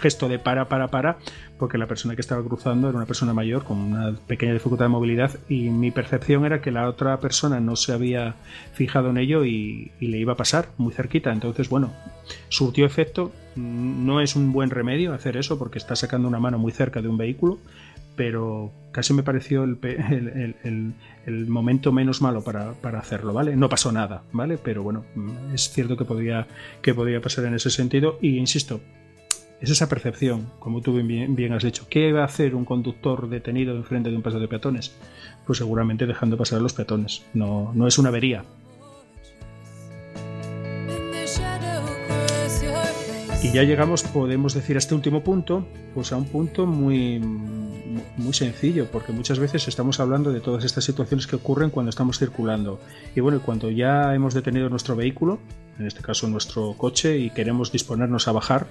gesto 0.00 0.28
de 0.28 0.38
para, 0.38 0.68
para, 0.68 0.88
para, 0.88 1.18
porque 1.58 1.78
la 1.78 1.86
persona 1.86 2.14
que 2.14 2.20
estaba 2.20 2.42
cruzando 2.42 2.88
era 2.88 2.96
una 2.96 3.06
persona 3.06 3.32
mayor 3.32 3.64
con 3.64 3.78
una 3.78 4.12
pequeña 4.26 4.52
dificultad 4.52 4.86
de 4.86 4.90
movilidad 4.90 5.30
y 5.48 5.70
mi 5.70 5.90
percepción 5.90 6.44
era 6.44 6.60
que 6.60 6.70
la 6.70 6.88
otra 6.88 7.18
persona 7.20 7.60
no 7.60 7.76
se 7.76 7.92
había 7.92 8.34
fijado 8.72 9.10
en 9.10 9.18
ello 9.18 9.44
y, 9.44 9.92
y 10.00 10.08
le 10.08 10.18
iba 10.18 10.32
a 10.32 10.36
pasar 10.36 10.68
muy 10.78 10.92
cerquita. 10.92 11.32
Entonces, 11.32 11.68
bueno, 11.68 11.92
surtió 12.48 12.86
efecto. 12.86 13.32
No 13.54 14.20
es 14.20 14.34
un 14.34 14.52
buen 14.52 14.70
remedio 14.70 15.12
hacer 15.12 15.36
eso 15.36 15.58
porque 15.58 15.78
está 15.78 15.94
sacando 15.94 16.26
una 16.26 16.38
mano 16.38 16.58
muy 16.58 16.72
cerca 16.72 17.02
de 17.02 17.08
un 17.08 17.18
vehículo 17.18 17.58
pero 18.16 18.72
casi 18.92 19.14
me 19.14 19.22
pareció 19.22 19.64
el, 19.64 20.94
momento 21.48 21.92
menos 21.92 22.20
malo 22.22 22.42
para, 22.42 22.74
hacerlo, 22.98 23.32
¿vale? 23.32 23.56
No 23.56 23.68
pasó 23.68 23.92
nada, 23.92 24.22
¿vale? 24.32 24.58
Pero 24.58 24.82
bueno, 24.82 25.04
es 25.52 25.70
cierto 25.70 25.96
que 25.96 26.04
podía, 26.04 26.46
que 26.80 26.94
podía 26.94 27.20
pasar 27.20 27.46
en 27.46 27.54
ese 27.54 27.70
sentido 27.70 28.18
y 28.20 28.38
insisto, 28.38 28.80
es 29.60 29.70
esa 29.70 29.88
percepción, 29.88 30.50
como 30.58 30.80
tú 30.80 30.92
bien, 31.02 31.36
bien 31.36 31.52
has 31.52 31.62
dicho. 31.62 31.86
¿Qué 31.88 32.12
va 32.12 32.22
a 32.22 32.26
hacer 32.26 32.54
un 32.54 32.64
conductor 32.64 33.28
detenido 33.28 33.76
enfrente 33.76 34.10
de 34.10 34.16
un 34.16 34.22
paso 34.22 34.40
de 34.40 34.48
peatones? 34.48 34.96
Pues 35.46 35.58
seguramente 35.58 36.06
dejando 36.06 36.36
pasar 36.36 36.58
a 36.58 36.62
los 36.62 36.72
peatones. 36.72 37.24
No, 37.32 37.72
no 37.74 37.86
es 37.86 37.98
una 37.98 38.08
avería, 38.08 38.44
Y 43.42 43.50
ya 43.50 43.64
llegamos, 43.64 44.04
podemos 44.04 44.54
decir, 44.54 44.76
a 44.76 44.78
este 44.78 44.94
último 44.94 45.24
punto, 45.24 45.66
pues 45.94 46.12
a 46.12 46.16
un 46.16 46.26
punto 46.26 46.64
muy, 46.64 47.18
muy 48.16 48.32
sencillo, 48.32 48.86
porque 48.90 49.12
muchas 49.12 49.38
veces 49.38 49.68
estamos 49.68 50.00
hablando 50.00 50.32
de 50.32 50.40
todas 50.40 50.64
estas 50.64 50.84
situaciones 50.84 51.26
que 51.26 51.36
ocurren 51.36 51.70
cuando 51.70 51.90
estamos 51.90 52.18
circulando. 52.18 52.80
Y 53.14 53.20
bueno, 53.20 53.40
cuando 53.40 53.70
ya 53.70 54.14
hemos 54.14 54.34
detenido 54.34 54.68
nuestro 54.68 54.96
vehículo, 54.96 55.38
en 55.78 55.86
este 55.86 56.02
caso 56.02 56.26
nuestro 56.28 56.74
coche, 56.74 57.18
y 57.18 57.30
queremos 57.30 57.72
disponernos 57.72 58.28
a 58.28 58.32
bajar 58.32 58.66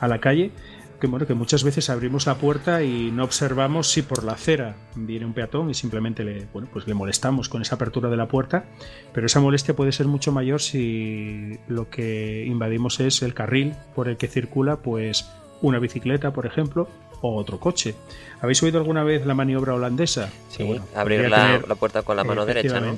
a 0.00 0.08
la 0.08 0.20
calle, 0.20 0.52
que, 1.00 1.06
bueno, 1.06 1.26
que 1.26 1.34
muchas 1.34 1.62
veces 1.62 1.90
abrimos 1.90 2.26
la 2.26 2.36
puerta 2.36 2.82
y 2.82 3.10
no 3.10 3.24
observamos 3.24 3.90
si 3.90 4.02
por 4.02 4.24
la 4.24 4.32
acera 4.32 4.76
viene 4.96 5.26
un 5.26 5.32
peatón 5.32 5.70
y 5.70 5.74
simplemente 5.74 6.24
le, 6.24 6.46
bueno, 6.52 6.68
pues 6.72 6.86
le 6.86 6.94
molestamos 6.94 7.48
con 7.48 7.62
esa 7.62 7.76
apertura 7.76 8.10
de 8.10 8.16
la 8.16 8.26
puerta, 8.26 8.64
pero 9.12 9.26
esa 9.26 9.40
molestia 9.40 9.76
puede 9.76 9.92
ser 9.92 10.06
mucho 10.06 10.32
mayor 10.32 10.60
si 10.60 11.58
lo 11.68 11.88
que 11.88 12.44
invadimos 12.46 13.00
es 13.00 13.22
el 13.22 13.34
carril 13.34 13.74
por 13.94 14.08
el 14.08 14.16
que 14.16 14.26
circula 14.26 14.76
pues 14.76 15.30
una 15.62 15.78
bicicleta, 15.78 16.32
por 16.32 16.46
ejemplo, 16.46 16.88
o 17.20 17.36
otro 17.36 17.58
coche. 17.58 17.94
¿Habéis 18.40 18.62
oído 18.62 18.78
alguna 18.78 19.04
vez 19.04 19.26
la 19.26 19.34
maniobra 19.34 19.74
holandesa? 19.74 20.30
Sí, 20.48 20.80
abrir 20.94 21.28
la, 21.28 21.60
puerta 21.78 22.02
con 22.02 22.16
la 22.16 22.24
mano 22.24 22.46
derecha. 22.46 22.80
¿no? 22.80 22.96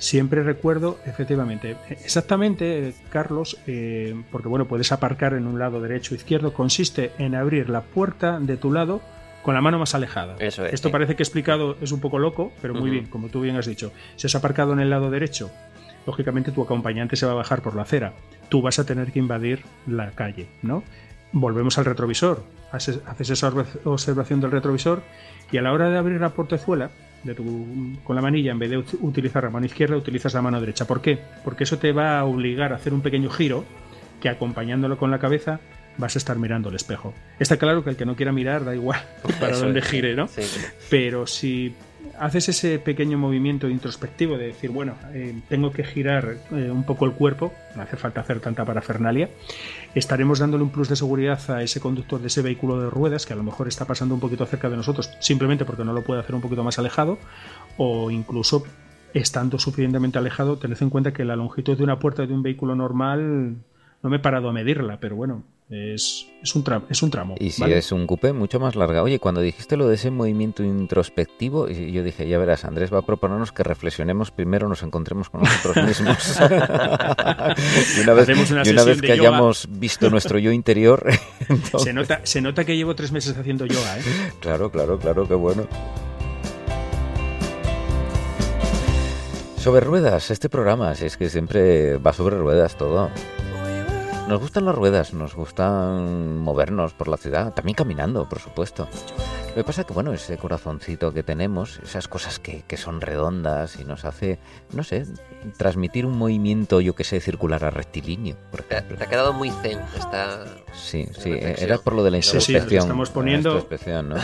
siempre 0.00 0.42
recuerdo, 0.42 0.98
efectivamente, 1.04 1.76
exactamente, 1.90 2.94
Carlos, 3.10 3.58
eh, 3.66 4.14
porque 4.32 4.48
bueno, 4.48 4.66
puedes 4.66 4.92
aparcar 4.92 5.34
en 5.34 5.46
un 5.46 5.58
lado 5.58 5.80
derecho 5.80 6.14
o 6.14 6.16
izquierdo, 6.16 6.54
consiste 6.54 7.12
en 7.18 7.34
abrir 7.34 7.68
la 7.68 7.82
puerta 7.82 8.40
de 8.40 8.56
tu 8.56 8.72
lado 8.72 9.02
con 9.42 9.54
la 9.54 9.60
mano 9.60 9.78
más 9.78 9.94
alejada. 9.94 10.36
Eso 10.38 10.64
es, 10.64 10.72
Esto 10.72 10.90
parece 10.90 11.16
que 11.16 11.22
explicado 11.22 11.76
es 11.80 11.92
un 11.92 12.00
poco 12.00 12.18
loco, 12.18 12.50
pero 12.62 12.74
muy 12.74 12.90
bien, 12.90 13.06
como 13.06 13.28
tú 13.28 13.42
bien 13.42 13.56
has 13.56 13.66
dicho. 13.66 13.92
Si 14.16 14.26
has 14.26 14.34
aparcado 14.34 14.72
en 14.72 14.80
el 14.80 14.90
lado 14.90 15.10
derecho, 15.10 15.50
lógicamente 16.06 16.50
tu 16.50 16.62
acompañante 16.62 17.16
se 17.16 17.26
va 17.26 17.32
a 17.32 17.36
bajar 17.36 17.62
por 17.62 17.76
la 17.76 17.82
acera. 17.82 18.14
Tú 18.48 18.62
vas 18.62 18.78
a 18.78 18.86
tener 18.86 19.12
que 19.12 19.18
invadir 19.18 19.62
la 19.86 20.10
calle, 20.12 20.48
¿no? 20.62 20.82
Volvemos 21.32 21.78
al 21.78 21.84
retrovisor. 21.84 22.42
Haces, 22.72 23.00
haces 23.06 23.30
esa 23.30 23.52
observación 23.84 24.40
del 24.40 24.50
retrovisor 24.50 25.02
y 25.52 25.58
a 25.58 25.62
la 25.62 25.72
hora 25.72 25.90
de 25.90 25.98
abrir 25.98 26.20
la 26.20 26.30
portezuela, 26.30 26.90
con 28.04 28.16
la 28.16 28.22
manilla, 28.22 28.52
en 28.52 28.58
vez 28.58 28.70
de 28.70 28.78
utilizar 28.78 29.44
la 29.44 29.50
mano 29.50 29.66
izquierda, 29.66 29.96
utilizas 29.96 30.32
la 30.34 30.42
mano 30.42 30.60
derecha. 30.60 30.86
¿Por 30.86 31.00
qué? 31.02 31.18
Porque 31.44 31.64
eso 31.64 31.78
te 31.78 31.92
va 31.92 32.18
a 32.18 32.24
obligar 32.24 32.72
a 32.72 32.76
hacer 32.76 32.94
un 32.94 33.02
pequeño 33.02 33.30
giro 33.30 33.64
que 34.20 34.28
acompañándolo 34.28 34.98
con 34.98 35.10
la 35.10 35.18
cabeza 35.18 35.60
vas 35.98 36.16
a 36.16 36.18
estar 36.18 36.38
mirando 36.38 36.70
el 36.70 36.76
espejo. 36.76 37.12
Está 37.38 37.56
claro 37.56 37.84
que 37.84 37.90
el 37.90 37.96
que 37.96 38.06
no 38.06 38.16
quiera 38.16 38.32
mirar 38.32 38.64
da 38.64 38.74
igual 38.74 39.00
para 39.40 39.56
dónde 39.56 39.82
gire, 39.82 40.14
¿no? 40.14 40.28
Pero 40.88 41.26
si 41.26 41.74
haces 42.20 42.50
ese 42.50 42.78
pequeño 42.78 43.16
movimiento 43.16 43.68
introspectivo 43.68 44.36
de 44.36 44.48
decir, 44.48 44.70
bueno, 44.70 44.94
eh, 45.14 45.40
tengo 45.48 45.72
que 45.72 45.84
girar 45.84 46.36
eh, 46.52 46.70
un 46.70 46.84
poco 46.84 47.06
el 47.06 47.12
cuerpo, 47.12 47.52
no 47.74 47.82
hace 47.82 47.96
falta 47.96 48.20
hacer 48.20 48.40
tanta 48.40 48.62
parafernalia, 48.64 49.30
estaremos 49.94 50.38
dándole 50.38 50.62
un 50.62 50.70
plus 50.70 50.90
de 50.90 50.96
seguridad 50.96 51.40
a 51.50 51.62
ese 51.62 51.80
conductor 51.80 52.20
de 52.20 52.26
ese 52.26 52.42
vehículo 52.42 52.78
de 52.78 52.90
ruedas 52.90 53.24
que 53.24 53.32
a 53.32 53.36
lo 53.36 53.42
mejor 53.42 53.68
está 53.68 53.86
pasando 53.86 54.14
un 54.14 54.20
poquito 54.20 54.44
cerca 54.44 54.68
de 54.68 54.76
nosotros, 54.76 55.10
simplemente 55.18 55.64
porque 55.64 55.82
no 55.82 55.94
lo 55.94 56.04
puede 56.04 56.20
hacer 56.20 56.34
un 56.34 56.42
poquito 56.42 56.62
más 56.62 56.78
alejado, 56.78 57.18
o 57.78 58.10
incluso 58.10 58.64
estando 59.14 59.58
suficientemente 59.58 60.18
alejado, 60.18 60.58
tened 60.58 60.76
en 60.78 60.90
cuenta 60.90 61.14
que 61.14 61.24
la 61.24 61.36
longitud 61.36 61.76
de 61.76 61.84
una 61.84 61.98
puerta 61.98 62.26
de 62.26 62.34
un 62.34 62.42
vehículo 62.42 62.74
normal 62.74 63.56
no 64.02 64.10
me 64.10 64.16
he 64.16 64.20
parado 64.20 64.50
a 64.50 64.52
medirla, 64.52 65.00
pero 65.00 65.16
bueno, 65.16 65.42
es, 65.70 66.26
es, 66.42 66.56
un, 66.56 66.64
tramo, 66.64 66.86
es 66.90 67.00
un 67.00 67.10
tramo. 67.10 67.36
Y 67.38 67.50
si 67.50 67.62
es 67.64 67.92
un 67.92 68.08
coupé 68.08 68.32
mucho 68.32 68.58
más 68.58 68.74
larga. 68.74 69.04
Oye, 69.04 69.20
cuando 69.20 69.40
dijiste 69.40 69.76
lo 69.76 69.86
de 69.86 69.94
ese 69.94 70.10
movimiento 70.10 70.64
introspectivo, 70.64 71.68
yo 71.68 72.02
dije, 72.02 72.28
ya 72.28 72.38
verás, 72.38 72.64
Andrés 72.64 72.92
va 72.92 72.98
a 72.98 73.02
proponernos 73.02 73.52
que 73.52 73.62
reflexionemos 73.62 74.32
primero, 74.32 74.68
nos 74.68 74.82
encontremos 74.82 75.30
con 75.30 75.42
nosotros 75.42 75.76
mismos. 75.86 76.38
y 77.96 78.00
una 78.00 78.14
vez, 78.14 78.50
una 78.50 78.84
vez 78.84 79.00
que 79.00 79.12
hayamos 79.12 79.68
visto 79.70 80.10
nuestro 80.10 80.40
yo 80.40 80.50
interior. 80.50 81.08
se, 81.78 81.92
nota, 81.92 82.20
se 82.24 82.40
nota 82.40 82.64
que 82.64 82.76
llevo 82.76 82.96
tres 82.96 83.12
meses 83.12 83.36
haciendo 83.36 83.64
yoga, 83.66 83.98
¿eh? 83.98 84.02
Claro, 84.40 84.72
claro, 84.72 84.98
claro, 84.98 85.28
qué 85.28 85.34
bueno. 85.34 85.68
Sobre 89.56 89.80
ruedas, 89.82 90.30
este 90.30 90.48
programa, 90.48 90.94
si 90.94 91.04
es 91.04 91.16
que 91.16 91.28
siempre 91.28 91.98
va 91.98 92.12
sobre 92.12 92.38
ruedas 92.38 92.76
todo. 92.76 93.10
Nos 94.30 94.40
gustan 94.40 94.64
las 94.64 94.76
ruedas, 94.76 95.12
nos 95.12 95.34
gustan 95.34 96.38
movernos 96.38 96.92
por 96.92 97.08
la 97.08 97.16
ciudad, 97.16 97.52
también 97.52 97.74
caminando, 97.74 98.28
por 98.28 98.38
supuesto. 98.38 98.86
Lo 99.48 99.54
que 99.56 99.64
pasa 99.64 99.80
es 99.80 99.88
que, 99.88 99.92
bueno, 99.92 100.12
ese 100.12 100.38
corazoncito 100.38 101.12
que 101.12 101.24
tenemos, 101.24 101.80
esas 101.82 102.06
cosas 102.06 102.38
que, 102.38 102.62
son 102.76 103.00
redondas 103.00 103.74
y 103.80 103.84
nos 103.84 104.04
hace, 104.04 104.38
no 104.72 104.84
sé, 104.84 105.04
transmitir 105.56 106.06
un 106.06 106.16
movimiento, 106.16 106.80
yo 106.80 106.94
que 106.94 107.02
sé, 107.02 107.18
circular 107.18 107.64
a 107.64 107.70
rectilíneo, 107.70 108.36
por 108.52 108.60
ejemplo. 108.60 108.96
Te 108.98 109.02
ha 109.02 109.08
quedado 109.08 109.32
muy 109.32 109.50
zen 109.50 109.80
esta... 109.98 110.44
Sí, 110.74 111.08
sí, 111.18 111.32
era 111.32 111.78
por 111.78 111.94
lo 111.94 112.04
de 112.04 112.12
la 112.12 112.18
introspección. 112.18 112.68
Sí, 112.68 112.76
estamos 112.76 113.10
poniendo... 113.10 113.66
¿no? 114.04 114.14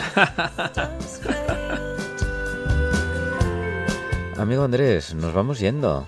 Amigo 4.40 4.62
Andrés, 4.62 5.16
nos 5.16 5.34
vamos 5.34 5.58
yendo. 5.58 6.06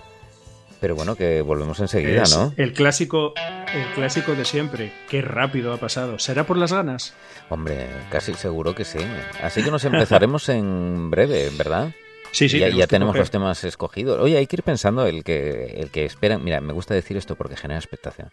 Pero 0.79 0.95
bueno, 0.95 1.15
que 1.15 1.41
volvemos 1.41 1.79
enseguida, 1.79 2.23
¿no? 2.31 2.53
El 2.55 2.73
clásico, 2.73 3.33
el 3.73 3.85
clásico 3.95 4.33
de 4.35 4.45
siempre. 4.45 4.93
Qué 5.09 5.21
rápido 5.21 5.73
ha 5.73 5.77
pasado. 5.77 6.19
¿Será 6.19 6.45
por 6.45 6.57
las 6.57 6.71
ganas? 6.71 7.13
Hombre, 7.49 7.87
casi 8.09 8.33
seguro 8.33 8.73
que 8.75 8.85
sí. 8.85 8.99
Así 9.43 9.61
que 9.61 9.71
nos 9.71 9.83
empezaremos 9.83 10.47
en 10.47 11.11
breve, 11.11 11.49
¿verdad? 11.57 11.91
Sí, 12.31 12.47
sí. 12.47 12.59
Ya, 12.59 12.69
ya 12.69 12.87
tenemos 12.87 13.17
los 13.17 13.29
temas 13.29 13.63
escogidos. 13.63 14.19
Oye, 14.19 14.37
hay 14.37 14.47
que 14.47 14.57
ir 14.57 14.63
pensando 14.63 15.05
el 15.05 15.23
que, 15.23 15.75
el 15.77 15.89
que 15.89 16.05
esperan. 16.05 16.43
Mira, 16.43 16.61
me 16.61 16.71
gusta 16.71 16.93
decir 16.93 17.17
esto 17.17 17.35
porque 17.35 17.57
genera 17.57 17.79
expectación. 17.79 18.29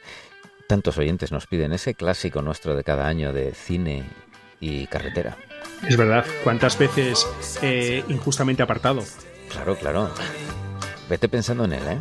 Tantos 0.68 0.98
oyentes 0.98 1.32
nos 1.32 1.46
piden 1.46 1.72
ese 1.72 1.94
clásico 1.94 2.42
nuestro 2.42 2.76
de 2.76 2.84
cada 2.84 3.08
año 3.08 3.32
de 3.32 3.52
cine 3.54 4.04
y 4.60 4.86
carretera. 4.86 5.36
Es 5.88 5.96
verdad. 5.96 6.24
¿Cuántas 6.44 6.78
veces 6.78 7.26
eh, 7.62 8.04
injustamente 8.08 8.62
apartado? 8.62 9.02
Claro, 9.50 9.76
claro. 9.76 10.10
Vete 11.08 11.28
pensando 11.28 11.64
en 11.64 11.72
él, 11.72 11.82
¿eh? 11.88 11.98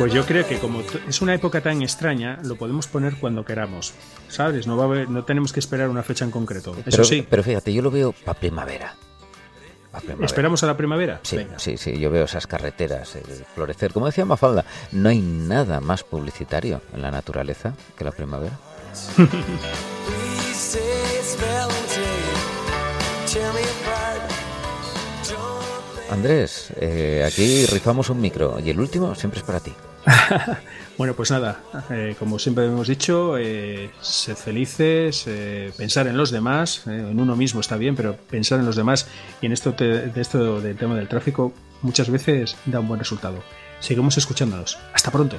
Pues 0.00 0.14
yo 0.14 0.24
creo 0.24 0.48
que 0.48 0.58
como 0.58 0.80
es 1.06 1.20
una 1.20 1.34
época 1.34 1.60
tan 1.60 1.82
extraña, 1.82 2.38
lo 2.42 2.56
podemos 2.56 2.86
poner 2.86 3.16
cuando 3.16 3.44
queramos, 3.44 3.92
¿sabes? 4.28 4.66
No, 4.66 4.74
va 4.74 4.86
a 4.86 5.04
no 5.04 5.24
tenemos 5.26 5.52
que 5.52 5.60
esperar 5.60 5.90
una 5.90 6.02
fecha 6.02 6.24
en 6.24 6.30
concreto. 6.30 6.70
Eso 6.70 6.84
pero, 6.86 7.04
sí. 7.04 7.26
Pero 7.28 7.42
fíjate, 7.42 7.70
yo 7.70 7.82
lo 7.82 7.90
veo 7.90 8.12
para 8.12 8.40
primavera. 8.40 8.94
¿Esperamos 10.22 10.62
a 10.62 10.68
la 10.68 10.76
primavera? 10.78 11.20
Sí, 11.22 11.46
sí, 11.58 11.76
sí, 11.76 11.98
yo 11.98 12.08
veo 12.08 12.24
esas 12.24 12.46
carreteras, 12.46 13.14
el 13.14 13.44
florecer. 13.54 13.92
Como 13.92 14.06
decía 14.06 14.24
Mafalda, 14.24 14.64
no 14.92 15.10
hay 15.10 15.20
nada 15.20 15.80
más 15.80 16.02
publicitario 16.02 16.80
en 16.94 17.02
la 17.02 17.10
naturaleza 17.10 17.74
que 17.94 18.04
la 18.04 18.12
primavera. 18.12 18.58
Andrés, 26.10 26.72
eh, 26.80 27.24
aquí 27.26 27.66
rifamos 27.66 28.10
un 28.10 28.20
micro 28.20 28.58
y 28.62 28.70
el 28.70 28.80
último 28.80 29.14
siempre 29.14 29.40
es 29.40 29.46
para 29.46 29.60
ti. 29.60 29.72
bueno, 30.98 31.14
pues 31.14 31.30
nada, 31.30 31.60
eh, 31.90 32.16
como 32.18 32.38
siempre 32.38 32.66
hemos 32.66 32.88
dicho, 32.88 33.38
eh, 33.38 33.90
ser 34.00 34.34
felices, 34.34 35.26
pensar 35.76 36.08
en 36.08 36.16
los 36.16 36.32
demás, 36.32 36.86
en 36.86 37.20
uno 37.20 37.36
mismo 37.36 37.60
está 37.60 37.76
bien, 37.76 37.94
pero 37.94 38.16
pensar 38.16 38.58
en 38.58 38.66
los 38.66 38.76
demás 38.76 39.06
y 39.40 39.46
en 39.46 39.52
esto, 39.52 39.72
de 39.72 40.12
esto 40.16 40.60
del 40.60 40.76
tema 40.76 40.96
del 40.96 41.06
tráfico 41.06 41.52
muchas 41.82 42.10
veces 42.10 42.56
da 42.66 42.80
un 42.80 42.88
buen 42.88 42.98
resultado. 42.98 43.42
Seguimos 43.78 44.18
escuchándonos. 44.18 44.78
Hasta 44.92 45.10
pronto. 45.10 45.38